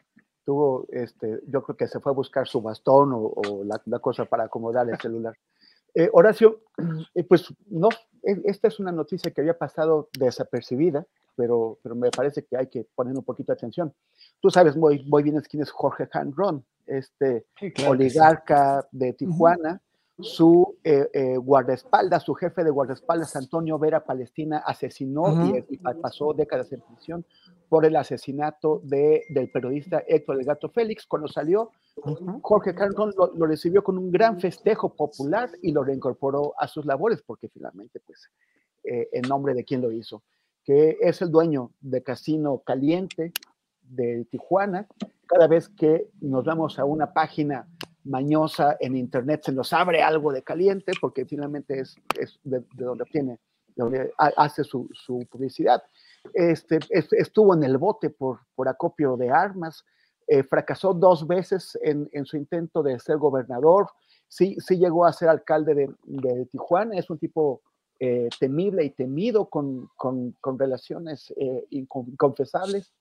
Tuvo, 0.45 0.87
este, 0.91 1.41
yo 1.47 1.63
creo 1.63 1.77
que 1.77 1.89
se 1.89 1.99
fue 1.99 2.13
a 2.13 2.15
buscar 2.15 2.47
su 2.47 2.61
bastón 2.61 3.11
o, 3.13 3.65
la, 3.65 3.99
cosa 3.99 4.27
para 4.27 4.45
acomodar 4.45 4.89
el 4.89 4.99
celular. 4.99 5.37
Horacio, 6.13 6.61
pues 7.29 7.53
no, 7.67 7.89
e, 8.23 8.43
esta 8.45 8.69
es 8.69 8.79
una 8.81 8.93
noticia 8.93 9.31
que 9.31 9.41
había 9.41 9.57
pasado 9.57 10.09
desapercibida, 10.19 11.07
pero, 11.37 11.79
pero 11.83 11.95
me 11.95 12.11
parece 12.11 12.45
que 12.45 12.57
hay 12.57 12.69
que 12.69 12.87
poner 12.95 13.17
un 13.17 13.25
poquito 13.25 13.53
de 13.53 13.57
atención. 13.57 13.95
Tú 14.41 14.51
sabes 14.51 14.77
muy, 14.77 15.05
muy 15.05 15.23
bien 15.23 15.41
quién 15.49 15.63
es 15.63 15.71
Jorge 15.71 16.09
Hanron, 16.13 16.65
este 16.87 17.47
oligarca 17.87 18.87
de 18.93 19.13
Tijuana, 19.13 19.81
su 20.19 20.79
eh, 20.83 21.09
eh, 21.13 21.37
guardaespaldas, 21.37 22.23
su 22.23 22.35
jefe 22.35 22.65
de 22.65 22.71
guardaespaldas, 22.71 23.37
Antonio 23.37 23.79
Vera 23.79 24.05
Palestina, 24.05 24.59
asesinó 24.59 25.47
y, 25.69 25.77
pasó 25.79 26.33
décadas 26.33 26.73
en 26.73 26.81
prisión 26.81 27.27
por 27.69 27.85
el 27.85 27.97
asesinato 27.97 28.81
de, 28.85 29.25
del 29.29 29.51
periodista 29.51 30.03
Héctor 30.07 30.39
El 30.39 30.47
Gato 30.47 30.71
Félix. 30.71 31.07
Cuando 31.07 31.29
salió, 31.29 31.71
Jorge 32.41 32.75
Carlton 32.75 33.13
lo, 33.17 33.47
recibió 33.47 33.83
con 33.85 33.99
un 33.99 34.11
gran 34.11 34.41
festejo 34.41 34.95
popular 34.95 35.51
y 35.63 35.73
lo 35.73 35.85
reincorporó 35.85 36.55
a 36.59 36.67
sus 36.67 36.87
labores, 36.87 37.23
porque 37.23 37.49
finalmente, 37.49 38.01
pues, 38.01 38.31
eh, 38.85 39.09
en 39.13 39.23
nombre 39.23 39.53
de 39.53 39.65
quién 39.65 39.83
lo 39.83 39.93
hizo, 39.93 40.23
que 40.65 40.97
es 41.01 41.21
el 41.21 41.31
dueño 41.31 41.73
de 41.81 42.03
Casino 42.03 42.63
Caliente 42.65 43.33
de 43.83 44.25
Tijuana. 44.31 44.87
Cada 45.27 45.47
vez 45.47 45.69
que 45.69 46.09
nos 46.21 46.45
vamos 46.45 46.79
a 46.79 46.85
una 46.85 47.13
página 47.13 47.69
mañosa 48.07 48.77
en 48.81 48.97
Internet 48.97 49.43
se 49.45 49.53
nos 49.53 49.73
abre 49.73 50.03
algo 50.03 50.33
de 50.33 50.43
caliente, 50.43 50.93
porque 51.01 51.27
finalmente 51.27 51.81
es, 51.81 51.97
es 52.19 52.39
de, 52.45 52.63
donde 52.75 53.03
obtiene, 53.03 53.39
donde 53.75 54.13
hace 54.19 54.65
su, 54.65 54.89
su 54.93 55.27
publicidad. 55.31 55.83
Este, 56.33 56.79
estuvo 56.91 57.55
en 57.55 57.63
el 57.65 57.79
bote 57.79 58.11
por, 58.11 58.41
por 58.55 58.69
acopio 58.69 59.17
de 59.17 59.31
armas, 59.31 59.85
eh, 60.27 60.43
fracasó 60.43 60.93
dos 60.95 61.27
veces 61.27 61.79
en, 61.83 62.09
en, 62.13 62.25
su 62.25 62.37
intento 62.37 62.83
de 62.83 62.99
ser 62.99 63.17
gobernador, 63.19 63.89
sí, 64.27 64.57
sí 64.59 64.77
llegó 64.77 65.05
a 65.05 65.13
ser 65.13 65.29
alcalde 65.29 65.75
de, 65.75 65.91
de 66.05 66.47
Tijuana, 66.47 66.99
es 66.99 67.09
un 67.11 67.19
tipo 67.19 67.63
eh, 68.01 68.29
temible 68.41 68.85
y 68.85 68.91
temido 68.91 69.49
con, 69.49 69.89
con, 69.97 70.33
con 70.41 70.59
relaciones 70.59 71.33
eh, 71.37 71.67
inconfesables. 71.71 72.93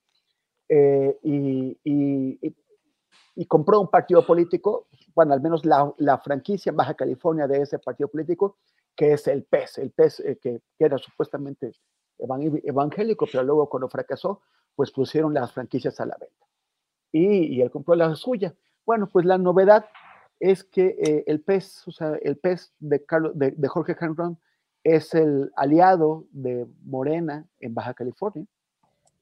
y, 0.70 1.78
y, 1.84 2.56
y 3.36 3.46
compró 3.46 3.82
un 3.82 3.90
partido 3.90 4.26
político, 4.26 4.88
bueno, 5.16 5.34
al 5.34 5.42
menos 5.42 5.64
la, 5.66 6.18
franquicia 6.24 6.70
en 6.70 6.76
Baja 6.76 6.94
California 6.94 7.48
de 7.48 7.62
ese 7.62 7.80
partido 7.80 8.10
político, 8.10 8.58
que 8.96 9.14
es 9.14 9.28
el 9.28 9.44
PES, 9.44 9.78
el 9.80 9.92
PES 9.92 10.20
eh, 10.20 10.38
que, 10.42 10.62
era 10.78 10.98
supuestamente 10.98 11.72
evangélico, 12.18 13.26
pero 13.32 13.44
luego 13.44 13.70
cuando 13.70 13.90
fracasó, 13.90 14.42
pues 14.76 14.92
pusieron 14.92 15.34
las 15.34 15.52
franquicias 15.52 16.00
a 16.00 16.06
la 16.06 16.18
venta. 16.20 16.46
Y, 17.12 17.56
y 17.56 17.62
él 17.62 17.72
compró 17.72 17.96
la 17.96 18.14
suya. 18.16 18.54
Bueno, 18.86 19.08
pues 19.08 19.26
la 19.26 19.38
novedad 19.38 19.86
es 20.40 20.64
que 20.66 20.98
eh, 21.00 21.24
el 21.28 21.42
PES, 21.42 21.88
o 21.88 21.92
sea, 21.92 22.16
el 22.22 22.38
PES 22.38 22.74
de, 22.80 23.06
Carlos, 23.06 23.32
de 23.36 23.68
Jorge 23.68 23.96
Hanron 24.00 24.38
es 24.84 25.14
el 25.16 25.52
aliado 25.56 26.26
de 26.32 26.68
Morena 26.84 27.48
en 27.60 27.74
Baja 27.74 27.94
California 27.94 28.46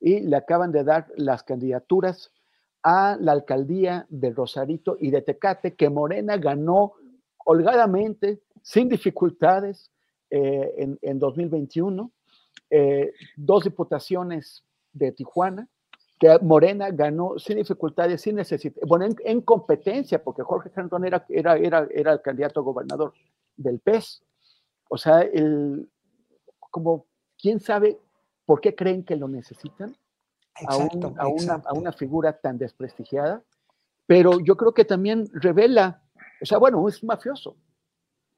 y 0.01 0.19
le 0.19 0.35
acaban 0.35 0.71
de 0.71 0.83
dar 0.83 1.07
las 1.15 1.43
candidaturas 1.43 2.31
a 2.84 3.17
la 3.19 3.31
alcaldía 3.31 4.05
de 4.09 4.31
Rosarito 4.31 4.97
y 4.99 5.09
de 5.09 5.21
Tecate, 5.21 5.75
que 5.75 5.89
Morena 5.89 6.38
ganó 6.38 6.93
holgadamente, 7.45 8.41
sin 8.61 8.89
dificultades, 8.89 9.91
eh, 10.29 10.97
en, 11.01 11.19
2021. 11.19 12.11
Eh, 12.69 13.13
dos 13.36 13.63
diputaciones 13.63 14.63
de 14.91 15.11
Tijuana, 15.11 15.67
que 16.19 16.39
Morena 16.41 16.89
ganó 16.89 17.38
sin 17.38 17.57
dificultades, 17.57 18.21
sin 18.21 18.36
necesidad, 18.36 18.75
bueno, 18.88 19.07
en, 19.23 19.41
competencia, 19.41 20.23
porque 20.23 20.41
Jorge 20.41 20.71
Cantón 20.71 21.05
era, 21.05 21.25
era, 21.29 21.55
era, 21.57 21.88
era 21.91 22.13
el 22.13 22.21
candidato 22.21 22.59
a 22.59 22.63
gobernador 22.63 23.13
del 23.55 23.79
PES. 23.79 24.23
O 24.89 24.97
sea, 24.97 25.21
el, 25.21 25.88
como, 26.71 27.05
¿quién 27.38 27.59
sabe 27.59 27.99
por 28.45 28.59
qué 28.59 28.73
creen 28.73 29.03
que 29.03 29.15
lo 29.15 29.27
necesitan? 29.27 29.95
A, 30.67 30.77
una, 30.77 31.55
a, 31.65 31.73
una, 31.73 31.91
figura 31.91 32.37
tan 32.39 32.57
desprestigiada, 32.57 33.43
pero 34.05 34.39
yo 34.39 34.55
creo 34.55 34.73
que 34.73 34.85
también 34.85 35.29
revela, 35.33 36.01
o 36.41 36.45
sea, 36.45 36.57
bueno, 36.57 36.87
es 36.87 37.01
un 37.01 37.07
mafioso, 37.07 37.55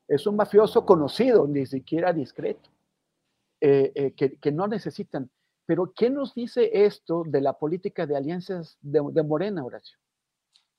es 0.08 0.26
un 0.28 0.36
mafioso 0.36 0.86
conocido, 0.86 1.48
ni 1.48 1.66
siquiera 1.66 2.14
discreto, 2.14 2.70
eh, 3.62 3.92
eh, 3.96 4.12
que, 4.14 4.38
que, 4.38 4.52
no 4.52 4.68
necesitan. 4.68 5.30
Pero, 5.66 5.92
¿qué 5.94 6.10
nos 6.10 6.36
dice 6.36 6.70
esto 6.86 7.24
de 7.26 7.42
la 7.42 7.54
política 7.54 8.06
de 8.06 8.16
alianzas 8.16 8.78
de, 8.82 9.24
Morena, 9.24 9.66
Horacio? 9.66 9.98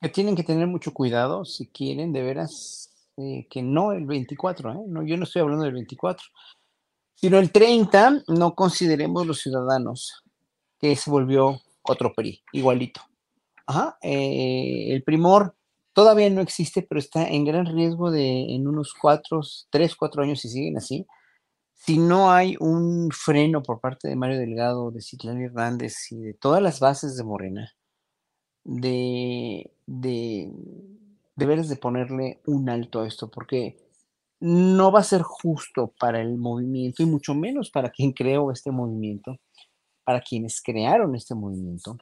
Que 0.01 0.09
tienen 0.09 0.37
que 0.37 0.45
tener 0.45 0.66
mucho 0.68 0.93
cuidado 0.95 1.45
si 1.45 1.66
quieren 1.66 2.12
de 2.12 2.22
veras 2.22 2.93
eh, 3.16 3.49
que 3.51 3.62
no 3.62 3.93
el 3.93 4.07
24, 4.07 4.84
no, 4.87 5.03
yo 5.03 5.16
no 5.16 5.24
estoy 5.24 5.43
hablando 5.43 5.64
del 5.64 5.74
24, 5.74 6.24
sino 7.14 7.39
el 7.39 7.51
30, 7.51 8.24
no 8.28 8.55
consideremos 8.55 9.26
los 9.26 9.41
ciudadanos 9.41 10.22
que 10.79 10.97
se 10.97 11.11
volvió 11.11 11.61
otro 11.83 12.12
PRI, 12.14 12.43
igualito. 12.53 13.01
Ajá, 13.66 13.99
eh, 14.03 14.89
el 14.91 15.03
primor 15.03 15.57
todavía 15.93 16.29
no 16.31 16.41
existe, 16.41 16.83
pero 16.83 16.99
está 16.99 17.29
en 17.29 17.45
gran 17.45 17.66
riesgo 17.66 18.11
de 18.11 18.55
en 18.55 18.68
unos 18.68 18.95
cuatro, 18.95 19.41
tres, 19.70 19.97
cuatro 19.97 20.22
años, 20.22 20.41
si 20.41 20.49
siguen 20.49 20.77
así, 20.77 21.07
si 21.87 21.99
no 21.99 22.31
hay 22.31 22.57
un 22.59 23.11
freno 23.12 23.62
por 23.62 23.81
parte 23.81 24.09
de 24.09 24.16
Mario 24.16 24.39
Delgado, 24.39 24.91
de 24.91 25.03
Citlán 25.03 25.41
Hernández 25.41 25.95
y 26.11 26.20
de 26.20 26.35
todas 26.35 26.62
las 26.62 26.81
bases 26.81 27.16
de 27.16 27.24
Morena, 27.24 27.72
de, 28.64 29.70
de, 29.87 30.53
deberes 31.37 31.68
de 31.68 31.77
ponerle 31.77 32.41
un 32.47 32.68
alto 32.68 33.01
a 33.01 33.07
esto, 33.07 33.31
porque 33.31 33.77
no 34.41 34.91
va 34.91 35.01
a 35.01 35.05
ser 35.05 35.22
justo 35.22 35.95
para 35.99 36.20
el 36.20 36.37
movimiento 36.39 37.03
y 37.03 37.07
mucho 37.07 37.35
menos 37.35 37.70
para 37.70 37.91
quien 37.91 38.12
creó 38.12 38.51
este 38.51 38.70
movimiento, 38.70 39.37
para 40.07 40.21
quienes 40.21 40.63
crearon 40.63 41.17
este 41.17 41.35
movimiento, 41.35 41.99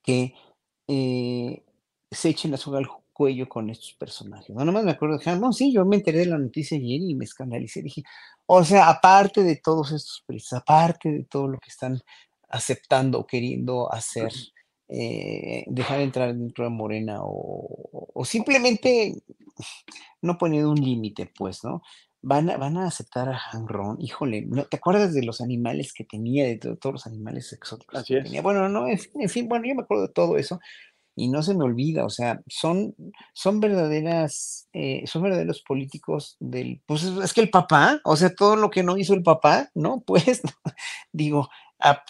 que 0.00 0.32
eh, 0.86 1.64
se 2.08 2.28
echen 2.28 2.52
la 2.52 2.56
soga 2.56 2.78
al 2.78 2.86
cuello 3.12 3.48
con 3.48 3.68
estos 3.68 3.94
personajes. 3.94 4.54
No, 4.54 4.64
nomás 4.64 4.84
me 4.84 4.92
acuerdo 4.92 5.18
de 5.18 5.36
no, 5.36 5.52
sí, 5.52 5.72
yo 5.72 5.84
me 5.84 5.96
enteré 5.96 6.20
de 6.20 6.26
la 6.26 6.38
noticia 6.38 6.78
ayer 6.78 7.00
y 7.00 7.16
me 7.16 7.24
escandalicé. 7.24 7.82
Dije, 7.82 8.04
o 8.46 8.62
sea, 8.62 8.88
aparte 8.88 9.42
de 9.42 9.56
todos 9.56 9.90
estos 9.90 10.22
precios, 10.24 10.52
aparte 10.52 11.10
de 11.10 11.24
todo 11.24 11.48
lo 11.48 11.58
que 11.58 11.70
están 11.70 12.00
aceptando 12.48 13.18
o 13.18 13.26
queriendo 13.26 13.92
hacer, 13.92 14.32
eh, 14.86 15.64
dejar 15.66 15.98
entrar 15.98 16.32
dentro 16.32 16.62
de 16.62 16.70
Morena 16.70 17.22
o 17.22 18.24
simplemente 18.24 19.20
no 20.22 20.38
poniendo 20.38 20.70
un 20.70 20.80
límite, 20.80 21.26
pues, 21.36 21.64
¿no? 21.64 21.82
Van 22.26 22.48
a, 22.48 22.56
van 22.56 22.78
a 22.78 22.86
aceptar 22.86 23.28
a 23.28 23.38
Hanron, 23.52 24.00
híjole, 24.00 24.46
¿no? 24.46 24.64
¿te 24.64 24.78
acuerdas 24.78 25.12
de 25.12 25.22
los 25.24 25.42
animales 25.42 25.92
que 25.92 26.04
tenía, 26.04 26.44
de 26.46 26.56
to- 26.56 26.76
todos 26.76 26.94
los 26.94 27.06
animales 27.06 27.52
exóticos 27.52 28.00
Así 28.00 28.14
que 28.14 28.18
es. 28.20 28.24
tenía? 28.24 28.40
Bueno, 28.40 28.66
no, 28.70 28.88
en 28.88 28.98
fin, 28.98 29.12
en 29.20 29.28
fin, 29.28 29.46
bueno, 29.48 29.66
yo 29.68 29.74
me 29.74 29.82
acuerdo 29.82 30.06
de 30.06 30.12
todo 30.12 30.38
eso 30.38 30.58
y 31.14 31.28
no 31.28 31.42
se 31.42 31.54
me 31.54 31.64
olvida, 31.64 32.04
o 32.04 32.10
sea, 32.10 32.40
son, 32.48 32.94
son 33.34 33.60
verdaderas, 33.60 34.68
eh, 34.72 35.04
son 35.06 35.22
verdaderos 35.22 35.62
políticos 35.62 36.36
del, 36.40 36.80
pues 36.86 37.04
es, 37.04 37.32
que 37.34 37.42
el 37.42 37.50
papá, 37.50 38.00
o 38.04 38.16
sea, 38.16 38.34
todo 38.34 38.56
lo 38.56 38.70
que 38.70 38.82
no 38.82 38.96
hizo 38.96 39.12
el 39.14 39.22
papá, 39.22 39.70
¿no? 39.74 40.02
Pues, 40.06 40.40
digo, 41.12 41.48
a- 41.78 42.02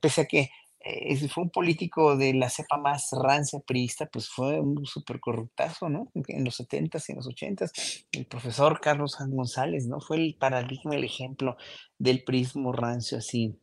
pese 0.00 0.20
a 0.20 0.26
que 0.26 0.50
eh, 0.86 1.28
fue 1.28 1.44
un 1.44 1.50
político 1.50 2.14
de 2.14 2.34
la 2.34 2.50
cepa 2.50 2.76
más 2.76 3.08
rancia 3.12 3.58
priista, 3.60 4.06
pues 4.06 4.28
fue 4.28 4.60
un 4.60 4.84
súper 4.84 5.18
corruptazo, 5.18 5.88
¿no? 5.88 6.10
En 6.14 6.44
los 6.44 6.60
70s 6.60 7.04
y 7.08 7.12
en 7.12 7.16
los 7.16 7.26
80s. 7.26 8.06
El 8.12 8.26
profesor 8.26 8.80
Carlos 8.80 9.16
González, 9.18 9.86
¿no? 9.86 10.00
Fue 10.00 10.18
el 10.18 10.36
paradigma, 10.38 10.94
el 10.94 11.04
ejemplo 11.04 11.56
del 11.98 12.22
prismo 12.22 12.72
rancio 12.72 13.16
así 13.16 13.58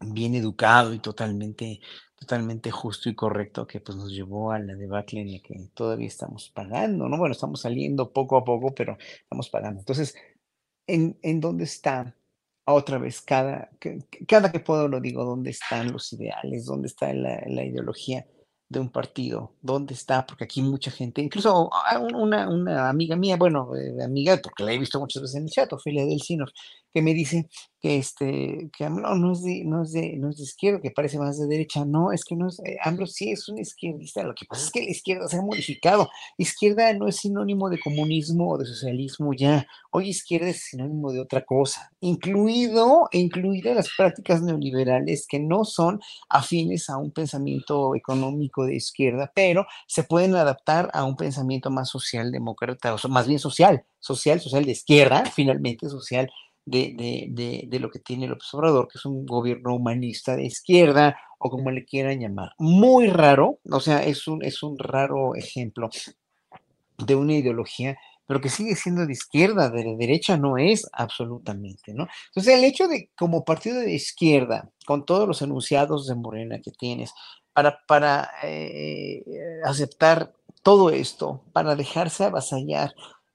bien 0.00 0.34
educado 0.34 0.92
y 0.92 0.98
totalmente, 0.98 1.80
totalmente 2.18 2.72
justo 2.72 3.08
y 3.08 3.14
correcto 3.14 3.66
que 3.66 3.80
pues 3.80 3.96
nos 3.96 4.10
llevó 4.10 4.50
a 4.50 4.58
la 4.58 4.74
debacle 4.74 5.20
en 5.20 5.32
la 5.32 5.38
que 5.38 5.68
todavía 5.72 6.08
estamos 6.08 6.50
pagando, 6.50 7.08
¿no? 7.08 7.16
Bueno, 7.16 7.32
estamos 7.32 7.60
saliendo 7.60 8.12
poco 8.12 8.36
a 8.36 8.44
poco, 8.44 8.74
pero 8.74 8.98
estamos 9.22 9.48
pagando. 9.50 9.80
Entonces, 9.80 10.16
¿en, 10.88 11.16
en 11.22 11.40
dónde 11.40 11.62
está 11.62 12.16
otra 12.72 12.98
vez 12.98 13.20
cada, 13.20 13.70
cada 14.26 14.50
que 14.50 14.60
puedo 14.60 14.88
lo 14.88 15.00
digo, 15.00 15.24
dónde 15.24 15.50
están 15.50 15.92
los 15.92 16.12
ideales, 16.12 16.64
dónde 16.66 16.88
está 16.88 17.12
la, 17.12 17.64
ideología 17.64 18.26
de 18.68 18.80
un 18.80 18.90
partido, 18.90 19.54
dónde 19.60 19.94
está, 19.94 20.26
porque 20.26 20.44
aquí 20.44 20.62
mucha 20.62 20.90
gente, 20.90 21.20
incluso 21.22 21.68
ah, 21.72 21.98
un- 21.98 22.14
una, 22.14 22.48
una 22.48 22.88
amiga 22.88 23.14
mía, 23.16 23.36
bueno, 23.36 23.76
eh, 23.76 24.02
amiga, 24.02 24.38
porque 24.42 24.64
la 24.64 24.72
he 24.72 24.78
visto 24.78 24.98
muchas 24.98 25.22
veces 25.22 25.36
en 25.36 25.44
el 25.44 25.50
chat, 25.50 25.72
Ofelia 25.72 26.06
del 26.06 26.20
Sinor, 26.20 26.50
que 26.92 27.02
me 27.02 27.12
dice 27.14 27.48
que 27.84 27.98
este, 27.98 28.70
que 28.74 28.86
AMLO 28.86 29.14
no 29.14 29.32
es 29.32 29.42
de, 29.42 29.62
no 29.66 29.82
es 29.82 29.92
de, 29.92 30.16
no 30.16 30.30
es 30.30 30.38
de 30.38 30.44
izquierda, 30.44 30.80
que 30.80 30.90
parece 30.90 31.18
más 31.18 31.38
de 31.38 31.46
derecha, 31.46 31.84
no, 31.84 32.12
es 32.12 32.24
que 32.24 32.34
no 32.34 32.48
es, 32.48 32.58
eh, 32.60 32.78
AMLO 32.82 33.06
sí 33.06 33.30
es 33.30 33.46
un 33.50 33.58
izquierdista, 33.58 34.22
lo 34.22 34.34
que 34.34 34.46
pasa 34.46 34.64
es 34.64 34.70
que 34.70 34.84
la 34.84 34.90
izquierda 34.90 35.28
se 35.28 35.36
ha 35.36 35.42
modificado, 35.42 36.08
izquierda 36.38 36.94
no 36.94 37.08
es 37.08 37.16
sinónimo 37.16 37.68
de 37.68 37.78
comunismo 37.78 38.52
o 38.52 38.56
de 38.56 38.64
socialismo 38.64 39.34
ya, 39.34 39.66
hoy 39.90 40.08
izquierda 40.08 40.48
es 40.48 40.62
sinónimo 40.62 41.12
de 41.12 41.20
otra 41.20 41.44
cosa, 41.44 41.92
incluido, 42.00 43.10
incluidas 43.12 43.76
las 43.76 43.90
prácticas 43.94 44.40
neoliberales 44.40 45.26
que 45.28 45.38
no 45.38 45.66
son 45.66 46.00
afines 46.30 46.88
a 46.88 46.96
un 46.96 47.10
pensamiento 47.10 47.94
económico 47.94 48.64
de 48.64 48.76
izquierda, 48.76 49.30
pero 49.34 49.66
se 49.86 50.04
pueden 50.04 50.34
adaptar 50.36 50.88
a 50.94 51.04
un 51.04 51.16
pensamiento 51.16 51.70
más 51.70 51.90
socialdemócrata, 51.90 52.94
o 52.94 53.08
más 53.10 53.26
bien 53.26 53.38
social, 53.38 53.84
social, 53.98 54.40
social 54.40 54.64
de 54.64 54.72
izquierda, 54.72 55.24
finalmente 55.26 55.90
social 55.90 56.30
de, 56.66 56.94
de, 56.96 57.26
de, 57.30 57.64
de 57.68 57.78
lo 57.78 57.90
que 57.90 57.98
tiene 57.98 58.26
López 58.26 58.52
Obrador, 58.54 58.88
que 58.88 58.98
es 58.98 59.04
un 59.04 59.26
gobierno 59.26 59.74
humanista 59.74 60.36
de 60.36 60.44
izquierda, 60.44 61.16
o 61.38 61.50
como 61.50 61.70
le 61.70 61.84
quieran 61.84 62.20
llamar. 62.20 62.52
Muy 62.58 63.08
raro, 63.08 63.58
o 63.70 63.80
sea, 63.80 64.02
es 64.02 64.26
un, 64.26 64.42
es 64.42 64.62
un 64.62 64.78
raro 64.78 65.34
ejemplo 65.34 65.90
de 66.98 67.14
una 67.14 67.34
ideología, 67.34 67.96
pero 68.26 68.40
que 68.40 68.48
sigue 68.48 68.74
siendo 68.76 69.06
de 69.06 69.12
izquierda, 69.12 69.68
de 69.68 69.96
derecha 69.98 70.38
no 70.38 70.56
es 70.56 70.88
absolutamente, 70.92 71.92
¿no? 71.92 72.06
Entonces, 72.28 72.54
el 72.54 72.64
hecho 72.64 72.88
de 72.88 73.10
como 73.16 73.44
partido 73.44 73.80
de 73.80 73.92
izquierda, 73.92 74.70
con 74.86 75.04
todos 75.04 75.28
los 75.28 75.42
enunciados 75.42 76.06
de 76.06 76.14
Morena 76.14 76.60
que 76.62 76.70
tienes, 76.70 77.12
para, 77.52 77.78
para 77.86 78.30
eh, 78.42 79.22
aceptar 79.64 80.32
todo 80.62 80.90
esto, 80.90 81.42
para 81.52 81.76
dejarse 81.76 82.24
avasallar 82.24 82.94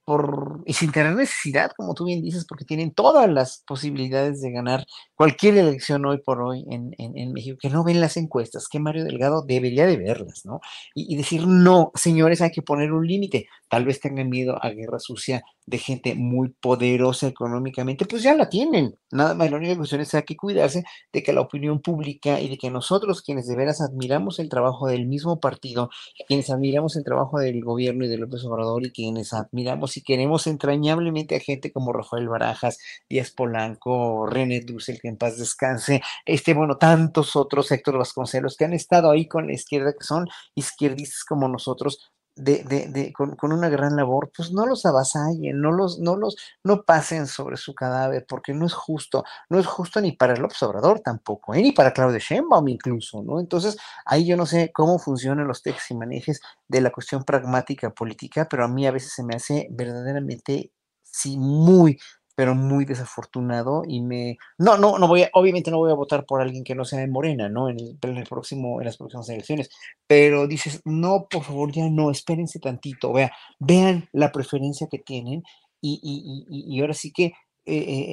por, 0.10 0.64
y 0.66 0.74
sin 0.74 0.92
tener 0.92 1.14
necesidad, 1.14 1.70
como 1.78 1.94
tú 1.94 2.06
bien 2.06 2.24
dices, 2.24 2.44
porque 2.44 2.66
tienen 2.66 2.96
todas 2.96 3.30
las 3.30 3.64
posibilidades 3.68 4.42
de 4.42 4.50
ganar 4.50 4.88
cualquier 5.14 5.56
elección 5.56 6.04
hoy 6.08 6.18
por 6.18 6.42
hoy 6.42 6.66
en, 6.72 6.96
en, 6.98 7.16
en 7.16 7.32
México, 7.32 7.60
que 7.62 7.70
no 7.70 7.84
ven 7.84 8.02
las 8.02 8.18
encuestas, 8.18 8.68
que 8.68 8.80
Mario 8.80 9.04
Delgado 9.04 9.44
debería 9.44 9.86
de 9.86 9.98
verlas, 9.98 10.46
¿no? 10.46 10.62
Y, 10.96 11.14
y 11.14 11.16
decir, 11.16 11.46
no, 11.46 11.92
señores, 11.94 12.42
hay 12.42 12.50
que 12.50 12.64
poner 12.64 12.92
un 12.92 13.06
límite. 13.06 13.50
Tal 13.68 13.86
vez 13.86 14.00
tengan 14.00 14.30
miedo 14.30 14.58
a 14.60 14.72
guerra 14.72 14.98
sucia 14.98 15.44
de 15.70 15.78
gente 15.78 16.16
muy 16.16 16.50
poderosa 16.50 17.28
económicamente, 17.28 18.06
pues 18.06 18.24
ya 18.24 18.34
la 18.34 18.50
tienen. 18.50 18.98
Nada 19.12 19.36
más, 19.36 19.52
la 19.52 19.58
única 19.58 19.78
cuestión 19.78 20.02
es 20.02 20.12
que 20.12 20.18
hay 20.18 20.24
que 20.24 20.36
cuidarse 20.36 20.84
de 21.14 21.24
que 21.24 21.32
la 21.32 21.42
opinión 21.42 21.80
pública 21.82 22.42
y 22.42 22.50
de 22.50 22.58
que 22.58 22.72
nosotros, 22.72 23.22
quienes 23.22 23.48
de 23.48 23.56
veras 23.56 23.80
admiramos 23.82 24.40
el 24.40 24.50
trabajo 24.50 24.88
del 24.88 25.06
mismo 25.06 25.40
partido, 25.40 25.90
quienes 26.28 26.50
admiramos 26.50 26.96
el 26.96 27.04
trabajo 27.04 27.40
del 27.40 27.64
gobierno 27.64 28.06
y 28.06 28.08
de 28.08 28.18
López 28.18 28.44
Obrador 28.46 28.86
y 28.86 28.92
quienes 28.92 29.32
admiramos 29.34 29.96
y 29.98 30.02
queremos 30.02 30.48
entrañablemente 30.48 31.36
a 31.36 31.40
gente 31.40 31.72
como 31.72 31.94
Rafael 31.94 32.28
Barajas, 32.28 32.80
Díaz 33.08 33.32
Polanco, 33.32 34.26
René 34.26 34.62
Dussel, 34.62 35.00
que 35.00 35.10
en 35.10 35.18
paz 35.18 35.38
descanse, 35.38 36.02
este, 36.26 36.54
bueno, 36.56 36.78
tantos 36.78 37.36
otros, 37.36 37.72
Héctor 37.72 38.00
Vasconcelos, 38.00 38.58
que 38.58 38.66
han 38.66 38.74
estado 38.74 39.12
ahí 39.12 39.28
con 39.28 39.48
la 39.48 39.54
izquierda, 39.54 39.94
que 39.94 40.04
son 40.04 40.28
izquierdistas 40.56 41.24
como 41.26 41.48
nosotros, 41.48 42.12
de, 42.40 42.64
de, 42.64 42.88
de, 42.88 43.14
con, 43.14 43.36
con, 43.36 43.52
una 43.52 43.70
gran 43.70 43.96
labor, 43.96 44.32
pues 44.36 44.52
no 44.52 44.66
los 44.66 44.86
avasallen, 44.86 45.60
no 45.60 45.72
los, 45.72 46.00
no 46.00 46.16
los, 46.16 46.38
no 46.64 46.84
pasen 46.84 47.28
sobre 47.28 47.58
su 47.58 47.76
cadáver, 47.76 48.26
porque 48.28 48.54
no 48.54 48.66
es 48.66 48.74
justo, 48.74 49.24
no 49.50 49.60
es 49.60 49.68
justo 49.68 50.00
ni 50.00 50.14
para 50.14 50.34
el 50.34 50.44
observador 50.44 51.02
tampoco, 51.02 51.54
¿eh? 51.54 51.62
ni 51.62 51.72
para 51.74 51.94
Claudio 51.94 52.20
Sheinbaum 52.20 52.68
incluso, 52.70 53.22
¿no? 53.24 53.40
Entonces, 53.40 53.78
ahí 54.06 54.26
yo 54.26 54.38
no 54.38 54.46
sé 54.46 54.72
cómo 54.74 55.00
funcionan 55.00 55.48
los 55.48 55.62
textos 55.62 55.92
y 55.92 55.96
manejes 55.96 56.42
de 56.68 56.82
la 56.82 56.92
cuestión 56.92 57.24
pragmática 57.24 57.90
política, 57.92 58.48
pero 58.50 58.64
a 58.64 58.68
mí 58.68 58.88
a 58.88 58.92
veces 58.92 59.14
se 59.14 59.24
me 59.24 59.36
hace 59.36 59.68
verdaderamente, 59.72 60.72
sí, 61.04 61.38
muy, 61.38 62.00
pero 62.40 62.56
muy 62.56 62.86
desafortunado 62.86 63.84
y 63.86 64.00
me 64.00 64.38
no 64.58 64.78
no 64.78 64.98
no 64.98 65.10
voy 65.10 65.24
a, 65.24 65.30
obviamente 65.34 65.72
no 65.72 65.78
voy 65.80 65.92
a 65.92 65.96
votar 65.96 66.26
por 66.26 66.40
alguien 66.40 66.64
que 66.64 66.74
no 66.74 66.86
sea 66.86 67.00
de 67.00 67.08
Morena 67.10 67.50
no 67.50 67.68
en 67.68 67.78
el, 67.82 68.24
próximo 68.30 68.80
en 68.80 68.86
las 68.86 68.96
próximas 68.96 69.28
elecciones 69.28 69.70
pero 70.08 70.48
dices 70.48 70.82
no 70.86 71.28
por 71.30 71.44
favor 71.44 71.74
ya 71.74 71.90
no 71.90 72.12
espérense 72.12 72.62
tantito 72.62 73.12
vea 73.12 73.30
vean 73.60 74.08
la 74.14 74.32
preferencia 74.32 74.88
que 74.90 75.00
tienen 75.00 75.44
y, 75.82 76.00
y, 76.02 76.46
y, 76.48 76.78
y 76.78 76.80
ahora 76.80 76.94
sí 76.94 77.12
que 77.12 77.26
eh, 77.26 77.34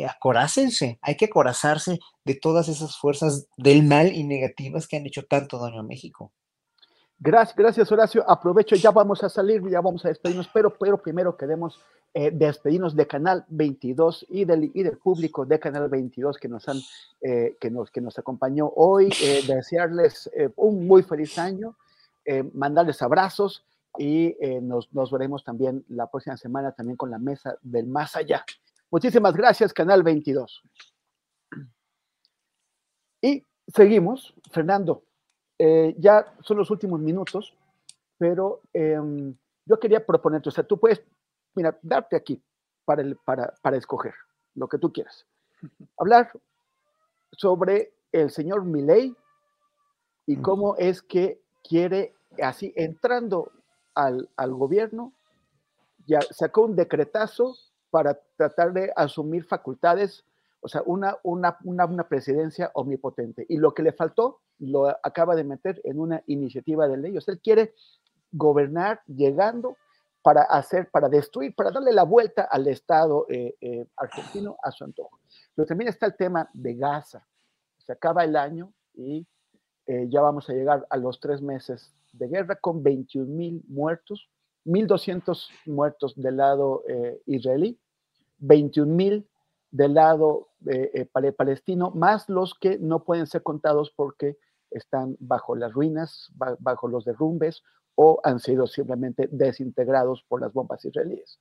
eh, 0.03 0.07
acorácense 0.07 0.99
hay 1.03 1.17
que 1.17 1.27
acorazarse 1.27 2.01
de 2.25 2.35
todas 2.35 2.67
esas 2.67 2.99
fuerzas 2.99 3.47
del 3.57 3.85
mal 3.85 4.13
y 4.13 4.25
negativas 4.25 4.89
que 4.89 4.97
han 4.97 5.07
hecho 5.07 5.25
tanto 5.25 5.61
daño 5.61 5.79
a 5.79 5.85
México 5.85 6.33
Gracias, 7.19 7.57
gracias 7.57 7.91
Horacio. 7.91 8.29
Aprovecho, 8.29 8.77
ya 8.77 8.91
vamos 8.91 9.25
a 9.25 9.31
salir, 9.31 9.67
ya 9.71 9.81
vamos 9.81 10.05
a 10.05 10.09
despedirnos, 10.09 10.51
pero, 10.53 10.77
pero 10.77 11.01
primero 11.01 11.35
queremos 11.35 11.81
eh, 12.19 12.31
despedirnos 12.33 12.97
de 12.97 13.07
Canal 13.07 13.45
22 13.49 14.27
y 14.31 14.45
del, 14.47 14.71
y 14.73 14.85
público 14.91 15.45
de 15.45 15.61
Canal 15.61 15.89
22 15.89 16.39
que 16.39 16.49
nos, 16.49 16.69
han, 16.69 16.79
eh, 17.21 17.57
que 17.61 17.71
nos, 17.71 17.91
que 17.91 18.01
nos 18.01 18.19
acompañó 18.19 18.73
hoy. 18.75 19.11
Eh, 19.23 19.43
desearles 19.47 20.31
un 20.57 20.87
muy 20.87 21.03
feliz 21.03 21.39
año, 21.39 21.77
mandarles 22.55 23.03
abrazos 23.03 23.65
y 23.99 24.35
nos, 24.63 24.93
nos 24.93 25.11
veremos 25.11 25.45
también 25.45 25.85
la 25.89 26.11
próxima 26.11 26.37
semana 26.37 26.73
también 26.73 26.97
con 26.97 27.11
la 27.11 27.19
mesa 27.19 27.57
del 27.63 27.87
más 27.87 28.17
allá. 28.17 28.45
Muchísimas 28.91 29.37
gracias, 29.37 29.73
Canal 29.73 30.03
22. 30.03 30.63
Y 33.21 33.43
seguimos, 33.69 34.33
Fernando. 34.51 35.03
Eh, 35.59 35.95
ya 35.99 36.35
son 36.41 36.59
los 36.59 36.71
últimos 36.71 37.01
minutos, 37.01 37.55
pero 38.19 38.61
eh, 38.75 38.99
yo 39.65 39.81
quería 39.81 40.05
proponerte, 40.05 40.51
o 40.51 40.53
sea, 40.53 40.65
tú 40.65 40.79
puedes, 40.79 41.03
mira, 41.57 41.77
darte 41.83 42.15
aquí 42.15 42.41
para, 42.85 43.03
el, 43.03 43.17
para, 43.17 43.53
para 43.63 43.77
escoger 43.77 44.15
lo 44.55 44.69
que 44.69 44.79
tú 44.79 44.93
quieras. 44.93 45.27
Hablar 45.99 46.31
sobre 47.33 47.93
el 48.13 48.31
señor 48.31 48.65
Milley 48.65 49.15
y 50.27 50.37
cómo 50.37 50.77
es 50.77 51.03
que 51.03 51.41
quiere, 51.63 52.15
así, 52.43 52.73
entrando 52.77 53.51
al, 53.95 54.29
al 54.37 54.55
gobierno, 54.55 55.13
ya 56.07 56.21
sacó 56.31 56.63
un 56.63 56.77
decretazo 56.77 57.55
para 57.91 58.19
tratar 58.37 58.73
de 58.73 58.93
asumir 58.97 59.45
facultades, 59.45 60.25
o 60.61 60.69
sea, 60.69 60.83
una, 60.85 61.17
una, 61.23 61.57
una, 61.65 62.09
presidencia 62.09 62.71
omnipotente. 62.75 63.47
Y 63.49 63.57
lo 63.59 63.75
que 63.75 63.83
le 63.83 63.93
faltó, 63.93 64.41
lo 64.59 64.89
acaba 64.89 65.35
de 65.37 65.45
meter 65.45 65.81
en 65.85 66.01
una 66.01 66.23
iniciativa 66.27 66.89
de 66.89 66.97
ley. 66.97 67.17
O 67.17 67.21
sea, 67.21 67.35
él 67.35 67.41
quiere 67.41 67.75
gobernar 68.33 69.01
llegando 69.07 69.77
para 70.27 70.43
hacer, 70.43 70.91
para 70.91 71.09
destruir, 71.09 71.55
para 71.55 71.71
darle 71.71 71.93
la 71.93 72.03
vuelta 72.03 72.49
al 72.51 72.67
Estado 72.67 73.27
eh, 73.29 73.55
eh, 73.61 73.87
argentino 73.97 74.57
a 74.61 74.73
su 74.73 74.83
antojo. 74.83 75.21
Pero 75.55 75.67
también 75.67 75.87
está 75.87 76.07
el 76.07 76.17
tema 76.17 76.51
de 76.53 76.75
Gaza. 76.75 77.25
Se 77.79 77.93
acaba 77.93 78.25
el 78.25 78.35
año 78.35 78.73
y 78.93 79.25
eh, 79.87 80.09
ya 80.09 80.21
vamos 80.23 80.51
a 80.51 80.53
llegar 80.53 80.85
a 80.91 80.97
los 80.97 81.21
tres 81.21 81.41
meses 81.41 81.95
de 82.13 82.27
guerra 82.27 82.57
con 82.57 82.83
21 82.83 83.33
mil 83.33 83.63
muertos, 83.69 84.29
1.200 84.65 85.49
muertos 85.67 86.13
del 86.17 86.39
lado 86.39 86.83
israelí, 87.27 87.79
21 88.39 88.93
mil 88.93 89.29
del 89.71 89.95
lado 89.95 90.49
palestino, 91.37 91.93
más 91.93 92.29
los 92.29 92.55
que 92.55 92.81
no 92.81 93.05
pueden 93.05 93.29
ser 93.29 93.45
contados 93.45 93.93
porque 93.95 94.39
están 94.73 95.17
bajo 95.21 95.55
las 95.55 95.73
ruinas, 95.73 96.33
bajo 96.59 96.89
los 96.89 97.05
derrumbes 97.05 97.63
o 97.97 98.21
han 98.23 98.39
sido 98.39 98.67
simplemente 98.67 99.29
desintegrados 99.31 100.23
por 100.23 100.41
las 100.41 100.53
bombas 100.53 100.85
israelíes. 100.85 101.41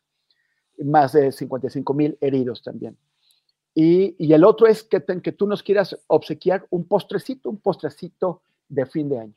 Más 0.80 1.14
de 1.14 1.32
55 1.32 1.94
mil 1.94 2.18
heridos 2.20 2.64
también. 2.64 2.98
Y, 3.74 4.16
el 4.34 4.46
otro 4.46 4.68
es 4.68 4.84
que, 4.84 5.04
que 5.22 5.34
tú 5.34 5.48
nos 5.48 5.62
quieras 5.62 5.98
obsequiar 6.08 6.66
un 6.70 6.88
postrecito, 6.88 7.50
un 7.50 7.60
postrecito 7.60 8.42
de 8.70 8.86
fin 8.86 9.10
de 9.10 9.20
año. 9.20 9.36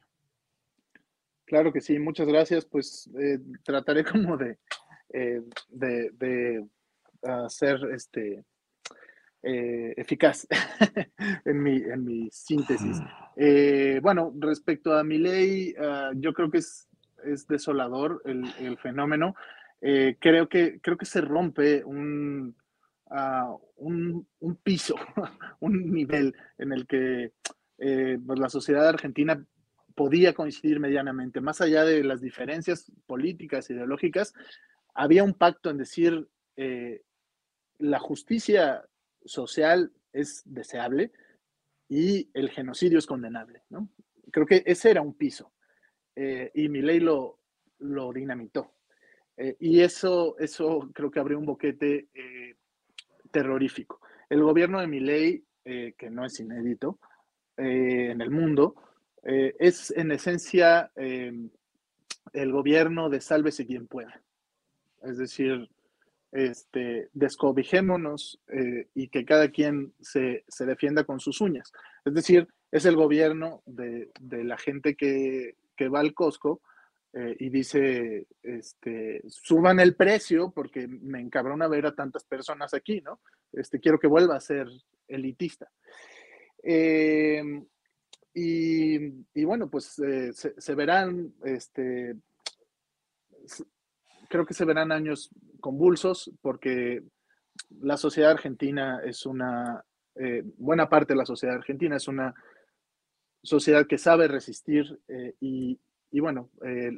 Claro 1.45 1.73
que 1.73 1.81
sí, 1.81 1.99
muchas 1.99 2.29
gracias. 2.29 2.65
Pues 2.65 3.11
eh, 3.19 3.41
trataré 3.65 4.05
como 4.05 4.37
de, 4.37 4.59
eh, 5.13 5.43
de, 5.71 6.65
hacer 7.23 7.81
este, 7.93 8.45
eh, 9.43 9.95
eficaz 9.97 10.47
en, 11.45 11.61
mi, 11.61 11.77
en 11.79 12.05
mi 12.05 12.29
síntesis. 12.31 12.99
bueno, 14.03 14.33
respecto 14.39 14.97
a 14.97 15.03
mi 15.03 15.19
ley, 15.19 15.75
ah, 15.81 16.13
yo 16.15 16.33
creo 16.33 16.49
que 16.49 16.59
es 16.59 16.89
es 17.25 17.47
desolador 17.47 18.23
el, 18.25 18.79
fenómeno. 18.79 19.35
Eh, 19.81 20.17
creo, 20.21 20.49
que, 20.49 20.81
creo 20.81 20.97
que 20.97 21.07
se 21.07 21.21
rompe 21.21 21.85
un, 21.85 22.57
ah, 23.11 23.55
un, 23.77 24.27
piso, 24.63 24.97
un 25.61 25.93
nivel 25.93 26.35
en 26.59 26.73
el 26.73 26.87
que 26.87 27.33
eh, 27.79 28.19
pues, 28.25 28.39
la 28.39 28.49
sociedad 28.49 28.89
argentina 28.89 29.45
podía 29.95 30.33
coincidir 30.33 30.79
medianamente. 30.79 31.41
Más 31.41 31.61
allá 31.61 31.85
de 31.85 32.05
las 32.05 32.21
diferencias 32.21 32.91
políticas, 33.07 33.69
ideológicas, 33.71 34.33
había 34.95 35.25
un 35.25 35.35
pacto 35.35 35.71
en 35.71 35.79
decir 35.79 36.29
eh, 36.57 37.03
la 37.79 37.99
justicia 37.99 38.85
social 39.25 39.93
es 40.13 40.43
deseable 40.45 41.13
y 41.89 42.31
el 42.35 42.51
genocidio 42.51 42.99
es 42.99 43.07
condenable. 43.07 43.63
Creo 44.31 44.47
que 44.47 44.63
ese 44.67 44.91
era 44.91 45.03
un 45.03 45.15
piso. 45.15 45.53
Eh, 46.21 46.51
y 46.53 46.69
mi 46.69 46.83
ley 46.83 46.99
lo, 46.99 47.39
lo 47.79 48.13
dinamitó. 48.13 48.73
Eh, 49.37 49.57
y 49.61 49.83
eso, 49.83 50.37
eso 50.41 50.91
creo 50.93 51.13
que 51.13 51.21
abrió 51.21 51.39
un 51.39 51.47
boquete 51.47 52.09
eh, 52.13 52.57
terrorífico. 53.31 54.01
El 54.29 54.43
gobierno 54.43 54.81
de 54.81 54.89
mi 54.89 54.99
ley, 54.99 55.45
que 55.65 56.09
no 56.11 56.25
es 56.25 56.41
inédito 56.41 56.99
en 57.59 58.23
el 58.23 58.31
mundo, 58.31 58.75
es 59.23 59.91
en 59.91 60.11
esencia 60.13 60.91
el 60.97 62.53
gobierno 62.53 63.11
de 63.11 63.21
sálvese 63.21 63.67
quien 63.67 63.87
pueda. 63.87 64.23
Es 65.03 65.19
decir, 65.19 65.69
este, 66.33 67.11
descobijémonos 67.13 68.41
y 68.95 69.09
que 69.09 69.27
cada 69.27 69.51
quien 69.51 69.93
se, 70.01 70.45
se, 70.49 70.65
defienda 70.65 71.05
con 71.05 71.21
sus 71.21 71.43
uñas. 71.43 71.71
Es 72.07 72.15
decir, 72.15 72.49
es 72.71 72.87
el 72.87 72.97
gobierno 72.97 73.63
de, 73.67 74.11
de 74.21 74.45
la 74.45 74.57
gente 74.57 74.95
que, 74.95 75.55
que 75.79 75.89
va 75.89 76.01
al 76.01 76.13
Costco 76.13 76.61
eh, 77.13 77.37
y 77.39 77.49
dice, 77.49 78.27
este, 78.43 79.23
suban 79.29 79.81
el 79.81 79.95
precio 79.95 80.51
porque 80.51 80.87
me 80.89 81.21
encabrona 81.21 81.69
ver 81.69 81.87
a 81.87 81.95
tantas 81.95 82.25
personas 82.25 82.75
aquí, 82.75 83.01
¿no? 83.01 83.21
Este, 83.53 83.81
quiero 83.81 83.99
que 83.99 84.09
vuelva 84.09 84.37
a 84.37 84.41
ser 84.41 84.67
elitista. 85.07 85.71
Em, 86.63 87.65
y, 88.35 89.45
bueno, 89.45 89.71
pues 89.71 89.99
eh, 90.01 90.33
se, 90.33 90.75
verán, 90.75 91.33
este, 91.45 92.15
creo 94.29 94.45
que 94.45 94.55
se 94.55 94.65
verán 94.65 94.93
años 94.93 95.31
convulsos 95.61 96.31
porque 96.41 97.03
la 97.81 97.97
sociedad 97.97 98.33
argentina 98.33 99.01
es 99.05 99.27
una, 99.27 99.83
eh, 100.15 100.43
buena 100.57 100.89
parte 100.89 101.15
de 101.15 101.19
la 101.19 101.27
sociedad 101.27 101.57
argentina 101.57 101.97
es 101.97 102.07
una 102.07 102.35
sociedad 103.43 103.87
que 103.87 103.99
sabe 103.99 104.29
resistir 104.29 105.01
eh, 105.09 105.35
y, 105.41 105.79
bueno, 106.21 106.51
eh, 106.65 106.91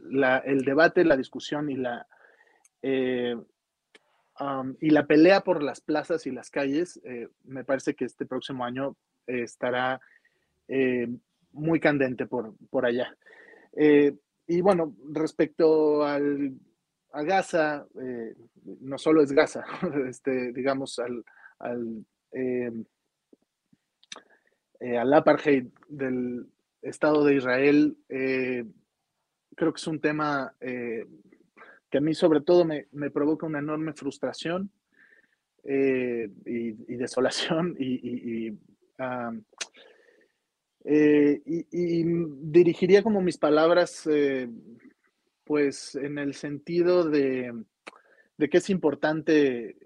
el 0.45 0.65
debate, 0.65 1.05
la 1.05 1.17
discusión 1.17 1.71
y 1.71 1.77
la, 1.77 2.07
eh, 2.83 3.37
y 4.81 4.91
la 4.91 5.07
pelea 5.07 5.43
por 5.43 5.63
las 5.63 5.81
plazas 5.81 6.27
y 6.27 6.31
las 6.31 6.51
calles, 6.51 7.01
me 7.45 7.65
parece 7.65 7.95
que 7.95 8.07
este 8.07 8.25
próximo 8.25 8.65
año 8.65 8.97
estará 9.27 10.01
muy 11.53 11.79
candente 11.79 12.27
por, 12.27 12.55
por 12.71 12.87
allá. 12.87 13.15
y 13.77 14.61
bueno, 14.63 14.97
respecto 15.13 16.05
al, 16.05 16.55
a 17.13 17.23
Gaza, 17.23 17.87
no 18.81 18.97
solo 18.97 19.21
es 19.21 19.33
Gaza, 19.33 19.63
este, 20.09 20.53
digamos, 20.53 20.99
al, 21.01 21.23
al 21.59 22.07
eh, 24.81 24.97
al 24.97 25.13
apartheid 25.13 25.67
del 25.89 26.47
Estado 26.81 27.23
de 27.23 27.35
Israel, 27.35 27.99
eh, 28.09 28.65
creo 29.55 29.75
que 29.75 29.79
es 29.79 29.87
un 29.87 30.01
tema 30.01 30.55
eh, 30.59 31.07
que 31.91 31.99
a 31.99 32.01
mí 32.01 32.15
sobre 32.15 32.41
todo 32.41 32.65
me, 32.65 32.87
provoca 33.11 33.47
una 33.47 33.59
enorme 33.59 33.93
frustración 33.93 34.71
y, 35.63 36.97
desolación 36.97 37.77
y, 37.79 38.57
dirigiría 42.43 43.03
como 43.03 43.21
mis 43.21 43.37
palabras 43.37 44.09
pues 45.45 45.95
en 45.95 46.17
el 46.17 46.33
sentido 46.33 47.05
de, 47.05 47.53
que 48.39 48.57
es 48.57 48.71
importante 48.71 49.77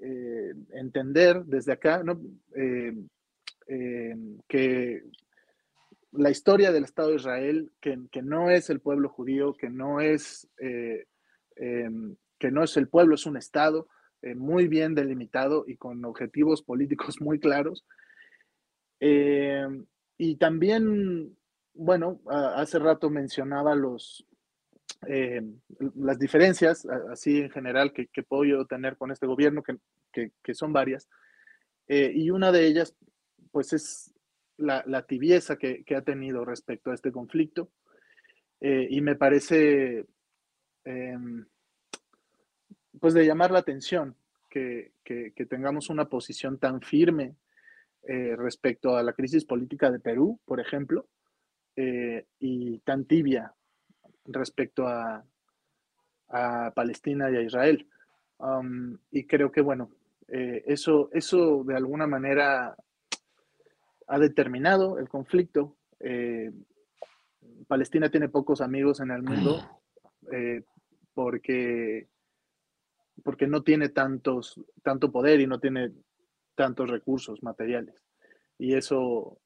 entender 0.71 1.45
desde 1.47 1.73
acá, 1.73 2.05
¿no? 2.05 2.21
Eh, 3.67 4.15
que 4.47 5.03
la 6.13 6.31
historia 6.31 6.71
del 6.71 6.85
Estado 6.85 7.09
de 7.11 7.17
Israel, 7.17 7.73
que, 7.81 8.23
no 8.23 8.51
es 8.51 8.71
el 8.71 8.81
pueblo 8.81 9.09
judío, 9.09 9.55
que 9.55 9.69
no 9.69 10.01
es, 10.01 10.49
eh, 10.61 11.07
em, 11.57 12.17
que 12.39 12.51
no 12.51 12.63
es 12.63 12.77
el 12.77 12.89
pueblo, 12.89 13.15
es 13.15 13.27
un 13.27 13.37
Estado 13.37 13.89
eh, 14.23 14.35
muy 14.35 14.69
bien 14.69 14.95
delimitado 14.95 15.65
y 15.67 15.77
con 15.77 16.05
objetivos 16.05 16.63
políticos 16.63 17.17
muy 17.21 17.39
claros. 17.41 17.85
Y 20.17 20.37
también, 20.37 21.37
bueno, 21.75 22.21
hace 22.31 22.79
rato 22.79 23.11
mencionaba 23.11 23.75
los, 23.75 24.27
las 25.97 26.19
diferencias, 26.19 26.87
así 27.11 27.41
en 27.41 27.51
general, 27.51 27.93
que, 27.93 28.23
puedo 28.23 28.45
yo 28.45 28.65
tener 28.67 28.97
con 28.97 29.11
este 29.11 29.27
gobierno, 29.27 29.63
que, 29.63 30.31
que 30.43 30.55
son 30.55 30.73
varias. 30.73 31.09
y 31.89 32.31
una 32.31 32.51
de 32.53 32.67
ellas 32.67 32.97
pues 33.55 33.73
es 33.73 34.13
la, 34.57 35.07
tibieza 35.07 35.57
que, 35.57 35.85
ha 35.97 36.03
tenido 36.03 36.45
respecto 36.45 36.91
a 36.91 36.95
este 36.95 37.13
conflicto. 37.13 37.71
Eh, 38.61 38.89
y 38.91 39.01
me 39.01 39.15
parece, 39.15 40.07
em, 40.83 41.47
pues 42.99 43.15
de 43.15 43.25
llamar 43.25 43.53
la 43.53 43.61
atención 43.61 44.17
que, 44.51 44.91
tengamos 45.49 45.89
una 45.89 46.07
posición 46.07 46.59
tan 46.59 46.81
firme 46.81 47.37
eh, 48.03 48.35
respecto 48.37 48.97
a 48.97 49.05
la 49.05 49.13
crisis 49.13 49.45
política 49.45 49.89
de 49.93 50.01
Perú, 50.01 50.41
por 50.45 50.59
ejemplo, 50.59 51.07
eh, 51.77 52.27
y 52.41 52.81
tan 52.81 53.05
tibia 53.05 53.55
respecto 54.25 54.89
a, 54.89 55.25
Palestina 56.75 57.31
y 57.31 57.37
a 57.37 57.43
Israel. 57.43 57.87
Um, 58.39 58.99
y 59.13 59.25
creo 59.25 59.53
que, 59.53 59.61
bueno, 59.61 59.93
eso, 60.27 61.09
eso 61.13 61.63
de 61.63 61.77
alguna 61.77 62.09
manera 62.09 62.75
ha 64.07 64.19
determinado 64.19 64.99
el 64.99 65.09
conflicto. 65.09 65.77
Eh, 66.01 66.53
Palestina 67.67 68.11
tiene 68.11 68.29
pocos 68.29 68.61
amigos 68.61 69.01
en 69.01 69.11
el 69.11 69.23
mundo 69.23 69.81
eh, 70.33 70.63
porque, 71.13 72.09
porque 73.23 73.47
no 73.47 73.63
tiene 73.63 73.89
tantos, 73.89 74.61
tanto 74.83 75.11
poder 75.11 75.41
y 75.41 75.47
no 75.47 75.61
tiene 75.61 75.93
tantos 76.55 76.91
recursos 76.91 77.43
materiales. 77.43 77.95
Y 78.59 78.75
eso 78.75 79.39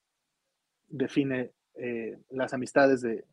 define 0.86 1.52
eh, 1.74 2.18
las 2.30 2.52
amistades 2.54 3.02
de, 3.02 3.24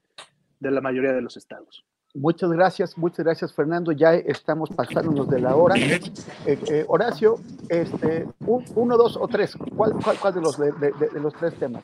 la 0.59 0.81
mayoría 0.81 1.13
de 1.13 1.21
los 1.21 1.37
estados. 1.37 1.85
Muchas 2.15 2.49
gracias, 2.49 2.97
muchas 2.97 3.25
gracias 3.25 3.53
Fernando. 3.53 3.91
Ya 3.91 4.13
estamos 4.13 4.69
pasándonos 4.69 5.29
de 5.29 5.39
la 5.41 5.55
hora. 5.55 5.75
Eh, 5.75 5.99
eh, 6.45 6.85
Horacio, 6.87 7.39
este, 7.67 8.25
uno, 8.75 8.95
dos 8.95 9.17
o 9.17 9.27
tres. 9.27 9.53
¿Cuál, 9.75 9.93
cuál, 10.01 10.17
cuál 10.19 10.33
de, 10.33 10.41
los, 10.41 10.57
de, 10.57 10.71
de, 10.71 10.91
de, 11.13 11.19
los 11.19 11.33
tres 11.33 11.53
temas? 11.55 11.83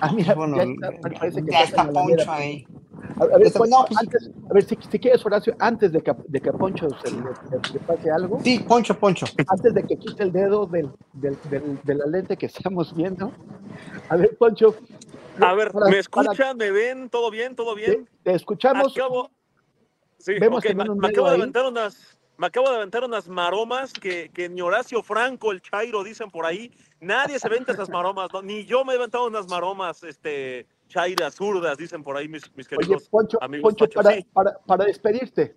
Ah, 0.00 0.12
mira, 0.12 0.34
bueno, 0.34 0.56
ya 0.56 0.62
está, 0.62 1.18
parece 1.18 1.44
que 1.44 1.50
ya 1.50 1.62
está 1.62 1.90
Poncho 1.90 2.30
ahí. 2.32 2.66
A, 3.20 3.24
a 3.24 3.38
ver, 3.38 3.52
Poncho, 3.52 3.66
no, 3.66 3.84
pues, 3.86 3.98
antes, 3.98 4.30
a 4.48 4.54
ver 4.54 4.64
si, 4.64 4.78
si, 4.90 4.98
quieres, 4.98 5.26
Horacio, 5.26 5.54
antes 5.58 5.92
de 5.92 6.00
que, 6.00 6.12
de 6.26 6.40
que 6.40 6.52
Poncho 6.52 6.88
se 7.04 7.10
le, 7.10 7.18
le, 7.20 7.80
pase 7.80 8.10
algo. 8.10 8.40
Sí, 8.42 8.60
Poncho, 8.60 8.98
Poncho. 8.98 9.26
Antes 9.46 9.74
de 9.74 9.82
que 9.82 9.98
quite 9.98 10.22
el 10.22 10.32
dedo 10.32 10.66
del, 10.66 10.90
del, 11.12 11.36
del, 11.50 11.78
de 11.82 11.94
la 11.94 12.06
lente 12.06 12.36
que 12.38 12.46
estamos 12.46 12.94
viendo. 12.94 13.32
A 14.08 14.16
ver, 14.16 14.36
Poncho, 14.38 14.74
a 15.40 15.54
ver, 15.54 15.72
para, 15.72 15.90
¿me 15.90 15.98
escuchan? 15.98 16.34
Para... 16.36 16.54
¿Me 16.54 16.70
ven? 16.70 17.10
¿Todo 17.10 17.30
bien? 17.30 17.56
¿Todo 17.56 17.74
bien? 17.74 18.08
Te, 18.22 18.34
escuchamos. 18.34 18.96
Acabo... 18.96 19.30
Sí, 20.18 20.34
Vemos 20.38 20.58
okay. 20.58 20.74
me, 20.74 20.84
me 20.94 21.08
acabo 21.08 21.28
de 21.28 21.36
aventar 21.36 21.64
unas. 21.66 22.18
Me 22.38 22.46
acabo 22.46 22.70
de 22.70 22.76
aventar 22.76 23.04
unas 23.04 23.28
maromas 23.28 23.92
que, 23.92 24.30
que 24.32 24.48
ni 24.48 24.60
Horacio 24.60 25.02
Franco, 25.02 25.50
el 25.50 25.60
Chairo, 25.60 26.04
dicen 26.04 26.30
por 26.30 26.46
ahí. 26.46 26.72
Nadie 27.00 27.38
se 27.38 27.48
venta 27.48 27.72
esas 27.72 27.88
maromas, 27.88 28.28
¿no? 28.32 28.42
Ni 28.42 28.64
yo 28.64 28.84
me 28.84 28.92
he 28.92 28.96
aventado 28.96 29.26
unas 29.26 29.48
maromas, 29.48 30.04
este, 30.04 30.66
chairas, 30.88 31.34
zurdas, 31.34 31.76
dicen 31.78 32.02
por 32.02 32.16
ahí 32.16 32.28
mis, 32.28 32.54
mis 32.56 32.68
queridos 32.68 33.02
Oye, 33.02 33.08
Poncho, 33.10 33.38
amigos. 33.42 33.74
Poncho, 33.74 33.92
para, 33.94 34.14
sí. 34.14 34.26
para, 34.32 34.58
para 34.66 34.84
despedirte. 34.84 35.56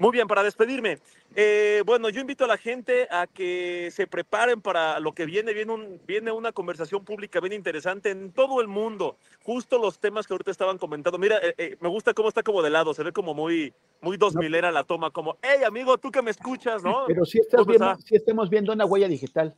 Muy 0.00 0.12
bien, 0.12 0.26
para 0.26 0.42
despedirme. 0.42 0.98
Eh, 1.36 1.82
bueno, 1.84 2.08
yo 2.08 2.22
invito 2.22 2.46
a 2.46 2.48
la 2.48 2.56
gente 2.56 3.06
a 3.10 3.26
que 3.26 3.90
se 3.92 4.06
preparen 4.06 4.62
para 4.62 4.98
lo 4.98 5.12
que 5.12 5.26
viene. 5.26 5.52
Viene, 5.52 5.74
un, 5.74 6.00
viene 6.06 6.32
una 6.32 6.52
conversación 6.52 7.04
pública 7.04 7.38
bien 7.38 7.52
interesante 7.52 8.08
en 8.08 8.32
todo 8.32 8.62
el 8.62 8.66
mundo. 8.66 9.18
Justo 9.42 9.78
los 9.78 9.98
temas 9.98 10.26
que 10.26 10.32
ahorita 10.32 10.52
estaban 10.52 10.78
comentando. 10.78 11.18
Mira, 11.18 11.36
eh, 11.42 11.54
eh, 11.58 11.76
me 11.80 11.90
gusta 11.90 12.14
cómo 12.14 12.30
está 12.30 12.42
como 12.42 12.62
de 12.62 12.70
lado. 12.70 12.94
Se 12.94 13.02
ve 13.02 13.12
como 13.12 13.34
muy, 13.34 13.74
muy 14.00 14.16
dos 14.16 14.34
milera 14.34 14.72
la 14.72 14.84
toma. 14.84 15.10
Como, 15.10 15.36
hey, 15.42 15.64
amigo, 15.66 15.98
tú 15.98 16.10
que 16.10 16.22
me 16.22 16.30
escuchas, 16.30 16.82
¿no? 16.82 17.04
Pero 17.06 17.26
sí, 17.26 17.38
estás 17.38 17.66
viendo, 17.66 17.94
sí 17.98 18.16
estamos 18.16 18.48
viendo 18.48 18.72
una 18.72 18.86
huella 18.86 19.06
digital. 19.06 19.54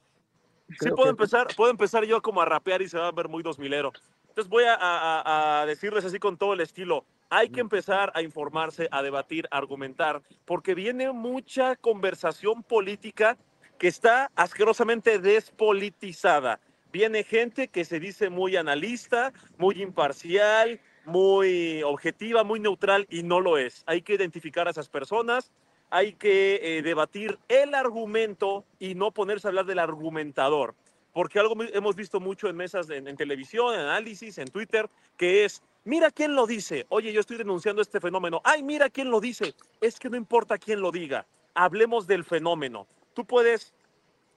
Creo 0.76 0.90
sí, 0.90 0.96
puedo, 0.96 1.04
que... 1.04 1.10
empezar, 1.10 1.46
puedo 1.56 1.70
empezar 1.70 2.04
yo 2.04 2.20
como 2.20 2.42
a 2.42 2.46
rapear 2.46 2.82
y 2.82 2.88
se 2.88 2.98
va 2.98 3.06
a 3.06 3.12
ver 3.12 3.28
muy 3.28 3.44
dos 3.44 3.60
milero. 3.60 3.92
Entonces 4.32 4.48
voy 4.48 4.64
a, 4.64 4.74
a, 4.74 5.60
a 5.60 5.66
decirles 5.66 6.06
así 6.06 6.18
con 6.18 6.38
todo 6.38 6.54
el 6.54 6.62
estilo 6.62 7.04
hay 7.34 7.48
que 7.48 7.62
empezar 7.62 8.12
a 8.14 8.20
informarse, 8.20 8.88
a 8.90 9.02
debatir, 9.02 9.48
a 9.50 9.56
argumentar, 9.56 10.20
porque 10.44 10.74
viene 10.74 11.10
mucha 11.12 11.76
conversación 11.76 12.62
política 12.62 13.38
que 13.78 13.88
está 13.88 14.30
asquerosamente 14.36 15.18
despolitizada. 15.18 16.60
Viene 16.92 17.24
gente 17.24 17.68
que 17.68 17.86
se 17.86 18.00
dice 18.00 18.28
muy 18.28 18.56
analista, 18.56 19.32
muy 19.56 19.80
imparcial, 19.80 20.78
muy 21.06 21.82
objetiva, 21.82 22.44
muy 22.44 22.60
neutral 22.60 23.06
y 23.08 23.22
no 23.22 23.40
lo 23.40 23.56
es. 23.56 23.82
Hay 23.86 24.02
que 24.02 24.12
identificar 24.12 24.68
a 24.68 24.72
esas 24.72 24.90
personas, 24.90 25.50
hay 25.88 26.12
que 26.12 26.60
eh, 26.62 26.82
debatir 26.82 27.38
el 27.48 27.74
argumento 27.74 28.66
y 28.78 28.94
no 28.94 29.10
ponerse 29.10 29.48
a 29.48 29.50
hablar 29.50 29.64
del 29.64 29.78
argumentador. 29.78 30.74
Porque 31.12 31.38
algo 31.38 31.54
hemos 31.72 31.94
visto 31.94 32.20
mucho 32.20 32.48
en 32.48 32.56
mesas, 32.56 32.88
en, 32.90 33.06
en 33.06 33.16
televisión, 33.16 33.74
en 33.74 33.80
análisis, 33.80 34.38
en 34.38 34.48
Twitter, 34.48 34.88
que 35.16 35.44
es 35.44 35.62
Mira 35.84 36.12
quién 36.12 36.36
lo 36.36 36.46
dice. 36.46 36.86
Oye, 36.90 37.12
yo 37.12 37.20
estoy 37.20 37.38
denunciando 37.38 37.82
este 37.82 37.98
fenómeno. 37.98 38.40
Ay, 38.44 38.62
mira 38.62 38.88
quién 38.88 39.10
lo 39.10 39.20
dice. 39.20 39.54
Es 39.80 39.98
que 39.98 40.08
no 40.08 40.16
importa 40.16 40.56
quién 40.56 40.80
lo 40.80 40.92
diga. 40.92 41.26
Hablemos 41.54 42.06
del 42.06 42.22
fenómeno. 42.22 42.86
Tú 43.14 43.24
puedes 43.24 43.74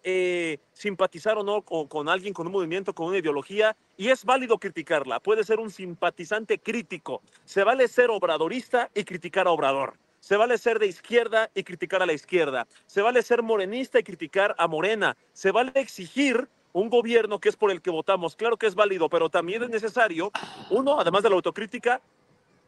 eh, 0.03 0.57
simpatizar 0.73 1.37
o 1.37 1.43
no 1.43 1.61
con, 1.61 1.87
con, 1.87 2.09
alguien, 2.09 2.33
con 2.33 2.47
un 2.47 2.53
movimiento, 2.53 2.93
con 2.93 3.07
una 3.07 3.19
ideología, 3.19 3.75
y 3.95 4.09
es 4.09 4.25
válido 4.25 4.57
criticarla. 4.57 5.19
Puede 5.19 5.43
ser 5.43 5.59
un 5.59 5.69
simpatizante 5.69 6.57
crítico. 6.57 7.21
Se 7.43 7.63
vale 7.63 7.87
ser 7.87 8.09
obradorista 8.09 8.89
y 8.95 9.03
criticar 9.03 9.45
a 9.45 9.51
Obrador. 9.51 9.99
Se 10.19 10.37
vale 10.37 10.57
ser 10.57 10.79
de 10.79 10.87
izquierda 10.87 11.51
y 11.53 11.63
criticar 11.63 12.01
a 12.01 12.07
la 12.07 12.13
izquierda. 12.13 12.65
Se 12.87 13.03
vale 13.03 13.21
ser 13.21 13.43
morenista 13.43 13.99
y 13.99 14.03
criticar 14.03 14.55
a 14.57 14.67
Morena. 14.67 15.15
Se 15.33 15.51
vale 15.51 15.71
exigir 15.75 16.49
un 16.75 16.89
gobierno 16.89 17.39
que 17.39 17.47
es 17.47 17.55
por 17.55 17.71
el 17.71 17.81
que 17.81 17.89
votamos, 17.89 18.35
claro 18.35 18.57
que 18.57 18.67
es 18.67 18.75
válido, 18.75 19.07
pero 19.07 19.29
también 19.29 19.63
es 19.63 19.69
necesario, 19.69 20.29
uno, 20.69 20.99
además 20.99 21.23
de 21.23 21.29
la 21.29 21.35
autocrítica, 21.35 22.01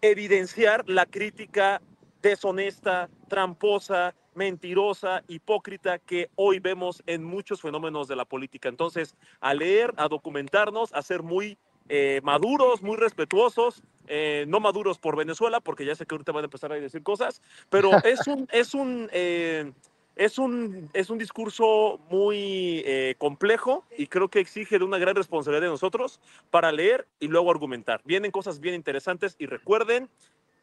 evidenciar 0.01 0.87
la 0.87 1.05
crítica 1.05 1.81
deshonesta, 2.21 3.09
tramposa, 3.27 4.15
mentirosa, 4.33 5.23
hipócrita 5.27 5.99
que 5.99 6.29
hoy 6.35 6.59
vemos 6.59 7.03
en 7.05 7.21
muchos 7.25 7.61
fenómenos 7.61 8.07
de 8.07 8.15
la 8.15 8.23
política. 8.23 8.69
Entonces, 8.69 9.13
a 9.41 9.53
leer, 9.53 9.93
a 9.97 10.07
documentarnos, 10.07 10.93
a 10.93 11.01
ser 11.01 11.21
muy 11.21 11.57
eh, 11.89 12.21
maduros, 12.23 12.81
muy 12.81 12.95
respetuosos, 12.95 13.83
eh, 14.07 14.45
no 14.47 14.61
maduros 14.61 14.99
por 14.99 15.17
Venezuela, 15.17 15.59
porque 15.59 15.85
ya 15.85 15.95
sé 15.95 16.05
que 16.05 16.15
ahorita 16.15 16.31
van 16.31 16.43
a 16.43 16.45
empezar 16.45 16.71
a 16.71 16.75
decir 16.75 17.03
cosas, 17.03 17.41
pero 17.69 17.91
es 18.05 18.25
un, 18.25 18.47
es 18.53 18.73
un, 18.73 19.09
eh, 19.11 19.69
es 20.17 20.39
un, 20.39 20.89
es 20.93 21.09
un 21.09 21.17
discurso 21.17 21.99
muy 22.09 22.81
eh, 22.85 23.15
complejo 23.17 23.85
y 23.97 24.07
creo 24.07 24.29
que 24.29 24.39
exige 24.39 24.79
de 24.79 24.85
una 24.85 24.97
gran 24.97 25.15
responsabilidad 25.15 25.61
de 25.61 25.71
nosotros 25.71 26.19
para 26.49 26.71
leer 26.71 27.07
y 27.19 27.27
luego 27.27 27.51
argumentar. 27.51 28.01
Vienen 28.03 28.31
cosas 28.31 28.59
bien 28.59 28.75
interesantes 28.75 29.35
y 29.37 29.45
recuerden, 29.45 30.09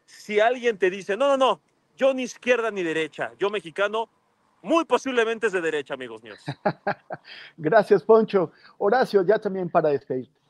si 0.05 0.40
alguien 0.40 0.76
te 0.76 0.90
dice, 0.90 1.16
no, 1.16 1.28
no, 1.28 1.36
no, 1.36 1.61
yo 1.96 2.12
ni 2.12 2.22
izquierda 2.22 2.70
ni 2.70 2.82
derecha, 2.82 3.32
yo 3.38 3.48
mexicano, 3.48 4.09
muy 4.62 4.84
posiblemente 4.84 5.46
es 5.46 5.52
de 5.52 5.61
derecha, 5.61 5.94
amigos 5.94 6.22
míos. 6.22 6.38
Gracias, 7.57 8.02
Poncho. 8.02 8.50
Horacio, 8.78 9.22
ya 9.22 9.38
también 9.38 9.68
para 9.68 9.90
despedirte. 9.90 10.40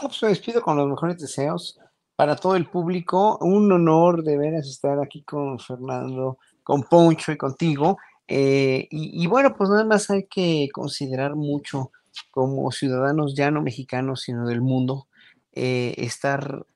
No, 0.00 0.08
pues 0.08 0.22
me 0.22 0.28
despido 0.28 0.62
con 0.62 0.76
los 0.76 0.86
mejores 0.86 1.18
deseos 1.18 1.80
para 2.14 2.36
todo 2.36 2.56
el 2.56 2.66
público. 2.66 3.38
Un 3.40 3.72
honor 3.72 4.22
de 4.22 4.36
veras 4.36 4.68
estar 4.68 5.00
aquí 5.00 5.22
con 5.22 5.58
Fernando, 5.58 6.38
con 6.62 6.82
Poncho 6.82 7.32
y 7.32 7.36
contigo. 7.36 7.96
Eh, 8.28 8.88
y, 8.90 9.26
bueno, 9.26 9.56
pues 9.56 9.70
nada 9.70 9.84
más 9.84 10.10
hay 10.10 10.26
que 10.26 10.68
considerar 10.72 11.34
mucho 11.34 11.90
como 12.30 12.70
ciudadanos 12.72 13.34
ya 13.34 13.50
no 13.50 13.62
mexicanos, 13.62 14.22
sino 14.22 14.46
del 14.46 14.60
mundo, 14.60 15.08
eh, 15.52 15.94
estar 15.96 16.66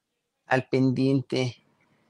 al 0.46 0.66
pendiente 0.68 1.57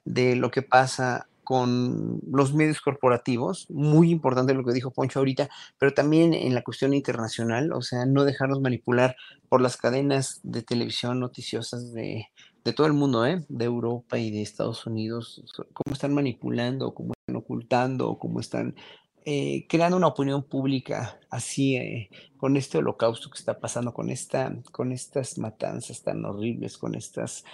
de 0.05 0.37
lo 0.37 0.51
que 0.51 0.63
pasa 0.63 1.29
con 1.45 2.21
los 2.31 2.55
medios 2.55 2.81
corporativos, 2.81 3.67
muy 3.69 4.11
importante 4.11 4.55
lo 4.55 4.65
que 4.65 4.73
dijo 4.73 4.93
Poncho 4.93 5.19
ahorita, 5.19 5.49
pero 5.77 5.93
también 5.93 6.35
en 6.35 6.55
la 6.55 6.63
cuestión 6.63 6.95
internacional, 6.95 7.73
o 7.73 7.83
sea, 7.83 8.07
no 8.07 8.25
dejarnos 8.25 8.61
manipular 8.61 9.17
por 9.49 9.61
las 9.61 9.77
cadenas 9.77 10.41
de 10.45 10.63
televisión 10.63 11.19
noticiosas 11.19 11.93
de, 11.93 12.29
de 12.65 12.73
todo 12.73 12.87
el 12.87 12.93
mundo, 12.93 13.27
¿eh? 13.27 13.45
de 13.49 13.65
Europa 13.65 14.19
y 14.19 14.31
de 14.31 14.43
Estados 14.43 14.87
Unidos, 14.87 15.43
cómo 15.75 15.93
están 15.93 16.15
manipulando, 16.15 16.95
cómo 16.95 17.13
están 17.21 17.37
ocultando, 17.37 18.19
cómo 18.19 18.41
están 18.41 18.77
eh, 19.25 19.67
creando 19.69 19.97
una 19.97 20.09
opinión 20.09 20.43
pública 20.43 21.19
así 21.31 21.77
eh, 21.77 22.11
con 22.37 22.57
este 22.57 22.79
holocausto 22.79 23.31
que 23.31 23.39
está 23.39 23.59
pasando, 23.59 23.93
con, 23.93 24.11
esta, 24.11 24.55
con 24.73 24.93
estas 24.93 25.39
matanzas 25.39 26.03
tan 26.03 26.25
horribles, 26.25 26.79
con 26.79 26.95
estas 26.95 27.45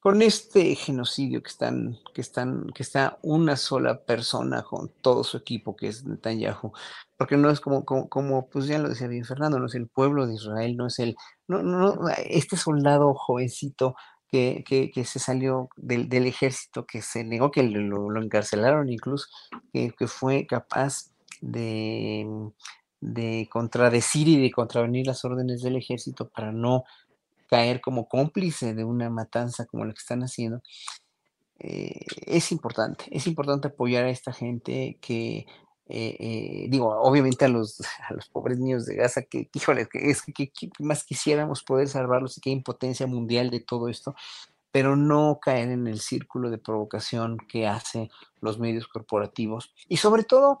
con 0.00 0.22
este 0.22 0.74
genocidio 0.76 1.42
que 1.42 1.48
están, 1.48 1.98
que 2.14 2.20
están, 2.20 2.66
que 2.74 2.82
está 2.82 3.18
una 3.22 3.56
sola 3.56 4.04
persona 4.04 4.62
con 4.62 4.90
todo 5.02 5.24
su 5.24 5.36
equipo, 5.36 5.74
que 5.74 5.88
es 5.88 6.04
Netanyahu, 6.04 6.72
porque 7.16 7.36
no 7.36 7.50
es 7.50 7.60
como, 7.60 7.84
como, 7.84 8.48
pues 8.48 8.66
ya 8.66 8.78
lo 8.78 8.88
decía 8.88 9.08
bien 9.08 9.24
Fernando, 9.24 9.58
no 9.58 9.66
es 9.66 9.74
el 9.74 9.88
pueblo 9.88 10.26
de 10.26 10.34
Israel, 10.34 10.76
no 10.76 10.86
es 10.86 10.98
el, 11.00 11.16
no, 11.48 11.62
no, 11.62 12.08
este 12.26 12.56
soldado 12.56 13.12
jovencito 13.14 13.96
que, 14.30 14.62
que, 14.66 15.04
se 15.04 15.18
salió 15.18 15.68
del, 15.76 16.08
del, 16.08 16.26
ejército, 16.26 16.86
que 16.86 17.02
se 17.02 17.24
negó, 17.24 17.50
que 17.50 17.62
lo, 17.62 18.10
lo 18.10 18.22
encarcelaron 18.22 18.90
incluso, 18.90 19.26
que, 19.72 19.92
que, 19.98 20.06
fue 20.06 20.46
capaz 20.46 21.10
de, 21.40 22.26
de 23.00 23.48
contradecir 23.50 24.28
y 24.28 24.40
de 24.40 24.50
contravenir 24.50 25.06
las 25.06 25.24
órdenes 25.24 25.62
del 25.62 25.76
ejército 25.76 26.28
para 26.28 26.52
no 26.52 26.84
caer 27.48 27.80
como 27.80 28.08
cómplice 28.08 28.74
de 28.74 28.84
una 28.84 29.10
matanza 29.10 29.66
como 29.66 29.84
la 29.84 29.92
que 29.92 30.00
están 30.00 30.22
haciendo, 30.22 30.62
eh, 31.60 32.04
es 32.26 32.52
importante, 32.52 33.06
es 33.10 33.26
importante 33.26 33.68
apoyar 33.68 34.04
a 34.04 34.10
esta 34.10 34.32
gente 34.32 34.98
que, 35.00 35.46
eh, 35.86 36.16
eh, 36.20 36.66
digo, 36.68 36.88
obviamente 37.00 37.46
a 37.46 37.48
los, 37.48 37.80
a 38.08 38.14
los 38.14 38.28
pobres 38.28 38.58
niños 38.58 38.86
de 38.86 38.96
Gaza, 38.96 39.22
que, 39.22 39.48
híjole, 39.52 39.88
es 39.92 40.22
que, 40.22 40.50
que, 40.50 40.70
más 40.78 41.04
quisiéramos 41.04 41.64
poder 41.64 41.88
salvarlos 41.88 42.38
y 42.38 42.48
hay 42.48 42.52
impotencia 42.52 43.06
mundial 43.06 43.50
de 43.50 43.60
todo 43.60 43.88
esto, 43.88 44.14
pero 44.70 44.94
no 44.94 45.40
caer 45.40 45.70
en 45.70 45.88
el 45.88 46.00
círculo 46.00 46.50
de 46.50 46.58
provocación 46.58 47.38
que 47.38 47.66
hacen 47.66 48.10
los 48.40 48.58
medios 48.58 48.86
corporativos. 48.86 49.74
Y 49.88 49.96
sobre 49.96 50.24
todo 50.24 50.60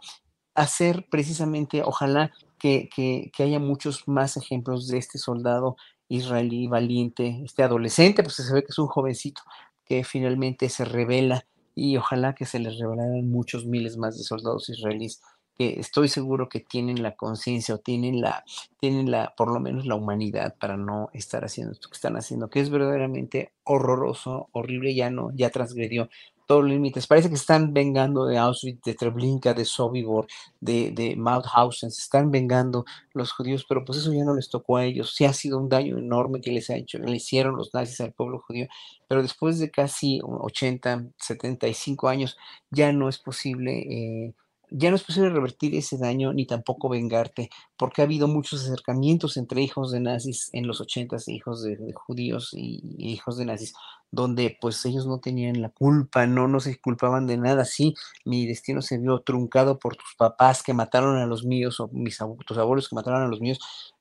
hacer 0.58 1.06
precisamente, 1.10 1.82
ojalá 1.82 2.32
que, 2.58 2.88
que, 2.94 3.30
que, 3.32 3.42
haya 3.42 3.58
muchos 3.58 4.08
más 4.08 4.36
ejemplos 4.36 4.88
de 4.88 4.98
este 4.98 5.18
soldado 5.18 5.76
israelí 6.08 6.66
valiente, 6.66 7.42
este 7.44 7.62
adolescente, 7.62 8.22
pues 8.22 8.36
se 8.36 8.52
ve 8.52 8.62
que 8.62 8.70
es 8.70 8.78
un 8.78 8.88
jovencito 8.88 9.42
que 9.84 10.04
finalmente 10.04 10.68
se 10.68 10.84
revela 10.84 11.46
y 11.74 11.96
ojalá 11.96 12.34
que 12.34 12.44
se 12.44 12.58
les 12.58 12.78
revelaran 12.78 13.30
muchos 13.30 13.66
miles 13.66 13.96
más 13.96 14.18
de 14.18 14.24
soldados 14.24 14.68
israelíes 14.68 15.20
que 15.58 15.80
estoy 15.80 16.08
seguro 16.08 16.48
que 16.48 16.60
tienen 16.60 17.02
la 17.02 17.16
conciencia 17.16 17.74
o 17.74 17.78
tienen 17.78 18.20
la, 18.20 18.44
tienen 18.78 19.10
la, 19.10 19.34
por 19.36 19.52
lo 19.52 19.58
menos 19.58 19.86
la 19.86 19.96
humanidad 19.96 20.54
para 20.58 20.76
no 20.76 21.10
estar 21.12 21.44
haciendo 21.44 21.72
esto 21.72 21.88
que 21.88 21.96
están 21.96 22.16
haciendo, 22.16 22.48
que 22.48 22.60
es 22.60 22.70
verdaderamente 22.70 23.52
horroroso, 23.64 24.48
horrible, 24.52 24.94
ya 24.94 25.10
no, 25.10 25.32
ya 25.34 25.50
transgredió 25.50 26.08
todos 26.48 26.62
los 26.62 26.72
límites. 26.72 27.06
Parece 27.06 27.28
que 27.28 27.34
están 27.34 27.74
vengando 27.74 28.24
de 28.24 28.38
Auschwitz, 28.38 28.82
de 28.82 28.94
Treblinka, 28.94 29.52
de 29.52 29.66
Sobibor, 29.66 30.26
de, 30.60 30.90
de 30.92 31.14
Mauthausen, 31.14 31.90
se 31.90 32.00
están 32.00 32.30
vengando 32.30 32.86
los 33.12 33.32
judíos, 33.32 33.66
pero 33.68 33.84
pues 33.84 33.98
eso 33.98 34.12
ya 34.14 34.24
no 34.24 34.34
les 34.34 34.48
tocó 34.48 34.78
a 34.78 34.84
ellos. 34.86 35.14
Sí 35.14 35.26
ha 35.26 35.34
sido 35.34 35.58
un 35.58 35.68
daño 35.68 35.98
enorme 35.98 36.40
que 36.40 36.50
les 36.50 36.70
ha 36.70 36.76
hecho, 36.76 36.98
le 36.98 37.16
hicieron 37.16 37.54
los 37.56 37.74
nazis 37.74 38.00
al 38.00 38.14
pueblo 38.14 38.40
judío, 38.40 38.66
pero 39.06 39.22
después 39.22 39.58
de 39.58 39.70
casi 39.70 40.20
80, 40.24 41.04
75 41.18 42.08
años 42.08 42.38
ya 42.70 42.92
no 42.92 43.10
es 43.10 43.18
posible. 43.18 43.80
Eh, 43.80 44.34
ya 44.70 44.90
no 44.90 44.96
es 44.96 45.04
posible 45.04 45.30
revertir 45.30 45.74
ese 45.74 45.98
daño 45.98 46.32
ni 46.32 46.46
tampoco 46.46 46.88
vengarte, 46.88 47.50
porque 47.76 48.02
ha 48.02 48.04
habido 48.04 48.28
muchos 48.28 48.64
acercamientos 48.64 49.36
entre 49.36 49.62
hijos 49.62 49.92
de 49.92 50.00
nazis 50.00 50.50
en 50.52 50.66
los 50.66 50.80
ochentas, 50.80 51.28
hijos 51.28 51.62
de, 51.62 51.76
judíos 51.94 52.50
y, 52.52 52.80
y, 52.98 53.12
hijos 53.12 53.38
de 53.38 53.46
nazis, 53.46 53.74
donde 54.10 54.56
pues 54.60 54.84
ellos 54.86 55.06
no 55.06 55.20
tenían 55.20 55.60
la 55.60 55.70
culpa, 55.70 56.26
no, 56.26 56.48
no 56.48 56.60
se 56.60 56.80
culpaban 56.80 57.26
de 57.26 57.36
nada, 57.36 57.64
sí, 57.64 57.94
mi 58.24 58.46
destino 58.46 58.82
se 58.82 58.98
vio 58.98 59.20
truncado 59.20 59.78
por 59.78 59.96
tus 59.96 60.14
papás 60.16 60.62
que 60.62 60.74
mataron 60.74 61.16
a 61.16 61.26
los 61.26 61.44
míos 61.44 61.80
o 61.80 61.88
mis 61.92 62.18
tus 62.46 62.58
abuelos 62.58 62.88
que 62.88 62.96
mataron 62.96 63.22
a 63.22 63.28
los 63.28 63.40
míos, 63.40 63.58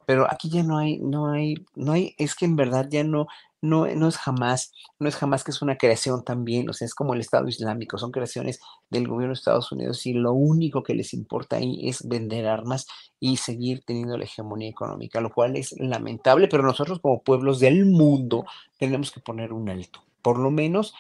pero 0.08 0.26
aquí 0.32 0.50
ya 0.50 0.64
no 0.64 0.78
hay, 0.78 1.00
no 1.00 1.30
hay, 1.34 1.56
no 1.76 1.92
hay, 1.92 2.16
es 2.18 2.34
que 2.34 2.46
en 2.46 2.56
verdad 2.56 2.88
ya 2.90 3.04
no, 3.04 3.28
no, 3.62 3.86
no 3.88 4.08
es 4.08 4.16
jamás, 4.16 4.72
no 5.00 5.10
es 5.10 5.18
jamás 5.18 5.44
que 5.44 5.52
es 5.52 5.62
una 5.62 5.76
creación 5.78 6.24
también, 6.24 6.70
o 6.70 6.74
sea, 6.74 6.86
es 6.86 6.96
como 6.96 7.14
el 7.14 7.20
Estado 7.20 7.50
Islámico, 7.50 7.98
son 7.98 8.12
creaciones 8.12 8.62
del 8.90 9.06
gobierno 9.06 9.34
de 9.34 9.40
Estados 9.40 9.70
Unidos 9.74 10.06
y 10.06 10.14
lo 10.14 10.32
único 10.32 10.82
que 10.82 10.96
les 10.96 11.14
importa 11.14 11.58
ahí 11.58 11.90
es 11.90 12.08
vender 12.08 12.48
armas 12.48 12.88
y 13.20 13.36
seguir 13.36 13.84
teniendo 13.86 14.18
la 14.18 14.24
hegemonía 14.24 14.70
económica, 14.70 15.20
lo 15.20 15.30
cual 15.30 15.58
es 15.58 15.78
lamentable, 15.78 16.48
pero 16.48 16.64
nosotros 16.64 17.02
como 17.02 17.22
pueblos 17.22 17.60
del 17.60 17.86
mundo 17.86 18.46
tenemos 18.80 19.12
que 19.12 19.20
poner 19.20 19.52
un 19.52 19.68
alto, 19.68 20.06
por 20.22 20.40
lo 20.40 20.52
menos, 20.52 20.94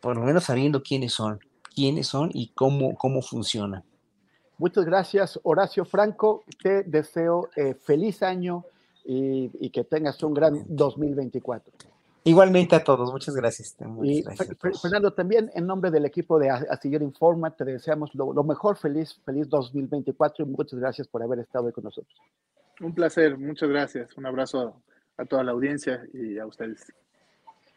por 0.00 0.16
lo 0.16 0.24
menos 0.24 0.44
sabiendo 0.44 0.82
quiénes 0.82 1.12
son, 1.12 1.40
quiénes 1.74 2.06
son 2.06 2.30
y 2.32 2.52
cómo, 2.54 2.94
cómo 2.94 3.20
funcionan. 3.20 3.84
Muchas 4.58 4.84
gracias, 4.84 5.40
Horacio 5.42 5.84
Franco. 5.84 6.44
Te 6.62 6.84
deseo 6.84 7.50
eh, 7.56 7.74
feliz 7.74 8.22
año 8.22 8.64
y, 9.04 9.50
y, 9.58 9.70
que 9.70 9.84
tengas 9.84 10.22
un 10.22 10.34
gran 10.34 10.64
2024. 10.68 11.72
Igualmente 12.26 12.74
a 12.74 12.82
todos, 12.82 13.12
muchas 13.12 13.34
gracias. 13.34 13.76
Muchas 13.80 14.14
y 14.14 14.22
gracias 14.22 14.80
Fernando, 14.80 15.12
también 15.12 15.50
en 15.54 15.66
nombre 15.66 15.90
del 15.90 16.06
equipo 16.06 16.38
de 16.38 16.48
Astillero 16.48 17.04
Informa, 17.04 17.50
te 17.50 17.64
deseamos 17.66 18.14
lo, 18.14 18.32
lo, 18.32 18.42
mejor, 18.44 18.78
feliz, 18.78 19.20
feliz 19.26 19.46
2024 19.50 20.46
y 20.46 20.48
muchas 20.48 20.78
gracias 20.78 21.06
por 21.06 21.22
haber 21.22 21.40
estado 21.40 21.66
hoy 21.66 21.72
con 21.72 21.84
nosotros. 21.84 22.16
Un 22.80 22.94
placer, 22.94 23.36
muchas 23.36 23.68
gracias. 23.68 24.16
Un 24.16 24.24
abrazo 24.24 24.80
a 25.18 25.24
toda 25.26 25.44
la 25.44 25.52
audiencia 25.52 26.02
y 26.14 26.38
a 26.38 26.46
ustedes. 26.46 26.92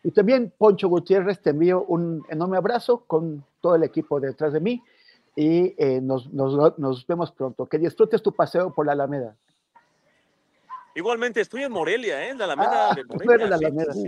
Y 0.04 0.12
también, 0.12 0.54
Poncho 0.58 0.88
Gutiérrez, 0.88 1.42
te 1.42 1.50
envío 1.50 1.84
un 1.84 2.24
enorme 2.30 2.56
abrazo 2.56 3.04
con 3.06 3.44
todo 3.60 3.76
el 3.76 3.84
equipo 3.84 4.22
detrás 4.22 4.54
de 4.54 4.62
mí 4.62 4.82
y 5.38 5.76
eh, 5.78 6.02
nos, 6.02 6.34
nos, 6.34 6.78
nos 6.80 7.06
vemos 7.08 7.32
pronto. 7.32 7.68
Que 7.68 7.78
disfrutes 7.78 8.22
tu 8.24 8.34
paseo 8.34 8.74
por 8.74 8.86
la 8.88 8.94
Alameda. 8.94 9.36
Igualmente, 10.96 11.42
estoy 11.42 11.62
en 11.62 11.72
Morelia, 11.72 12.26
¿eh? 12.26 12.30
En 12.32 12.40
la 12.40 12.46
Alameda 12.46 12.90
Ah, 12.90 12.96
de 12.96 13.04
Morelia. 13.06 13.48
la 13.48 13.58
sí, 13.60 13.66
Alameda. 13.66 13.94
sí, 13.94 14.02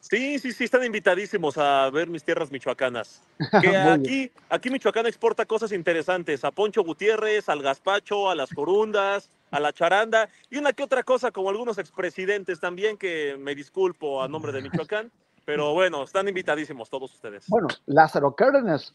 sí. 0.00 0.38
Sí, 0.40 0.52
sí, 0.52 0.64
están 0.64 0.84
invitadísimos 0.84 1.56
a 1.56 1.88
ver 1.90 2.08
mis 2.08 2.22
tierras 2.22 2.52
michoacanas. 2.52 3.22
Que 3.62 3.74
aquí, 3.76 4.30
aquí 4.50 4.68
Michoacán 4.70 5.06
exporta 5.06 5.46
cosas 5.46 5.72
interesantes, 5.72 6.44
a 6.44 6.50
Poncho 6.50 6.84
Gutiérrez, 6.84 7.48
al 7.48 7.62
gazpacho, 7.62 8.28
a 8.28 8.34
las 8.34 8.50
corundas, 8.52 9.30
a 9.50 9.58
la 9.58 9.72
charanda 9.72 10.28
y 10.50 10.58
una 10.58 10.74
que 10.74 10.82
otra 10.82 11.02
cosa 11.02 11.30
como 11.30 11.48
algunos 11.48 11.78
expresidentes 11.78 12.60
también 12.60 12.98
que 12.98 13.36
me 13.38 13.54
disculpo 13.54 14.22
a 14.22 14.28
nombre 14.28 14.52
de 14.52 14.60
Michoacán, 14.60 15.10
pero 15.46 15.72
bueno, 15.72 16.02
están 16.04 16.28
invitadísimos 16.28 16.90
todos 16.90 17.12
ustedes. 17.14 17.46
Bueno, 17.48 17.68
Lázaro 17.86 18.34
Cárdenas. 18.34 18.94